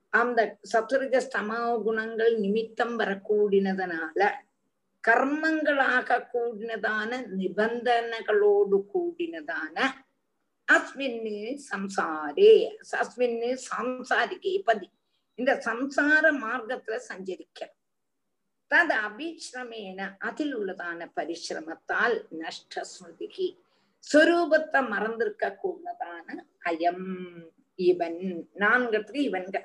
அந்த 0.08 0.58
சத்துரஜஸ்தமோ 0.72 1.82
குணங்கள் 1.82 2.34
நிமித்தம் 2.38 2.98
வரக்கூடினதனால 2.98 4.30
கர்மங்களாக 5.08 6.18
கூடினதான 6.32 7.10
நிபந்தனைகளோடு 7.38 8.78
கூடினதான 8.92 9.76
அஸ்மின்னு 10.68 11.58
சம்சாரே. 11.70 12.52
அஸ்மின்னு 13.00 13.58
சாம்சாரிகே 13.70 14.62
பதி. 14.64 14.88
இந்த 15.34 15.62
சம்சார 15.64 16.24
மார்க்கத்துல 16.44 16.98
சஞ்சரிக்க 17.08 17.60
தது 18.72 18.94
அபிஸ்ரமேன 19.02 20.00
அதில் 20.20 20.54
உள்ளதான 20.54 21.08
பரிசிரமத்தால் 21.16 22.16
நஷ்ட 22.38 22.84
ஸ்மிருதிகி 22.84 23.48
ஸ்வரூபத்தை 24.04 24.80
மறந்திருக்க 24.88 25.50
கூடதான 25.56 26.26
அயம் 26.68 27.06
இவன் 27.78 28.22
நான்கிறதுக்கு 28.56 29.20
இவன்கிற 29.22 29.64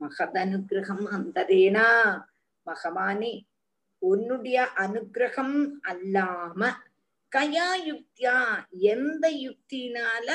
மகதனுகிரகம் 0.00 1.06
அந்தரேனா 1.12 1.88
மகமானி 2.66 3.32
உன்னுடைய 4.02 4.58
அனுகிரகம் 4.76 5.56
அல்லாம 5.88 6.70
கயா 7.32 7.68
யுக்தியா 7.86 8.36
எந்த 8.90 9.24
யுக்தினால 9.40 10.28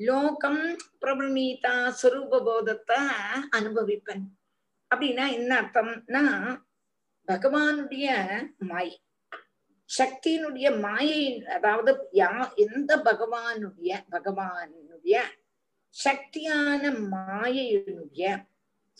லோகம் 0.00 0.64
பிரபணீதா 1.00 1.74
ஸ்வரூப 1.92 2.42
போதத்தை 2.44 3.00
அனுபவிப்பன் 3.50 4.24
அப்படின்னா 4.90 5.24
என்ன 5.32 5.50
அர்த்தம்னா 5.60 6.24
பகவானுடைய 7.30 8.06
மாயை 8.70 8.96
சக்தியினுடைய 9.90 10.68
மாயை 10.84 11.22
அதாவது 11.56 11.92
யா 12.20 12.30
எந்த 12.64 12.90
பகவானுடைய 13.08 13.92
பகவானுடைய 14.14 15.16
சக்தியான 15.96 16.82
மாயையினுடைய 17.14 18.24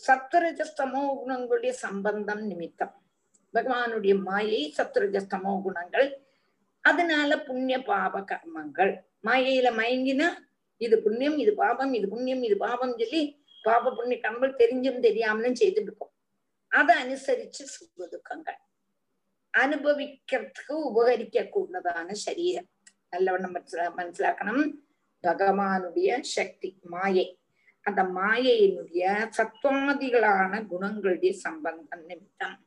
சத்வரஜஸ்தமோ 0.01 1.03
குணங்களுடைய 1.21 1.73
சம்பந்தம் 1.85 2.43
நிமித்தம். 2.51 2.93
பகவானுடைய 3.55 4.15
மாயை 4.29 4.61
சத்வரஜஸ்தமோ 4.79 5.53
குணங்கள் 5.67 6.09
அதனால 6.85 7.31
புண்ணிய 7.49 7.77
பாப 7.91 8.15
கர்மங்கள். 8.31 8.93
மாயையில 9.27 9.69
மயங்கினா 9.81 10.29
இது 10.81 10.97
புண்ணியம் 11.07 11.39
இது 11.45 11.53
பாபம் 11.63 11.93
இது 11.99 12.07
புண்ணியம் 12.15 12.45
இது 12.49 12.57
பாபம் 12.67 12.95
சொல்லி 13.01 13.23
பாப 13.65 13.93
புண்ணிய 13.99 14.19
கர்மங்கள் 14.25 14.61
தெரிஞ்சும் 14.63 15.05
தெரியாமலும் 15.07 15.59
செய்துட்டு 15.61 15.91
இருக்கோம். 15.91 16.10
അതനുസരിച്ച് 16.72 17.64
സുഖദുഃഖങ്ങൾ 17.74 18.56
അനുഭവിക്കർക്ക് 19.54 20.74
ഉപകരിക്കൂടുന്നതാണ് 20.88 22.14
ശരീരം 22.24 22.66
നല്ലവണ്ണം 23.14 23.54
മനസ്സിലാ 23.54 23.86
മനസ്സിലാക്കണം 23.98 24.58
பகவானுடைய 25.24 26.18
சக்தி 26.36 26.70
மாயை 26.86 27.28
அந்த 27.86 28.02
மாயையினுடைய 28.16 29.04
சத்வாதிகளான 29.38 30.62
குணங்களுடைய 30.70 31.32
சம்பந்தம் 31.44 32.06
நிமித்தம் 32.06 32.58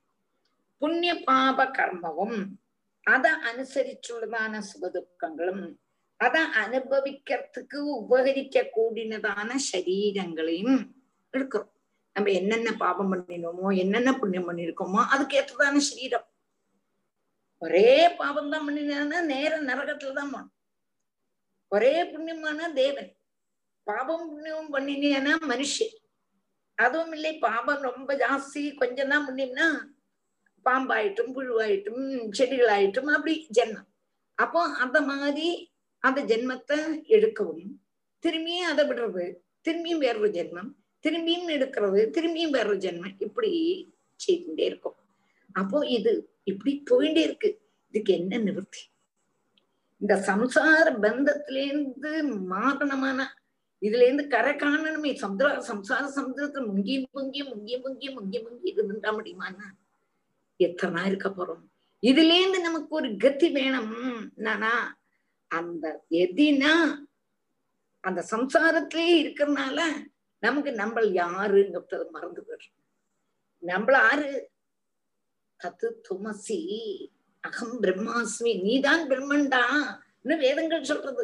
புண்ணிய 0.83 1.13
பாப 1.27 1.65
கர்மவும் 1.71 2.39
அதை 3.07 3.33
அனுசரிச்சுள்ளதான 3.49 4.61
சுகதுக்கங்களும் 4.63 5.65
அதை 6.21 6.43
அனுபவிக்கிறதுக்கு 6.63 7.79
உபகரிக்க 7.97 8.63
கூடினதான 8.69 9.51
சரீரங்களையும் 9.69 10.79
எடுக்கிறோம் 11.35 11.72
நம்ம 12.16 12.32
என்னென்ன 12.40 12.70
பாபம் 12.84 13.12
பண்ணினோமோ 13.12 13.68
என்னென்ன 13.84 14.10
புண்ணியம் 14.22 14.48
பண்ணிருக்கோமோ 14.50 15.02
அதுக்கு 15.14 15.38
ஏற்றதான 15.40 15.82
சரீரம். 15.90 16.28
ஒரே 17.62 17.90
பாபம் 18.22 18.52
தான் 18.54 18.66
பண்ணினா 18.68 19.20
நேர 19.34 19.52
நரகத்துலதான் 19.70 20.34
போனோம். 20.34 20.52
ஒரே 21.72 21.94
புண்ணியமான 22.12 22.70
தேவன். 22.82 23.12
பாபம் 23.88 24.26
புண்ணியம் 24.32 24.74
பண்ணினேன்னா 24.76 25.34
மனுஷன் 25.52 25.96
அதுவும் 26.78 27.14
இல்லை 27.18 27.32
பாபம் 27.48 27.82
ரொம்ப 27.90 28.12
ஜாஸ்தி 28.24 28.62
கொஞ்சம் 28.82 29.12
தான் 29.14 29.26
புண்ணியம்னா 29.28 29.68
பாம்பாயிட்டும் 30.66 31.34
புழுவாயிட்டும் 31.38 32.06
செடிகளாயிட்டும் 32.38 33.10
அப்படி 33.16 33.34
ஜென்மம். 33.58 33.90
அப்போ 34.38 34.62
அந்த 34.84 34.98
மாதிரி 35.10 35.48
அந்த 36.04 36.20
ஜென்மத்தை 36.30 36.78
எடுக்கவும் 37.16 37.68
திரும்பியும் 38.24 38.70
அதை 38.72 38.84
விடுறது 38.88 39.26
திரும்பியும் 39.66 40.04
வேறொரு 40.06 40.30
ஜென்மம். 40.38 40.72
திரும்பியும் 41.04 41.50
எடுக்கிறது 41.56 42.02
திரும்பியும் 42.16 42.56
வேற 42.58 42.74
ஜென்மம். 42.74 43.16
இப்படி 43.20 43.52
செய்துட்டே 44.28 44.66
இருக்கும். 44.72 44.96
அப்போ 45.52 45.88
இது 45.88 46.12
இப்படி 46.44 46.84
போயிட்டே 46.92 47.24
இருக்கு. 47.28 47.50
இதுக்கு 47.88 48.14
என்ன 48.14 48.38
நிவர்த்தி 48.38 48.82
இந்த 50.02 50.16
சம்சார 50.28 50.86
பந்தத்திலேருந்து 51.04 52.12
மாறணமான 52.52 53.26
இதுல 53.82 54.04
இருந்து 54.06 54.28
கரை 54.28 54.54
காணணுமே 54.54 55.12
சமுதிர 55.22 55.48
சம்சார 55.70 56.04
சமுதிரத்துல 56.16 56.64
முங்கி 56.70 56.96
முங்கி 57.16 57.42
முங்கி 57.50 57.76
முங்கி 57.86 58.08
முங்கி 58.16 58.40
முங்கி 58.46 58.70
இருந்துட்டா 58.74 59.12
முடியுமான்னா 59.18 59.68
எத்தனை 60.58 61.06
இருக்க 61.06 61.30
போறோம்? 61.30 61.64
இதுல 62.02 62.34
இருந்து 62.40 62.60
நமக்கு 62.62 62.96
ஒரு 62.96 63.18
கத்தி 63.18 63.50
வேணும். 63.50 63.94
நானா 64.36 64.74
அந்த 65.48 66.06
எதினா 66.10 66.74
அந்த 68.00 68.26
சம்சாரத்திலே 68.32 69.08
இருக்கிறதுனால 69.24 69.80
நமக்கு 70.44 70.72
நம்ம 70.82 71.02
யாருங்கிறத 71.22 72.06
மறந்து 72.16 72.42
போயிடுறோம் 72.48 72.80
நம்மள 73.64 73.96
ஆறு? 74.10 74.32
தத்து 75.60 75.88
துமசி 76.08 76.60
அகம் 77.44 77.78
பிரம்மாஸ்மி 77.84 78.52
நீதான் 78.66 79.04
பிரம்மன்டா 79.12 79.62
வேதங்கள் 80.44 80.90
சொல்றது? 80.90 81.24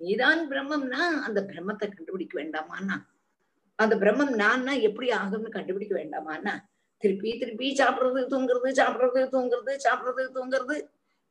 நீதான் 0.00 0.42
பிரம்மம்னா 0.50 1.02
அந்த 1.26 1.40
பிரம்மத்தை 1.50 1.86
கண்டுபிடிக்க 1.94 2.34
வேண்டாமான்னா 2.40 2.96
அந்த 3.78 3.94
பிரம்மம் 4.02 4.32
நான்னா 4.42 4.72
எப்படி 4.88 5.08
ஆகும்னு 5.20 5.56
கண்டுபிடிக்க 5.56 5.94
வேண்டாமான்னா 6.00 6.54
திருப்பி 7.02 7.30
திருப்பி 7.40 7.66
சாப்பிடுறது 7.80 8.20
தூங்குறது 8.32 8.68
சாப்பிடுறது 8.80 9.20
தூங்குறது 9.34 9.72
சாப்பிடுறது 9.86 10.24
தூங்குறது. 10.38 10.76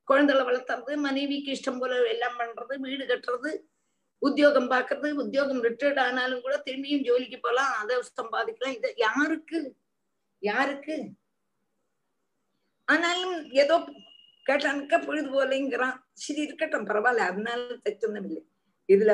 குழந்தைகளை 0.08 0.44
வளர்த்துறது 0.50 0.94
மனைவிக்கு 1.08 1.50
இஷ்டம் 1.56 1.80
போல 1.80 1.96
எல்லாம் 2.14 2.38
பண்றது 2.40 2.74
வீடு 2.86 3.06
கட்டுறது 3.06 3.52
உத்தியோகம் 4.22 4.70
பாக்குறது 4.74 5.10
உத்தியோகம் 5.24 5.62
ரிட்டையர்ட் 5.68 6.02
ஆனாலும் 6.06 6.44
கூட 6.46 6.56
திரும்பியும் 6.68 7.06
ஜோலிக்கு 7.08 7.38
போலாம் 7.46 7.74
அதை 7.82 7.96
சம்பாதிக்கலாம். 8.20 8.76
இது 8.78 8.90
யாருக்கு? 9.08 9.60
யாருக்கு? 10.44 10.96
ஆனாலும் 12.88 13.38
ஏதோ 13.64 13.76
கேட்டானுக்க 14.46 14.96
பொழுது 15.06 15.30
போலங்கிறான் 15.36 15.96
சரி 16.24 16.42
இருக்கட்டும் 16.48 16.88
பரவாயில்ல 16.90 17.28
அதனால 17.32 17.78
தச்சொன்னும் 17.86 18.28
இல்லை. 18.30 18.44
இதுல 18.90 19.14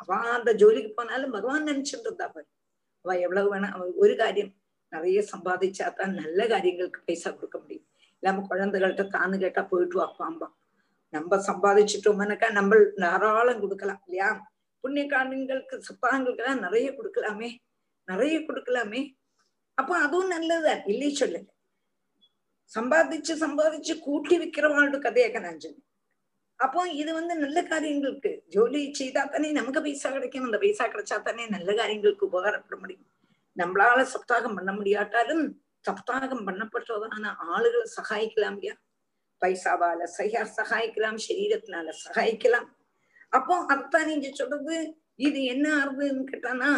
அவ 0.00 0.18
அந்த 0.36 0.50
ஜோலிக்கு 0.62 0.92
போனாலும் 0.98 1.34
பகவான் 1.36 1.68
நினைச்சிருந்தா 1.70 2.26
பாரு. 2.34 2.48
அவ 3.04 3.14
எவ்வளவு 3.26 3.50
வேணா 3.54 3.68
அவ 3.76 3.86
ஒரு 4.04 4.14
காரியம். 4.22 4.52
நிறைய 4.92 5.20
சம்பாதிச்சா 5.32 5.86
தான் 6.00 6.14
நல்ல 6.22 6.40
காரியங்களுக்கு 6.52 7.00
பைசா 7.08 7.30
கொடுக்க 7.30 7.56
முடியும். 7.58 7.86
இல்லாம 8.22 8.44
குழந்தைகள்கிட்ட 8.50 9.04
தானு 9.16 9.36
கேட்டா 9.44 9.62
போயிட்டு 9.72 9.96
வாப்பாம்பா 10.00 10.48
நம்ம 11.14 11.36
சம்பாதிச்சுட்டோம்னாக்கா 11.48 12.48
நம்ம 12.58 12.76
தாராளம் 13.02 13.62
கொடுக்கலாம் 13.64 14.00
இல்லையா? 14.06 14.28
புண்ணிய 14.84 15.04
காரணங்களுக்கு 15.14 15.76
சப்பாதங்களுக்கெல்லாம் 15.88 16.64
நிறைய 16.66 16.88
கொடுக்கலாமே 16.98 17.50
நிறைய 18.08 18.36
கொடுக்கலாமே. 18.48 19.00
அப்ப 19.78 19.92
அதுவும் 20.06 20.32
நல்லதுதான் 20.34 20.82
இல்லை 20.92 21.10
சொல்லல 21.20 21.40
சம்பாதிச்சு 22.72 23.32
சம்பாதிச்சு 23.44 23.94
கூட்டி 24.06 24.34
விற்கிறவாளோட 24.42 24.98
கதையாக 25.06 25.40
நான் 25.46 25.62
சொன்னேன். 25.64 25.82
அப்போ 26.60 26.80
இது 27.00 27.10
வந்து 27.18 27.34
நல்ல 27.44 27.58
காரியங்களுக்கு 27.72 28.30
ஜோலி 28.54 28.80
செய்தா 29.00 29.22
தானே 29.34 29.48
நமக்கு 29.58 29.80
பைசா 29.86 30.08
கிடைக்கும் 30.16 30.46
அந்த 30.48 30.58
பைசா 30.64 30.84
கிடைச்சா 30.92 31.16
தானே 31.28 31.44
நல்ல 31.56 31.70
காரியங்களுக்கு 31.80 32.28
உபகாரப்பட 32.28 32.76
முடியும். 32.82 33.06
நம்மளால 33.56 34.04
சப்தாகம் 34.14 34.56
பண்ண 34.58 34.72
முடியாட்டாலும் 34.78 35.44
சப்தாகம் 35.88 36.44
பண்ணப்பட்டதான 36.48 37.32
ஆளுகளை 37.54 37.86
சகாய்க்கலாம் 37.96 38.56
இல்லையா? 38.58 38.74
பைசாவால 39.42 40.06
சையா 40.16 40.42
சகாய்க்கலாம் 40.50 41.18
சரீரத்தினால 41.24 41.94
சகாய்க்கலாம் 42.00 42.68
அப்போ 43.32 43.54
அத்தான் 43.66 44.08
நீங்க 44.08 44.28
சொல்றது 44.32 44.76
இது 45.18 45.40
என்ன 45.44 45.66
ஆறுதுன்னு 45.74 46.24
கேட்டானா 46.24 46.70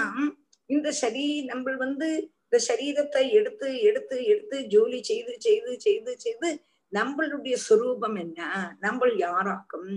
இந்த 0.71 0.89
சரி 1.01 1.27
நம்ம 1.43 1.75
வந்து 1.77 2.09
இந்த 2.47 2.59
சரீரத்தை 2.67 3.23
எடுத்து 3.31 3.69
எடுத்து 3.83 4.17
எடுத்து 4.25 4.57
ஜோலி 4.73 5.01
செய்து 5.03 5.33
செய்து 5.41 5.73
செய்து 5.81 6.13
செய்து 6.19 6.49
நம்மளுடைய 6.93 7.57
சொரூபம் 7.67 8.17
என்ன 8.17 8.41
நம்ம 8.81 9.09
யாராக்கும் 9.19 9.93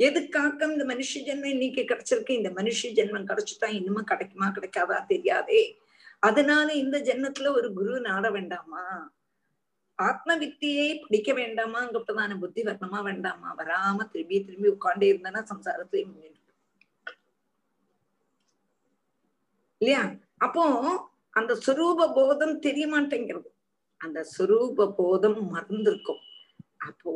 எதுக்காக்கம் 0.00 0.72
இந்த 0.72 0.84
மனுஷ 0.84 1.20
ஜென்மம் 1.20 1.54
இன்னைக்கு 1.54 1.82
கிடைச்சிருக்கு 1.84 2.38
இந்த 2.38 2.50
மனுஷ 2.50 2.90
ஜென்மம் 2.98 3.28
கிடைச்சுட்டா 3.28 3.68
இன்னுமா 3.78 4.02
கிடைக்குமா 4.02 4.48
கிடைக்காதா 4.48 4.98
தெரியாதே 5.10 5.62
அதனால 6.22 6.68
இந்த 6.74 6.96
ஜென்மத்துல 7.00 7.50
ஒரு 7.52 7.68
குரு 7.72 7.94
நாட 8.00 8.26
வேண்டாமா 8.30 8.84
ஆத்ம 10.00 10.36
வித்தியை 10.36 10.88
படிக்க 11.02 11.30
வேண்டாமாங்கிறதான 11.32 12.36
புத்தி 12.38 12.60
வரணுமா 12.62 13.00
வேண்டாமா 13.02 13.48
வராம 13.56 14.06
திரும்பி 14.12 14.38
திரும்பி 14.40 14.68
உட்காண்டே 14.68 15.08
இருந்தனா 15.10 15.40
சம்சாரத்திலே 15.50 16.04
முன்னிட்டு 16.06 16.38
இல்லையா 19.80 20.02
அப்போ 20.38 20.64
அந்த 21.36 21.52
சுரூப 21.64 22.08
போதம் 22.12 22.56
தெரிய 22.58 22.86
மாட்டேங்கிறது 22.88 23.50
அந்த 24.00 24.20
சுரூப 24.32 24.86
போதம் 24.94 25.40
மறந்திருக்கும் 25.52 26.22
அப்போ 26.80 27.12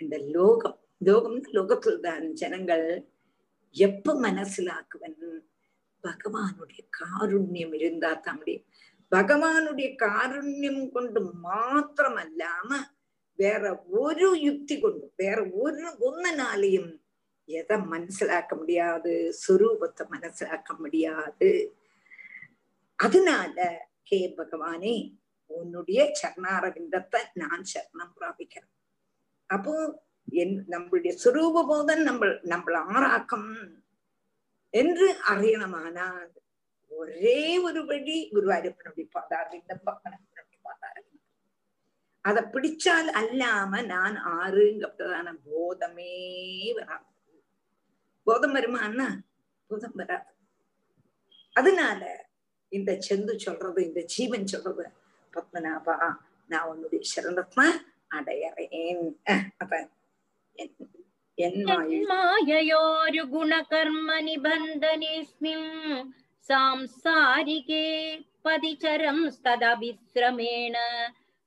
இந்த 0.00 0.16
லோகம் 0.30 0.78
லோகம் 1.04 1.38
லோகத்துல 1.54 2.00
தான் 2.00 2.26
ஜனங்கள் 2.34 2.86
எப்ப 3.76 4.14
மனசிலாக்குவன் 4.20 5.20
பகவானுடைய 6.04 6.82
காருண்யம் 6.98 7.74
இருந்தா 7.74 8.10
தான் 8.18 8.38
முடியும் 8.38 8.66
பகவானுடைய 9.12 9.88
காருண்யம் 10.04 10.84
கொண்டு 10.90 11.20
மாத்திரமல்லாம 11.46 12.70
வேற 13.38 13.62
ஒரு 14.00 14.28
யுக்தி 14.40 14.76
கொண்டு 14.78 15.06
வேற 15.16 15.38
ஒரு 15.62 15.82
ஒன்னனாலையும் 16.08 16.92
எதை 17.48 17.76
மனசிலாக்க 17.92 18.52
முடியாது 18.56 19.12
சுரூபத்தை 19.42 20.04
மனசிலாக்க 20.14 20.70
முடியாது. 20.78 21.50
அதனால 22.98 23.56
ஹே 24.10 24.20
பகவானே 24.38 24.96
உன்னுடைய 25.50 26.00
சரணாரவிந்தத்தை 26.20 27.20
நான் 27.42 27.64
சரணம் 27.72 28.14
பிராபிக்கிறேன். 28.18 28.72
அப்போ 29.50 29.74
என் 30.42 30.56
நம்மளுடைய 30.74 31.12
சுரூப 31.24 31.64
போதன் 31.66 32.02
நம்ம 32.02 32.26
நம்மள 32.52 32.76
ஆராக்கம் 32.94 33.50
என்று 34.74 35.06
அறியணமானால் 35.32 36.32
ஒரே 36.92 37.58
ஒரு 37.58 37.84
வழி 37.84 38.30
குருவாயூரப்பனுடைய 38.34 39.06
பாதாரவிந்தம் 39.14 39.82
பக்மனப்பனுடைய 39.86 40.58
பாதாரவிந்தம் 40.64 41.24
அதை 42.24 42.42
பிடிச்சால் 42.44 43.10
அல்லாம 43.20 43.84
நான் 43.86 44.16
ஆறுங்கிறதான 44.38 45.34
போதமே 45.46 46.14
வராது. 46.72 47.04
போதம் 48.26 48.52
வருமா 48.52 48.80
போதம் 49.70 49.94
வராது. 49.94 50.30
அதனால 51.52 52.02
இந்த 52.72 52.98
செந்து 53.08 53.36
சொல்றது 53.36 53.84
இந்த 53.84 54.00
ஜீவன் 54.04 54.46
சொல்றது 54.46 54.84
பத்மநாபா 55.32 55.94
நான் 56.50 56.68
உன்னுடைய 56.68 57.02
சிறந்தத்மா 57.14 57.66
அடையறேன். 58.10 59.04
அதான் 59.64 59.88
என் 61.38 61.62
மாயையோரு 62.10 63.22
குணகர்ம 63.32 64.08
நிபந்தனேஸ்மி 64.28 65.54
सांसारिके 66.48 67.84
पदिचरंस्तदविश्रमेण 68.44 70.74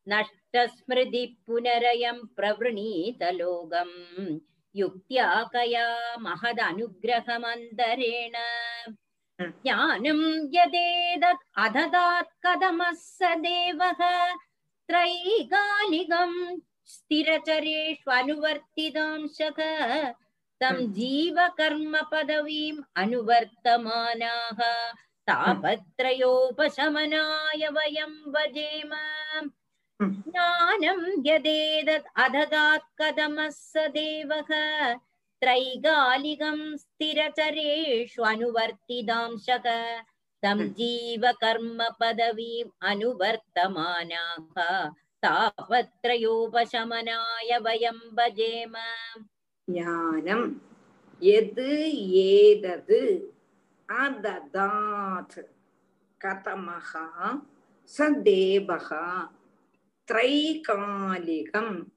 नष्टस्मृति 0.08 1.24
पुनरयं 1.48 2.18
प्रवृणीतलोकम् 2.38 3.94
युक्त्या 4.76 5.28
कया 5.54 5.86
महदनुग्रहमन्तरेण 6.26 8.36
ज्ञानं 9.42 10.20
यदेदत् 10.56 11.46
अधदात् 11.66 12.34
कदमः 12.46 12.92
स 13.04 13.30
देवः 13.46 14.02
त्रैकालिकं 14.90 16.34
स्थिरचरेष्वनुवर्तितांशः 16.94 19.60
तं 20.62 20.78
जीवकर्मपदवीम् 20.94 22.80
अनुवर्तमानाः 23.02 24.60
तापत्रयोपशमनाय 25.30 27.64
वयं 27.76 28.14
भजेम 28.34 28.92
ज्ञानं 30.00 31.00
यदेतत् 31.28 32.12
अधगात् 32.26 32.92
कदमः 33.02 33.50
स 33.50 33.86
देवः 33.96 34.52
त्रैगालिकं 35.42 36.60
स्थिरचरेष्वनुवर्तिदांशक 36.78 39.68
तं 40.44 40.60
जीवकर्मपदवीम् 40.80 42.76
अनुवर्तमानाः 42.90 44.58
तापत्रयोपशमनाय 45.26 47.52
वयं 47.66 48.00
भजेम 48.18 48.76
ஞானம் 49.72 50.62
எது 51.20 51.92
ஏதது? 52.12 53.34
அததாத். 53.90 55.44
கதமகா 56.26 57.08
சதேவஹா 57.98 59.30
த்ரைகாலிகம் 60.12 61.88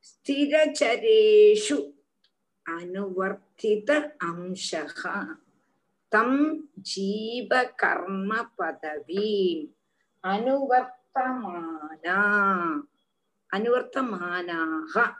ஸ்திரச்சரேஷு 0.00 1.78
அனுவர்த்தித 2.70 4.16
அம்சகா 4.24 5.36
தம் 6.08 6.70
ஜீவ 6.74 7.72
கர்ம 7.74 8.50
பதவீம் 8.56 9.74
அனுவர்த்தமானா. 10.24 12.20
அனுவர்த்தமானாக 13.52 15.19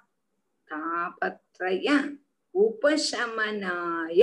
தாபத்ரய 0.71 1.89
உபசமனாய 2.55 4.21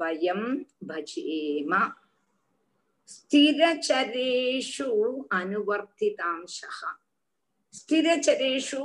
வயம் 0.00 0.48
பஜேம. 0.88 1.72
ஸ்திரச்சரேஷு 3.14 4.88
அனுவர்த்திதாம்சா 5.38 6.90
ஸ்திரச்சரேஷு 7.74 8.82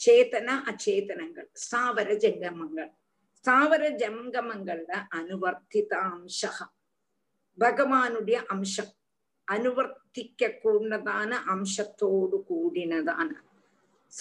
சேத்தன 0.00 0.48
அச்சேதனங்கள் 0.70 1.48
ஸ்தாவர 1.62 2.08
ஜங்கமங்கள். 2.24 2.92
ஸ்தாவர 3.38 3.82
ஜங்கமங்கள்ல 4.02 4.92
அனுவர்த்திதாம்சா 5.18 6.52
பகவானுடைய 7.58 8.38
அம்சம் 8.54 8.92
அனுவர்த்திக்க 9.48 10.42
கூடதான 10.62 11.32
அம்சத்தோடு 11.54 12.38
கூடினதான. 12.48 13.30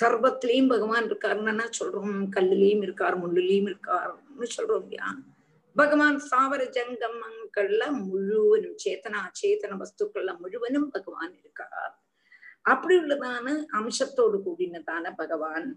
சர்வத்திலையும் 0.02 0.68
பகவான் 0.68 1.06
இருக்காருன்னா 1.10 1.66
சொல்றோம் 1.80 2.16
கல்லுலயும் 2.36 2.82
இருக்கார் 2.82 3.18
முள்ளுலயும் 3.24 3.70
இருக்காருன்னு 3.72 4.48
சொல்றோம் 4.58 4.84
இல்லையா? 4.84 5.10
பகவான் 5.76 6.18
சாவர 6.32 6.62
ஜங்கமங்கள்ல 6.78 7.84
முழுவதும் 8.10 8.76
சேத்தனா 8.86 9.22
சேத்தன 9.42 9.78
வஸ்துக்கள்ல 9.82 10.40
முழுவதும் 10.40 10.90
பகவான் 10.90 11.34
இருக்கார். 11.40 11.94
அப்படி 12.62 12.96
உள்ளதான 12.98 13.48
அம்சத்தோடு 13.72 14.38
கூடினதான 14.46 15.16
பகவான் 15.16 15.68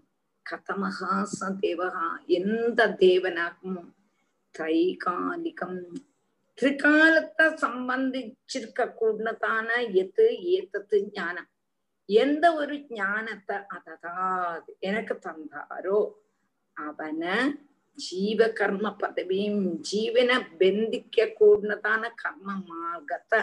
கதமகா 0.45 1.13
ச 1.37 1.49
தேவகா 1.61 2.07
எந்த 2.25 2.87
தேவனாகும் 2.99 3.81
திரைகாலிகம். 4.55 5.81
திரிகாலத்தை 6.57 7.45
சம்பந்திச்சிருக்க 7.63 8.87
கூடதான 8.99 9.69
எது? 9.93 10.25
ஏத்தது 10.55 10.97
ஞானம். 11.11 11.49
எந்த 12.09 12.45
ஒரு 12.53 12.75
ஞானத்தை 12.97 13.57
அததாது 13.75 14.71
எனக்கு 14.79 15.15
தந்தாரோ 15.25 15.99
அவனை 16.77 17.35
ஜீவ 17.97 18.47
கர்ம 18.49 18.87
பதவியும் 18.99 19.63
ஜீவனை 19.91 20.37
பெந்திக்க 20.59 21.25
கூடதான 21.39 22.03
கர்ம 22.15 22.55
மார்க்கத்தை 22.69 23.41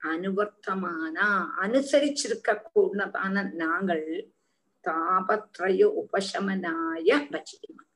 அனுவர்த்தமானா 0.00 1.28
அனுசரிச்சிருக்க 1.64 2.50
கூடதான 2.70 3.44
நாங்கள் 3.54 4.06
தாபத்ரய 4.84 5.82
உபசமனாய 6.00 7.10
பஜிக்கணும் 7.32 7.90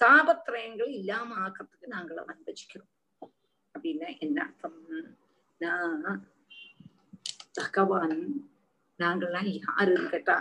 தாபத்ரயங்கள் 0.00 0.90
இல்லாம 0.98 1.34
ஆக்கிறதுக்கு 1.44 1.86
நாங்கள் 1.86 2.20
அவன் 2.22 2.44
பஜிக்கிறோம். 2.46 2.92
அப்படின்னா 3.74 4.08
என்ன 4.18 4.38
அர்த்தம்? 4.44 4.78
நான் 5.60 6.22
பகவான் 7.54 8.16
நாங்கள்லாம் 9.00 9.48
யாருன்னு 9.58 10.10
கேட்டா 10.10 10.36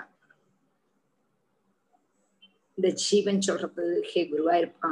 இந்த 2.78 2.90
ஜீவன் 3.04 3.42
சொல்றது 3.42 3.86
ஹே 4.10 4.22
குருவாயிருப்பா 4.26 4.92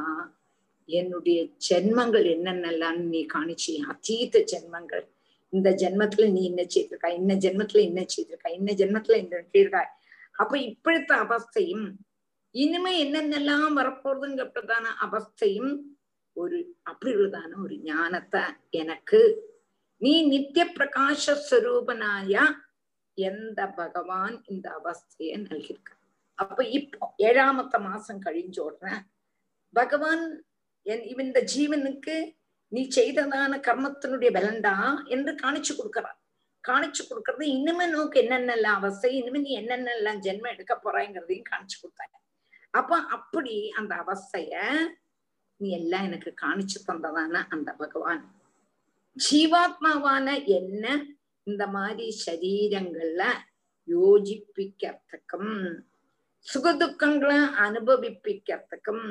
என்னுடைய 0.89 1.39
ஜென்மங்கள் 1.67 2.25
என்னென்னலாம் 2.33 2.99
நீ 3.09 3.21
காணிச்சி 3.33 3.73
அதீத 3.89 4.43
ஜென்மங்கள். 4.51 5.05
இந்த 5.53 5.69
ஜென்மத்துல 5.81 6.25
நீ 6.31 6.41
என்ன 6.45 6.61
செய்திருக்கா 6.65 7.09
இன்ன 7.17 7.33
ஜென்மத்துல 7.43 7.81
என்ன 7.81 8.01
செய்திருக்கா 8.05 8.49
இன்ன 8.49 8.71
ஜென்மத்துல 8.73 9.17
என்ன 9.17 9.35
செய்திருக்கா 9.45 9.83
அப்ப 10.35 10.53
இப்படித்த 10.69 11.11
அவஸ்தையும் 11.25 11.85
இனிமே 12.55 12.93
என்னென்னலாம் 13.03 13.77
வரப்போறதுங்கப்பட்டதான 13.79 14.85
அவஸ்தையும் 15.05 15.71
ஒரு 16.37 16.57
அப்படி 16.83 17.11
உள்ளதான 17.15 17.59
ஒரு 17.63 17.75
ஞானத்தை 17.83 18.43
எனக்கு 18.73 19.21
நீ 20.01 20.13
நித்திய 20.27 20.65
பிரகாச 20.75 21.35
ஸ்வரூபனாய 21.45 22.33
எந்த 23.17 23.67
பகவான் 23.67 24.43
இந்த 24.45 24.69
அவஸ்தைய 24.69 25.37
நல்கிருக்க 25.37 25.91
அப்ப 26.39 26.63
இப்போ 26.63 27.07
ஏழாமத்த 27.17 27.79
மாசம் 27.79 28.23
கழிஞ்சோடுற 28.23 28.87
பகவான் 29.73 30.23
என் 30.85 31.05
இந்த 31.05 31.41
ஜீவனுக்கு 31.41 32.35
நீ 32.71 32.87
செய்ததான 32.95 33.59
கர்மத்தினுடைய 33.59 34.31
பலன்டா 34.31 34.75
என்று 35.05 35.35
காணிச்சு 35.35 35.73
கொடுக்கறான் 35.75 36.19
காணிச்சு 36.63 37.03
கொடுக்கறது 37.03 37.43
இனிமே 37.47 37.85
நோக்கு 37.85 38.21
என்னென்னலாம் 38.21 38.73
அவஸ்தை 38.73 39.15
இனிமே 39.15 39.39
நீ 39.39 39.51
என்னென்னலாம் 39.59 40.23
ஜென்மம் 40.23 40.53
எடுக்க 40.53 40.73
போறாங்கிறதையும் 40.75 41.49
காணிச்சு 41.51 41.77
கொடுத்தாங்க 41.81 42.15
அப்ப 42.71 42.95
அப்படி 43.07 43.69
அந்த 43.69 43.95
அவஸ்தைய 43.95 44.55
நீ 45.59 45.69
எல்லாம் 45.69 46.03
எனக்கு 46.03 46.33
காணிச்சு 46.41 46.79
தந்ததான 46.87 47.43
அந்த 47.49 47.73
பகவான். 47.73 48.23
ஜீவாத்மாவான 49.17 50.45
என்ன 50.45 50.85
இந்த 51.47 51.67
மாதிரி 51.67 52.05
சரீரங்கள்ல 52.25 53.23
யோஜிப்பிக்கிறதுக்கும் 53.87 55.51
சுகதுக்கங்களை 56.53 57.37
அனுபவிப்பிக்கிறதுக்கும் 57.65 59.05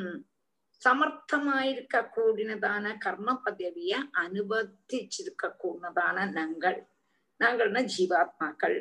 சமர்த்தமாயிருக்க 0.84 1.96
கூடினதான 2.16 2.98
கர்ம 2.98 3.40
பதவிய 3.44 3.96
அனுபவிச்சிருக்க 4.14 5.44
கூடினதான 5.62 6.32
நாங்கள். 6.32 6.78
நாங்கள்னா 7.40 7.82
ஜீவாத்மாக்கள். 7.96 8.76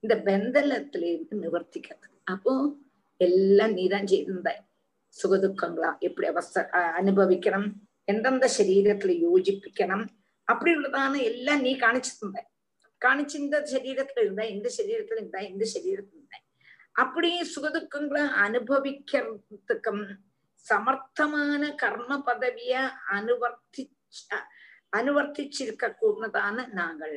இந்த 0.00 0.14
பெந்தலத்திலிருந்து 0.24 1.34
நிவர்த்திக்கிறது. 1.44 2.08
அப்போ 2.24 2.52
எல்லாம் 3.16 3.72
நீதான் 3.72 4.06
செய்திருந்த 4.06 4.50
சுகதுக்கங்களா? 5.22 5.90
எப்படி 5.98 6.28
அவஸ்த 6.28 6.62
அனுபவிக்கணும்? 7.00 7.68
எந்தெந்த 8.04 8.50
சரீரத்துல 8.58 9.12
யோஜிப்பிக்கணும்? 9.26 10.06
அப்படி 10.48 10.76
உள்ளதான 10.76 11.22
எல்லாம் 11.22 11.60
நீ 11.60 11.76
காணிச்சு 11.76 12.12
காணிச்சு 13.04 13.36
இந்த 13.38 13.58
சரீரத்துல 13.72 14.24
இருந்தா 14.24 14.44
இந்த 14.54 14.68
சரீரத்துல 14.76 15.20
இருந்தா 15.20 15.42
இந்த 15.50 15.64
சரீரத்துல 15.72 16.18
இருந்தேன் 16.18 16.44
அப்படியே 16.96 17.40
சுகதுக்கங்களை 17.54 18.22
அனுபவிக்கிறதுக்கும் 18.44 20.04
சமர்த்தமான 20.66 21.62
கர்ம 21.76 22.18
பதவிய 22.26 22.74
அனுவர்த்தி 23.16 23.82
அனுவர்த்திச்சிருக்க 24.92 25.86
கூடதான 25.94 26.66
நாங்கள் 26.72 27.14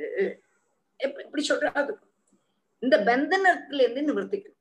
இப்படி 0.99 1.43
சொல்றாது 1.49 1.93
இந்த 2.83 2.95
பந்தனத்துல 3.07 3.83
இருந்து 3.83 4.07
நிவர்த்திக்கணும் 4.09 4.55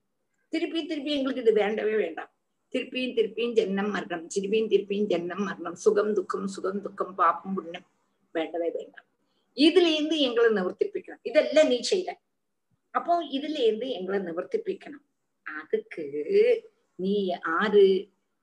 திருப்பி 0.52 0.80
திருப்பி 0.84 1.12
எங்களுக்கு 1.16 1.44
இது 1.44 1.54
வேண்டவே 1.54 1.94
வேண்டாம் 1.96 2.30
திருப்பியும் 2.74 3.16
திருப்பியும் 3.16 3.56
ஜென்னம் 3.58 3.90
மரணம் 3.90 4.24
திருப்பியும் 4.34 4.70
திருப்பியும் 4.72 5.08
ஜென்னம் 5.08 5.44
மரணம் 5.44 5.76
சுகம் 5.84 6.12
துக்கம் 6.12 6.48
சுகம் 6.54 6.80
துக்கம் 6.86 7.14
பாப்பம் 7.14 7.56
புண்ணியம் 7.56 7.86
வேண்டவே 8.34 8.68
வேண்டாம் 8.76 9.05
இதுல 9.56 9.86
இருந்து 9.96 10.16
எங்களை 10.26 10.48
நிவர்த்திப்பிக்கணும். 10.58 11.22
இதெல்லாம் 11.28 11.70
நீ 11.72 11.78
செய்யல 11.90 12.12
அப்போ 12.94 13.14
இதுல 13.36 13.56
இருந்து 13.66 13.88
எங்களை 13.98 14.18
நிவர்த்திப்பிக்கணும். 14.28 15.04
அதுக்கு 15.46 16.04
நீ 16.98 17.14
ஆறு 17.58 17.84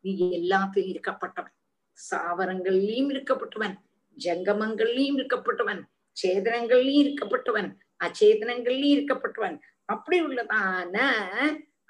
நீ 0.06 0.11
எல்லாத்தையும் 0.40 0.91
இருக்கப்பட்டவன். 0.94 1.56
சாவரங்கள்லயும் 1.98 3.11
இருக்கப்பட்டவன் 3.14 3.76
ஜங்கமங்கள்லயும் 4.18 5.18
இருக்கப்பட்டவன் 5.19 5.81
சேதனங்கள்லயும் 6.18 7.03
இருக்கப்பட்டவன் 7.03 7.69
அச்சேதனங்கள்லயும் 8.06 8.95
இருக்கப்பட்டவன். 8.95 9.57
அப்படி 9.94 10.18
உள்ளதான 10.27 10.98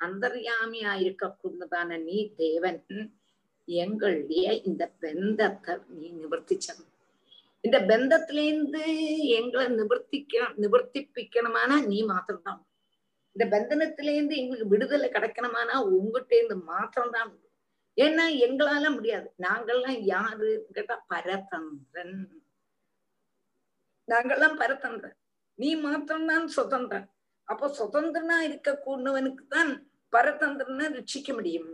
அந்தர்யாமியா 0.05 0.93
இருக்கக்கூடியதான 1.03 1.99
நீ 2.07 2.17
தேவன். 2.43 2.81
எங்களுடைய 3.67 4.45
இந்த 4.69 4.83
பெந்தத்தை 5.03 5.73
நீ 5.99 6.07
நிவர்த்திச்சணும் 6.21 6.89
இந்த 7.65 7.79
பந்தத்திலேருந்து 7.79 8.81
எங்களை 9.37 9.65
நிவர்த்திக்க 9.79 10.45
நிவர்த்திப்பிக்கணுமானா 10.63 11.85
நீ 11.85 12.03
மாத்திரம்தான். 12.03 12.67
இந்த 13.35 13.45
பந்தனத்திலேருந்து 13.55 14.35
எங்களுக்கு 14.41 14.67
விடுதலை 14.67 15.09
கிடைக்கணுமானா 15.09 15.75
உங்ககிட்ட 15.91 16.35
இருந்து 16.35 16.57
மாத்திரம்தான். 16.57 17.31
ஏன்னா 17.97 18.25
எங்களால 18.45 18.93
முடியாது. 18.93 19.33
நாங்கள்லாம் 19.41 19.99
யாரு? 20.01 20.67
கேட்டா 20.71 21.05
பரதந்திரன். 21.09 22.17
நாங்கெல்லாம் 24.07 24.55
பரதந்திரன். 24.61 25.17
நீ 25.59 25.75
மாத்திரம்தான் 25.75 26.47
சுதந்திரன். 26.47 27.07
அப்போ 27.47 27.67
சுதந்திரனா 27.79 28.37
இருக்க 28.39 28.81
கூடவனுக்கு 28.85 29.43
தான் 29.47 29.71
பரதந்திரனை 30.11 30.87
ரட்சிக்க 30.97 31.29
முடியும். 31.33 31.71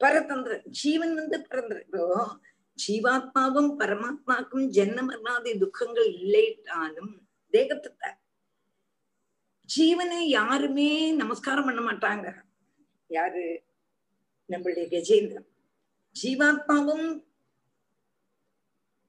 பரதந்திரன். 0.00 0.66
ஜீவன் 0.80 1.14
வந்து 1.14 1.38
பரந்திரோ 1.50 2.06
ஜீவாத்மாவும் 2.78 3.70
பரமாத்மாக்கும் 3.78 4.66
ஜென்ம 4.68 5.00
மரணாதி 5.02 5.52
துக்கங்கள் 5.58 6.10
இல்லைட்டாலும் 6.16 7.12
தேகத்தை 7.52 8.10
ஜீவனை 9.68 10.20
யாருமே 10.30 10.90
நமஸ்காரம் 11.12 11.66
பண்ண 11.68 11.80
மாட்டாங்க 11.80 12.28
யாரு 13.10 13.46
நம்மளுடைய 14.48 14.86
கஜேந்திரன் 14.88 15.48
ஜீவாத்மாவும் 16.16 17.08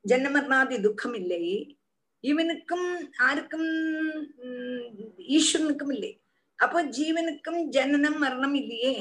ஜன்மர்ணாதி 0.05 0.77
துக்கம் 0.81 1.15
இல்லை 1.15 1.43
இவனுக்கும் 2.23 2.87
யாருக்கும் 3.19 3.69
ஈஸ்வரனுக்கும் 5.29 5.93
இல்லை 5.93 6.11
அப்போ 6.59 6.79
ஜீவனுக்கும் 6.97 7.59
ஜனனம் 7.69 8.19
மரணம் 8.19 8.55
இல்லையே 8.55 8.95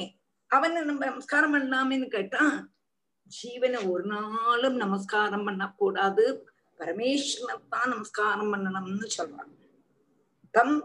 அவனை 0.51 0.81
நம்ம 0.81 1.01
நமஸ்காரம் 1.05 1.53
பண்ணலாமேன்னு 1.53 2.07
கேட்டா 2.07 2.43
ஜீவனை 3.37 3.79
ஒரு 3.91 4.03
நாளும் 4.13 4.77
நமஸ்காரம் 4.83 5.45
பண்ணக்கூடாது. 5.47 6.25
பரமேஸ்வரனைத்தான் 6.79 7.91
நமஸ்காரம் 7.93 8.51
பண்ணணும்னு 8.53 9.07
சொல்றான் 9.17 9.53
தம் 10.53 10.75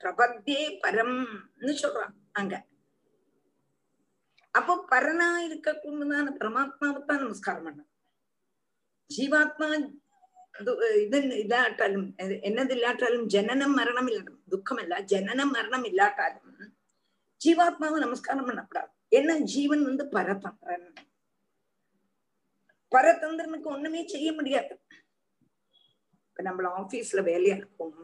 பிரபத்தியே 0.00 0.62
பரம்னு 0.84 1.74
சொல்றான் 1.82 2.14
அங்க. 2.40 2.54
அப்போ 4.54 4.74
பரனா 4.92 5.28
இருக்கக்கூடான 5.48 6.32
பரமாத்மாவைத்தான் 6.40 7.22
நமஸ்காரம் 7.24 7.66
பண்ண 7.66 7.82
ஜீவாத்மா 9.10 9.68
இது 11.04 11.18
இல்லாட்டாலும் 11.42 12.08
என்னது 12.48 12.72
இல்லாட்டாலும் 12.76 13.24
ஜனனம் 13.34 13.74
மரணம் 13.78 14.08
இல்லாட்டும் 14.10 14.42
துக்கம் 14.54 14.80
இல்ல 14.82 14.94
ஜனனம் 15.12 15.52
மரணம் 15.56 15.86
இல்லாட்டாலும் 15.90 16.50
ஜீவாத்மாவை 17.40 17.98
நமஸ்காரம் 18.04 18.48
பண்ணக்கூடாது. 18.48 18.90
என்ன 19.18 19.38
ஜீவன் 19.52 19.82
வந்து 19.88 20.04
பரதந்திரன் 20.16 20.86
பரதந்திரனுக்கு 22.92 23.62
ஒண்ணுமே 23.62 24.06
செய்ய 24.06 24.32
முடியாது. 24.32 24.80
இப்ப 26.28 26.42
நம்மள 26.42 26.66
ஆபீஸ்ல 26.80 27.20
வேலையா 27.22 27.56
இருக்கும். 27.56 27.94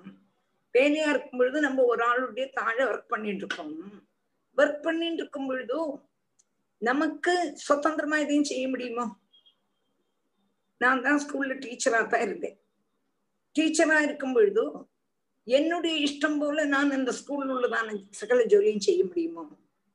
வேலையா 0.74 1.09
இருக்கும் 1.09 1.39
பொழுது 1.39 1.60
நம்ம 1.60 1.82
ஒரு 1.82 2.06
ஆளுடைய 2.06 2.52
தாழ 2.52 2.85
ஒர்க் 2.90 3.09
பண்ணிட்டு 3.09 3.44
இருக்கோம். 3.47 4.02
ஒர்க் 4.56 4.82
பண்ணிட்டு 4.82 5.16
இருக்கும் 5.16 5.51
பொழுதோ 5.51 6.02
நமக்கு 6.78 7.52
சுதந்திரமா 7.55 8.19
எதையும் 8.19 8.44
செய்ய 8.44 8.69
முடியுமோ? 8.69 9.16
நான் 10.78 11.02
தான் 11.02 11.20
ஸ்கூல்ல 11.27 11.55
டீச்சரா 11.59 12.06
தான் 12.06 12.20
இருந்தேன். 12.20 12.60
டீச்சரா 13.59 14.01
இருக்கும் 14.01 14.36
பொழுதோ 14.36 14.85
என்னுடைய 15.44 16.06
இஷ்டம் 16.06 16.39
போல 16.39 16.65
நான் 16.65 16.90
இந்த 16.90 17.12
ஸ்கூல்ல 17.12 17.55
உள்ளதான 17.56 18.05
சகல 18.10 18.44
ஜோலியும் 18.44 18.78
செய்ய 18.78 19.05
முடியுமோ? 19.05 19.51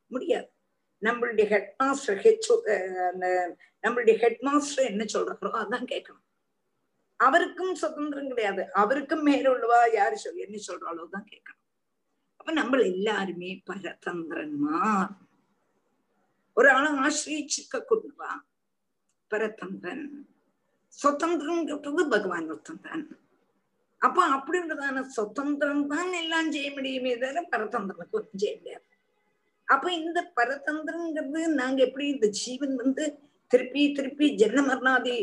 முடியாது. 0.07 0.52
நம்மளுடைய 1.07 1.45
ஹெட் 1.53 1.71
மாஸ்டர் 1.81 2.19
ஹெச் 2.25 2.49
நம்மளுடைய 3.83 4.15
ஹெட் 4.23 4.41
மாஸ்டர் 4.47 4.89
என்ன 4.91 5.03
சொல்றாரோ 5.15 5.51
அதான் 5.63 5.89
கேட்கணும். 5.93 6.25
அவருக்கும் 7.19 7.73
சுதந்திரம் 7.81 8.29
கிடையாது. 8.31 8.63
அவருக்கும் 8.81 9.25
மேலுள்ளவா 9.27 9.79
யாரு 9.99 10.15
சொல் 10.23 10.45
என்ன 10.45 10.57
சொல்றாளோ 10.69 11.03
தான் 11.15 11.27
கேட்கணும். 11.33 11.61
அப்ப 12.39 12.53
நம்ம 12.59 12.79
எல்லாருமே 12.93 13.49
பரதந்திரன்மார் 13.69 15.11
ஒரு 16.57 16.69
ஆளை 16.77 16.89
ஆசிரியிச்சிருக்க 17.05 17.77
கொண்டுவா 17.91 18.31
பரதந்திரன். 19.31 20.05
சுதந்திரங்கிறது 21.01 22.03
பகவான் 22.15 22.49
ஒருத்தன் 22.53 22.83
தான் 22.87 23.05
அப்ப 24.01 24.19
அப்படின்றதான 24.37 25.03
சுதந்திரம் 25.17 25.85
தான் 25.93 26.11
எல்லாம் 26.21 26.49
செய்ய 26.55 26.69
முடியுமே 26.77 27.13
தவிர 27.21 27.41
பரதந்திரனுக்கு 27.53 28.17
ஒன்றும் 28.19 28.41
செய்ய 28.43 28.55
முடியாது. 28.59 28.85
அப்ப 29.73 29.87
இந்த 30.01 30.19
பரதந்திரங்கிறது 30.37 31.41
நாங்க 31.61 31.79
எப்படி 31.87 32.05
இந்த 32.15 32.27
ஜீவன் 32.41 32.75
வந்து 32.83 33.05
திருப்பி 33.51 33.83
திருப்பி 33.97 34.27
ஜென்ம 34.41 34.61
மரணாதி 34.69 35.17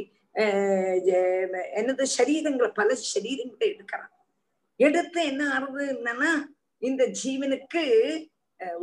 என்னது 1.80 2.04
சரீரங்களை 2.16 2.68
பல 2.80 2.90
சரீரங்களை 3.12 3.66
எடுக்கிறான். 3.74 4.12
எடுத்து 4.80 5.20
என்ன 5.30 5.42
ஆறுது 5.54 5.84
என்னன்னா 5.94 6.30
இந்த 6.82 7.02
ஜீவனுக்கு 7.22 7.82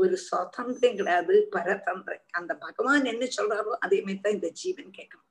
ஒரு 0.01 0.15
சுவதந்திரம் 0.25 0.97
கிடையாது 0.99 1.33
பரதந்திரம். 1.55 2.25
அந்த 2.39 2.51
பகவான் 2.65 3.09
என்ன 3.13 3.23
சொல்றாரோ 3.37 3.73
அதே 3.85 3.99
மாதிரி 4.05 4.21
தான் 4.25 4.37
இந்த 4.37 4.49
ஜீவன் 4.61 4.91
கேட்கணும் 4.97 5.25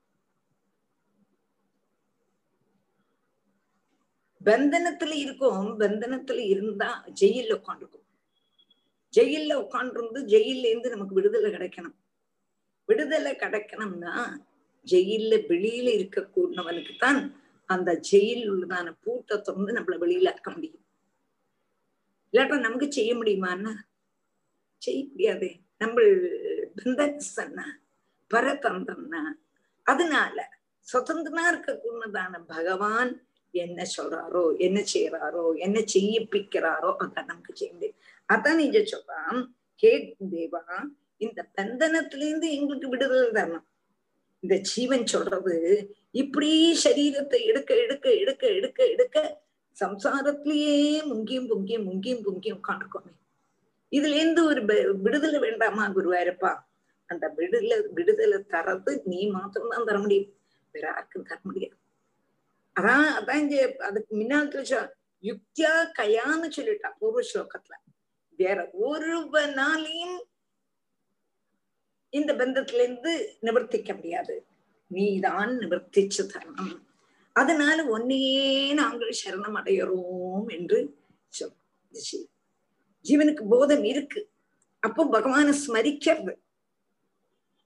பந்தனத்துல 4.41 5.15
இருக்கும் 5.25 5.63
பந்தனத்துல 5.83 6.41
இருந்தா 6.53 6.91
ஜெயில 7.21 7.57
உட்காந்துருக்கும் 7.59 8.06
ஜெயில 9.17 9.53
உட்காண்டிருந்து 9.63 10.21
ஜெயில 10.35 10.65
இருந்து 10.71 10.93
நமக்கு 10.95 11.17
விடுதலை 11.19 11.51
கிடைக்கணும். 11.57 11.97
விடுதலை 12.89 13.33
கிடைக்கணும்னா 13.43 14.15
ஜெயில 14.87 15.35
வெளியில 15.51 15.89
இருக்க 15.99 16.21
கூடவனுக்கு 16.35 16.95
தான் 17.05 17.21
அந்த 17.69 17.91
ஜெயில் 18.11 18.45
உள்ளதான 18.53 18.89
பூட்டை 19.05 19.37
திறந்து 19.47 19.77
நம்மள 19.79 19.95
வெளியில 20.05 20.31
இருக்க 20.33 20.51
முடியும். 20.57 20.83
இல்லாட்டா 22.35 22.57
நமக்கு 22.67 22.87
செய்ய 22.99 23.13
முடியுமான்னா 23.21 23.73
செய்ய 24.83 25.01
முடியாது. 25.13 25.49
நம்ம 25.83 25.97
பந்தன 26.79 27.61
பரதந்திரம்னா 28.31 29.23
அதனால 29.87 30.37
சுதந்திரமா 30.89 31.45
இருக்க 31.51 31.71
கூடதான 31.85 32.41
பகவான் 32.55 33.11
என்ன 33.55 33.81
சொல்றாரோ 33.97 34.43
என்ன 34.67 34.79
செய்யறாரோ 34.93 35.45
என்ன 35.67 35.79
செய்யிப்பிக்கிறாரோ 35.95 36.91
அதான் 37.05 37.31
நமக்கு 37.31 37.53
செய்ய 37.61 37.71
முடியும். 37.75 38.01
அதான் 38.29 38.55
நீங்க 38.55 38.79
சொல்றான் 38.79 39.41
கே 39.83 40.17
தேவா 40.31 40.63
இந்த 41.17 41.41
பந்தனத்திலிருந்து 41.59 42.47
எங்களுக்கு 42.51 42.89
விடுதலை 42.89 43.29
தரணும். 43.31 43.67
இந்த 44.43 44.57
ஜீவன் 44.57 45.07
சொல்றது 45.07 45.55
இப்படி 46.11 46.51
சரீரத்தை 46.85 47.41
எடுக்க 47.45 47.75
எடுக்க 47.75 48.11
எடுக்க 48.15 48.47
எடுக்க 48.49 48.87
எடுக்க 48.87 49.43
சம்சாரத்திலேயே 49.77 50.77
முங்கியும் 51.11 51.49
பொங்கியும் 51.51 51.87
முங்கியும் 51.89 52.25
பொங்கியும் 52.27 52.61
உட்காந்துருக்கோமே 52.61 53.13
இதுல 53.93 54.15
இருந்து 54.15 54.45
ஒரு 54.45 54.61
விடுதலை 55.03 55.39
வேண்டாமா 55.39 55.85
குருவாயிருப்பா 55.89 56.53
அந்த 57.11 57.29
விடுதலை 57.29 57.77
விடுதலை 57.91 58.39
தரது 58.49 59.03
நீ 59.05 59.27
மாத்திரம்தான் 59.27 59.85
தர 59.85 59.99
முடியும். 59.99 60.31
வேற 60.75 60.87
யாருக்கும் 60.87 61.23
தர 61.23 61.39
முடியாது. 61.43 61.77
அதான் 62.77 63.07
அதான் 63.19 63.41
இங்க 63.43 63.77
அதுக்கு 63.79 64.17
முன்னாள் 64.17 64.51
யுக்தியா 65.25 65.73
கயான்னு 65.99 66.49
சொல்லிட்டா 66.57 66.89
பூர்வ 66.99 67.21
ஸ்லோகத்துல. 67.21 67.75
வேற 68.37 68.71
ஒருவனாலையும் 68.83 70.19
இந்த 72.09 72.35
பந்தத்துல 72.35 72.75
இருந்து 72.75 73.39
நிவர்த்திக்க 73.43 73.95
முடியாது. 73.95 74.47
நீதான் 74.87 75.51
நிவர்த்திச்சு 75.51 76.23
தரணும். 76.23 76.81
அதனால 77.33 77.99
ஒன்னையே 77.99 78.75
நாங்கள் 78.75 79.15
சரணம் 79.25 79.57
அடையறோம் 79.57 80.47
என்று 80.47 80.99
சொல்லி 81.29 82.29
ஜீவனுக்கு 83.09 83.45
போதம் 83.49 83.85
இருக்கு. 83.85 84.31
அப்போ 84.81 85.05
பகவான 85.05 85.55
ஸ்மரிக்கிறது. 85.67 86.35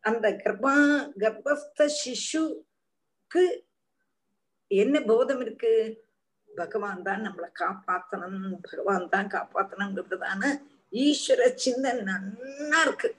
அந்த 0.00 0.30
கர்ப்பா 0.30 0.74
கர்ப்பஸ்த 1.18 1.90
சிசுக்கு 2.00 3.62
என்ன 4.66 5.00
போதம் 5.00 5.40
இருக்கு? 5.40 5.72
பகவான் 6.56 7.02
தான் 7.02 7.24
நம்மளை 7.26 7.48
காப்பாத்தணும் 7.62 8.60
பகவான் 8.70 9.08
தான் 9.08 9.26
காப்பாத்தணுங்கிறதுதான 9.26 10.42
ஈஸ்வர 10.92 11.54
சிந்தனை 11.54 12.02
நன்னா 12.02 12.80
இருக்கு. 12.82 13.10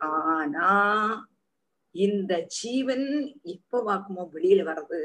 ஆனா 0.00 0.68
இந்த 1.94 2.40
ஜீவன் 2.40 3.06
எப்ப 3.42 3.82
வாக்குமோ 3.82 4.22
வெளியில 4.34 4.60
வர்றது 4.70 5.00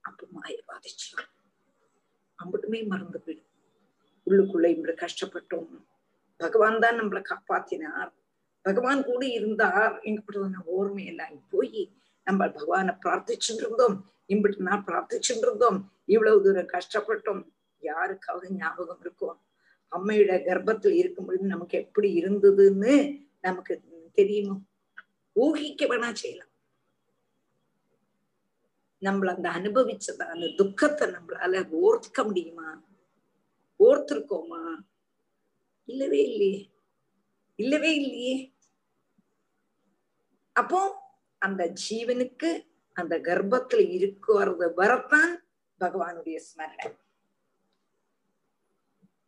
அப்ப 0.00 0.26
மாய 0.30 0.54
பாதிச்சு. 0.66 1.16
அம்பட்டுமே 2.38 2.86
மறந்து 2.86 3.18
போயிடும். 3.18 3.48
உள்ளுக்குள்ள 4.26 4.66
இப்படி 4.70 4.94
கஷ்டப்பட்டோம். 4.94 5.70
பகவான் 6.36 6.78
தான் 6.78 6.98
நம்மளை 7.00 7.22
காப்பாத்தினார். 7.22 8.12
பகவான் 8.62 9.04
கூட 9.04 9.26
இருந்தார். 9.26 10.00
எங்கப்பட்டதான 10.02 10.62
ஓர்மையெல்லாம் 10.76 11.38
போய் 11.50 11.92
நம்ம 12.24 12.48
பகவானை 12.48 12.94
பிரார்த்திச்சுட்டு 13.04 13.64
இருந்தோம். 13.64 14.11
இம்பிட்டு 14.28 14.58
நான் 14.58 14.84
பிரார்த்திச்சுட்டு 14.86 15.42
இருந்தோம் 15.42 15.92
இவ்வளவு 16.04 16.42
தூரம் 16.42 16.66
கஷ்டப்பட்டோம். 16.66 17.52
யாருக்காவது 17.78 18.52
ஞாபகம் 18.52 19.00
இருக்கும் 19.00 19.40
அம்மையோட 19.92 20.44
கர்ப்பத்தில் 20.44 20.94
இருக்கும் 20.94 21.26
பொழுது 21.26 21.46
நமக்கு 21.46 21.78
எப்படி 21.78 22.22
இருந்ததுன்னு 22.22 23.24
நமக்கு 23.40 23.82
தெரியுமோ? 24.12 24.60
ஊகிக்க 25.36 25.86
வேணா 25.86 26.12
செய்யலாம். 26.12 26.50
நம்மள 29.02 29.34
அந்த 29.34 29.48
அனுபவிச்சத 29.50 30.26
அந்த 30.26 30.46
துக்கத்தை 30.56 31.08
நம்மளால 31.08 31.62
ஓர்த்துக்க 31.82 32.24
முடியுமா? 32.24 32.84
ஓர்த்திருக்கோமா? 33.80 34.76
இல்லவே 35.84 36.22
இல்லையே. 36.22 36.70
இல்லவே 37.56 37.94
இல்லையே. 37.94 38.54
அப்போ 40.52 40.80
அந்த 41.38 41.72
ஜீவனுக்கு 41.90 42.71
அந்த 42.92 43.18
கர்ப்பத்துல 43.18 43.90
இருக்கிறது 43.90 44.74
வரத்தான் 44.74 45.44
பகவானுடைய 45.80 46.40
ஸ்மரணை. 46.48 46.96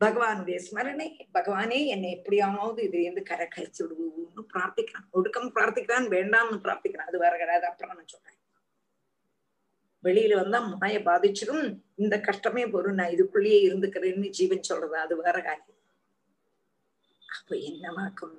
பகவானுடைய 0.01 0.65
ஸ்மரணை 0.71 1.21
பகவானே 1.35 1.87
என்னை 1.87 2.11
எப்படியாவது 2.11 2.83
இதுல 2.83 3.01
இருந்து 3.01 3.23
கரை 3.23 3.47
கழிச்சு 3.47 3.83
விடுவோம்னு 3.83 4.45
பிரார்த்திக்கிறான். 4.55 5.11
ஒடுக்கம் 5.11 5.55
பிரார்த்திக்கிறான் 5.55 6.09
வேண்டாம்னு 6.09 6.59
பிரார்த்திக்கிறான். 6.65 7.11
அது 7.11 7.19
வேற 7.19 7.37
கிடையாது 7.37 7.67
அப்புறம் 7.67 7.97
நான் 7.97 8.07
சொல்றேன். 8.07 8.39
வெளியில 10.05 10.35
வந்தா 10.35 10.61
மாய 10.61 10.99
பாதிச்சிடும் 10.99 11.79
இந்த 11.95 12.21
கஷ்டமே 12.21 12.67
போரும் 12.67 12.95
நான் 12.95 13.09
இதுக்குள்ளேயே 13.09 13.61
இருந்துக்கிறேன்னு 13.69 14.29
ஜீவன் 14.29 14.63
சொல்றது 14.63 14.97
அது 14.97 15.17
வேற 15.17 15.43
காரியம். 15.43 15.83
அப்ப 17.39 17.57
என்னவாக்கும் 17.57 18.39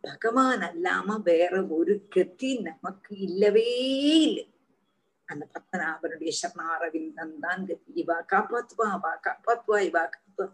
பகவான் 0.00 0.60
அல்லாம 0.60 1.22
வேற 1.22 1.66
ஒரு 1.66 2.06
கத்தி 2.08 2.58
நமக்கு 2.58 3.18
இல்லவே 3.18 3.68
இல்லை. 4.20 4.55
அந்த 5.28 5.44
பத்மநாபனுடைய 5.54 6.32
சரணாரவிந்தன் 6.40 7.34
தான் 7.38 7.66
கத்தி 7.66 7.92
இவா 8.02 8.18
காப்பாத்துவா 8.32 8.86
அவா 8.92 9.12
காப்பாத்துவா 9.26 9.78
இவா 9.88 10.04
காப்பா 10.08 10.46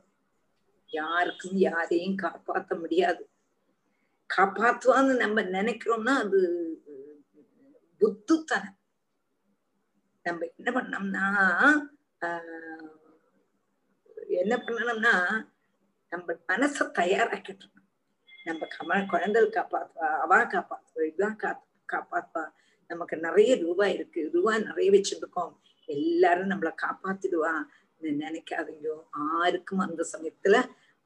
யாருக்கும் 0.91 1.59
யாரையும் 1.61 2.19
காப்பாத்த 2.19 2.73
முடியாது. 2.81 3.23
காப்பாத்துவான்னு 4.31 5.15
நம்ம 5.17 5.43
நினைக்கிறோம்னா 5.53 6.15
அது 6.25 6.41
புத்துத்தனம் 8.01 8.79
நம்ம 10.27 10.45
என்ன 10.53 10.71
பண்ணோம்னா 10.73 11.25
ஆஹ் 12.23 12.91
என்ன 14.41 14.55
பண்ணணும்னா 14.59 15.15
நம்ம 16.13 16.35
மனச 16.49 16.87
தயாராக்கிட்டு 16.99 17.67
நம்ம 18.47 18.67
கம 18.75 18.99
குழந்தைகள் 19.07 19.57
காப்பாத்துவா 19.57 20.09
அவா 20.25 20.39
காப்பாத்துவா 20.55 21.03
இவா 21.11 21.29
காத்து 21.37 21.65
காப்பாத்துவா. 21.89 22.45
நமக்கு 22.93 23.17
நிறைய 23.17 23.53
ரூபாய் 23.57 23.95
இருக்கு. 23.95 24.31
ரூபா 24.33 24.53
நிறைய 24.59 24.89
வச்சிருக்கோம் 24.91 25.53
எல்லாரும் 25.89 26.51
நம்மளை 26.51 26.73
காப்பாத்திடுவா. 26.85 27.55
நினைக்காதீங்க. 28.03 28.89
ஆருக்கும் 29.35 29.83
அந்த 29.87 30.03
சமயத்துல 30.13 30.57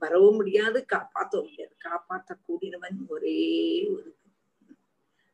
வரவும் 0.03 0.35
முடியாது 0.35 0.79
காப்பாற்றவும் 0.93 1.49
முடியாது. 1.49 1.75
காப்பாற்ற 1.79 2.37
கூடினவன் 2.49 2.99
ஒரே 3.09 3.41
ஒரு 3.89 4.11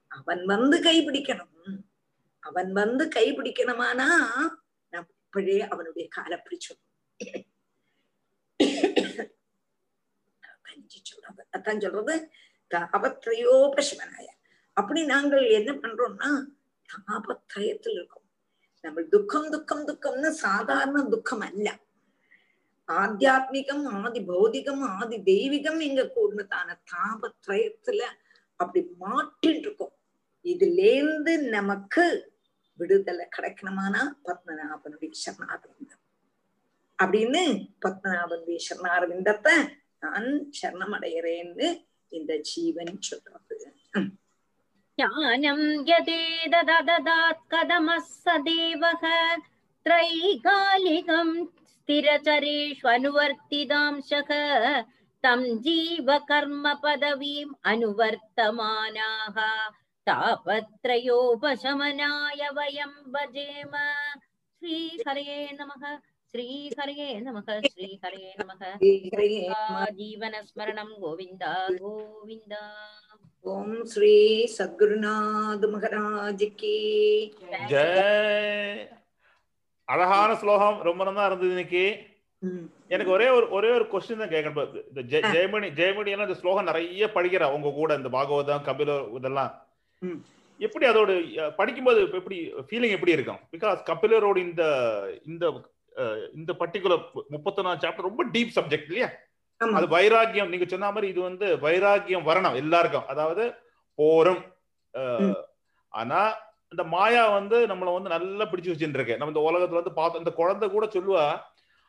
அவன் 0.08 0.42
வந்து 0.44 0.76
கைபிடிக்கணும் 0.82 1.48
அவன் 2.42 2.70
வந்து 2.72 3.04
கைபிடிக்கணுமானா 3.16 4.08
நம்ம 4.90 5.08
இப்பழே 5.22 5.58
அவனுடைய 5.68 6.06
காலை 6.08 6.38
பிடிச்சோம் 6.38 6.82
அதான் 11.56 11.82
சொல்றது. 11.84 12.14
தாபத்ரயோபசமனாய 12.70 14.26
அப்படி 14.76 15.04
நாங்கள் 15.04 15.44
என்ன 15.50 15.70
பண்றோம்னா 15.72 16.30
தாபத்ரயத்தில் 16.88 17.96
இருக்கோம் 17.96 18.26
நம்ம 18.84 19.02
துக்கம் 19.02 19.48
துக்கம் 19.50 19.86
துக்கம்னு 19.88 20.30
சாதாரண 20.44 21.02
துக்கம் 21.08 21.40
அல்ல. 21.40 21.68
ஆத்தியாத்மிகம் 22.88 23.84
ஆதி 23.98 24.20
பௌதிகம் 24.20 24.82
ஆதி 24.96 25.16
தெய்வீகம் 25.22 25.80
எங்க 25.80 26.02
கூடதான 26.14 26.78
தாபத்ரயத்துல 26.92 28.02
அப்படி 28.60 28.80
மாட்டிட்டு 29.00 29.64
இருக்கோம் 29.66 29.94
இதுல 30.44 30.80
இருந்து 30.96 31.38
நமக்கு 31.48 32.04
விடுதலை 32.80 33.26
கிடைக்கணுமானா 33.36 34.02
பத்மநாபனுடைய 34.24 35.12
சரணாரவிந்தம் 35.24 36.02
அப்படின்னு 36.98 37.42
பத்மநாபனுடைய 37.84 38.58
சரணாரவிந்தத்தை 38.68 39.54
நான் 39.98 40.28
சரணம் 40.60 40.94
அடைகிறேன்னு 40.96 41.68
இந்த 42.12 42.32
ஜீவன் 42.36 42.94
சொல்றது. 43.00 43.56
ज्ञानं 44.99 45.59
यदेदददात् 45.89 47.43
कदमः 47.53 47.99
स 48.05 48.37
देवः 48.47 49.03
त्रैकालिकं 49.85 51.29
स्थिरचरेष्वनुवर्तितांशः 51.73 54.31
तं 55.23 55.41
जीवकर्मपदवीम् 55.65 57.53
अनुवर्तमानाः 57.71 59.37
तापत्रयोपशमनाय 60.07 62.41
वयं 62.57 62.93
भजेम 63.13 63.73
श्रीहरये 64.61 65.39
नमः 65.59 65.83
श्रीहरये 66.31 67.09
नमः 67.25 67.49
श्रीहरये 67.67 68.31
नमः 68.39 68.61
जीवनस्मरणं 69.99 70.89
गोविन्द 71.01 71.43
गोविन्द 71.81 72.53
ஓம் 73.50 73.78
ஸ்ரீ 73.92 74.16
சத்குருநாத் 74.56 75.64
மகாராஜுக்கு 75.72 76.74
ஜெய் 77.70 78.82
அழகான 79.88 80.30
ஸ்லோகம். 80.42 80.78
ரொம்ப 80.88 81.04
நல்லா 81.08 81.24
இருந்தது 81.26 81.50
இன்னைக்கு. 81.54 81.82
எனக்கு 82.94 83.12
ஒரே 83.16 83.26
ஒரு 83.36 83.46
ஒரே 83.56 83.70
ஒரு 83.78 83.86
கொஸ்டின் 83.92 84.22
தான் 84.22 84.32
கேட்கணும். 84.34 84.76
இந்த 84.90 85.02
ஜெயமணி 85.34 85.70
ஜெயமணி 85.80 86.12
எல்லாம் 86.14 86.28
இந்த 86.28 86.38
ஸ்லோகம் 86.42 86.68
நிறைய 86.70 87.08
படிக்கிறா. 87.16 87.48
உங்க 87.56 87.72
கூட 87.80 87.96
இந்த 88.00 88.12
பாகவதம் 88.16 88.66
கபில 88.68 88.96
இதெல்லாம். 89.18 89.52
எப்படி 90.60 90.86
அதோட 90.92 91.10
படிக்கும்போது 91.60 92.00
எப்படி 92.20 92.38
ஃபீலிங் 92.68 92.96
எப்படி 92.98 93.16
இருக்கும்? 93.16 93.42
பிகாஸ் 93.56 93.86
கபிலரோட 93.90 94.38
இந்த 94.48 94.62
இந்த 95.32 95.44
இந்த 96.38 96.52
பர்டிகுலர் 96.62 97.04
முப்பத்தொன்னாம் 97.34 97.82
சாப்டர் 97.84 98.08
ரொம்ப 98.10 98.24
டீப் 98.36 98.56
சப்ஜெக்ட் 98.58 98.90
இல்லையா? 98.90 99.10
அது 99.78 99.86
வைராக்கியம். 99.96 100.50
நீங்க 100.52 100.66
சொன்ன 100.72 100.90
மாதிரி 100.94 101.08
இது 101.12 101.20
வந்து 101.28 101.46
வைராக்கியம் 101.64 102.26
வரணும் 102.30 102.58
எல்லாருக்கும். 102.62 103.06
அதாவது 103.12 103.44
போரும். 103.98 104.42
ஆனா 105.92 106.20
இந்த 106.72 106.84
மாயா 106.94 107.22
வந்து 107.38 107.56
நம்மள 107.70 107.92
வந்து 107.96 108.12
நல்லா 108.14 108.44
பிடிச்சு 108.50 108.72
வச்சுட்டு 108.72 108.98
இருக்கு. 108.98 109.16
நம்ம 109.18 109.32
இந்த 109.34 109.44
உலகத்துல 109.48 109.80
வந்து 109.80 109.98
பார்த்தோம் 109.98 110.22
இந்த 110.24 110.34
குழந்தை 110.40 110.68
கூட 110.74 110.86
சொல்லுவா 110.96 111.24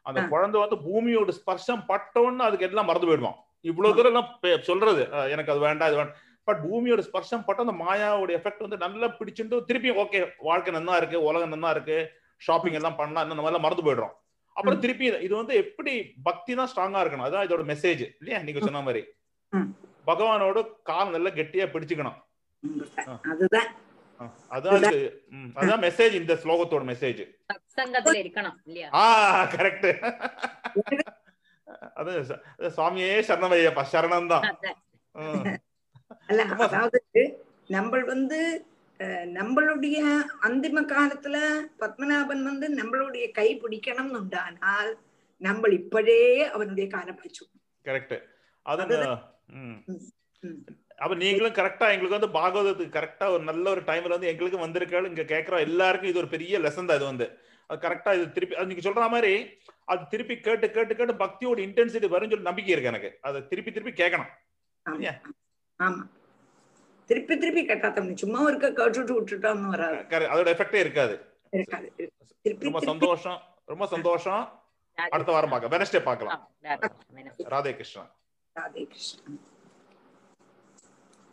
அந்த 0.06 0.22
குழந்தை 0.32 0.58
வந்து 0.64 0.78
பூமியோட 0.88 1.34
ஸ்பர்ஷம் 1.40 1.84
பட்டோன்னு 1.90 2.46
அதுக்கு 2.48 2.68
எல்லாம் 2.68 2.90
மறந்து 2.90 3.10
போயிடுவோம் 3.10 3.38
இவ்வளவு 3.70 3.96
தூரம் 3.98 4.12
எல்லாம் 4.12 4.30
சொல்றது 4.70 5.04
எனக்கு 5.34 5.52
அது 5.54 5.62
வேண்டாம் 5.68 5.90
இது 5.90 6.00
வேண்டாம். 6.00 6.20
பட் 6.48 6.60
பூமியோட 6.66 7.02
ஸ்பர்ஷம் 7.08 7.46
பட்ட 7.48 7.66
அந்த 7.66 7.76
மாயாவோட 7.84 8.32
எஃபெக்ட் 8.38 8.66
வந்து 8.66 8.80
நல்லா 8.84 9.08
பிடிச்சிட்டு 9.20 9.60
திருப்பி 9.70 9.92
ஓகே 10.04 10.20
வாழ்க்கை 10.48 10.74
நல்லா 10.78 10.96
இருக்கு 11.02 11.18
உலகம் 11.30 11.54
நல்லா 11.56 11.70
இருக்கு 11.76 11.98
ஷாப்பிங் 12.42 12.78
எல்லாம் 12.80 12.98
பண்ணலாம் 13.00 13.26
இந்த 13.28 13.44
மாதிரி 13.46 13.64
மறந்து 13.66 13.86
போயிடுறோம். 13.88 14.14
அப்புறம் 14.58 14.82
திருப்பி 14.84 15.06
இது 15.28 15.34
வந்து 15.42 15.54
எப்படி 15.64 15.94
பக்தி 16.28 16.52
தான் 16.60 16.70
ஸ்ட்ராங்கா 16.72 17.02
இருக்கணும்? 17.04 17.28
அதான் 17.28 17.46
இதோட 17.48 17.64
மெசேஜ் 17.72 18.04
இல்லையா? 18.20 18.40
நீங்க 18.48 18.62
சொன்ன 18.68 18.84
மாதிரி. 18.88 19.02
பகவானோட 20.10 20.62
கால் 20.90 21.14
நல்லா 21.16 21.32
கெட்டியா 21.40 21.66
பிடிச்சுக்கணும். 21.74 22.20
அதுதான். 23.34 23.70
அதான் 24.56 24.86
அதான் 25.60 25.84
மெசேஜ் 25.86 26.14
இந்த 26.20 26.34
ஸ்லோகத்தோட 26.44 26.84
மெசேஜ் 26.92 27.22
சங்கத்துல 27.78 28.18
இருக்கணும் 28.24 28.58
இல்லையா? 28.68 28.90
ஆ 29.00 29.04
கரெக்ட் 29.56 29.88
அது 32.00 32.12
சுவாமியே 32.78 33.14
சரணமையப்பா 33.30 33.84
சரணம் 33.94 34.32
தான் 34.34 34.46
அதாவது 36.64 37.24
நம்ம 37.76 38.00
வந்து 38.14 38.40
நம்மளுடைய 39.38 39.98
அந்திம 40.48 40.84
காலத்துல 40.94 41.38
பத்மநாபன் 41.82 42.44
வந்து 42.50 42.68
நம்மளுடைய 42.80 43.26
கை 43.32 43.50
பிடிக்கணும்னு 43.64 44.20
உண்டானால் 44.22 44.92
நம்ம 45.42 45.70
இப்பழே 45.80 46.22
அவனுடைய 46.56 46.86
காலம் 46.96 47.18
பிடிச்சோம். 47.20 47.52
கரெக்ட் 47.86 48.16
அது 48.66 48.84
அப்ப 51.04 51.16
நீங்களும் 51.22 51.56
கரெக்டா 51.58 51.86
எங்களுக்கு 51.94 52.18
வந்து 52.18 52.36
பாகவதத்துக்கு 52.38 52.96
கரெக்டா 52.98 53.26
ஒரு 53.36 53.44
நல்ல 53.48 53.66
ஒரு 53.74 53.82
டைம்ல 53.88 54.16
வந்து 54.16 54.30
எங்களுக்கு 54.32 54.60
வந்திருக்காள். 54.64 55.08
இங்க 55.12 55.24
கேட்கிறோம் 55.32 55.64
எல்லாருக்கும் 55.68 56.12
இது 56.12 56.22
ஒரு 56.22 56.30
பெரிய 56.34 56.60
லெசன் 56.66 56.90
தான் 56.90 57.00
இது 57.00 57.08
வந்து. 57.12 57.28
அது 57.70 57.80
கரெக்டா 57.86 58.12
இது 58.18 58.26
திருப்பி 58.36 58.58
அது 58.60 58.70
நீங்க 58.72 58.84
சொல்ற 58.88 59.06
மாதிரி 59.14 59.34
அது 59.92 60.02
திருப்பி 60.12 60.36
கேட்டு 60.48 60.68
கேட்டு 60.76 60.94
கேட்டு 61.00 61.14
பக்தியோட 61.24 61.60
இன்டென்சிட்டி 61.68 62.10
வரும்னு 62.14 62.34
சொல்லி 62.34 62.50
நம்பிக்கை 62.50 62.74
இருக்கு 62.74 62.92
எனக்கு. 62.94 63.10
அதை 63.28 63.40
திருப்பி 63.52 63.72
திருப்பி 63.72 63.94
கேட்கணும் 64.02 64.32
ஆமா. 65.80 66.04
திருப்பி 67.14 67.38
திருப்பி 67.38 67.62
கேட்டாத்தம் 67.68 68.14
சும்மா 68.22 68.42
இருக்க 68.50 68.68
கேட்டுட்டு 68.78 69.14
விட்டுட்டோம்னு 69.16 69.72
வராது. 69.74 69.98
அதோட 70.36 70.50
எஃபெக்டே 70.54 70.80
இருக்காது. 70.86 71.16
இருக்காது 71.58 71.88
ரொம்ப 72.68 72.80
சந்தோஷம் 72.90 73.40
ரொம்ப 73.72 73.86
சந்தோஷம். 73.94 74.44
அடுத்த 75.14 75.32
வாரம் 75.32 75.52
பார்க்கலாம். 75.54 75.76
வெனஸ்டே 75.76 76.02
பார்க்கலாம். 76.08 76.42
ராதே 77.54 77.72
கிருஷ்ணன் 77.78 78.12
ராதே 78.60 78.84
கிருஷ்ணன் 78.92 79.40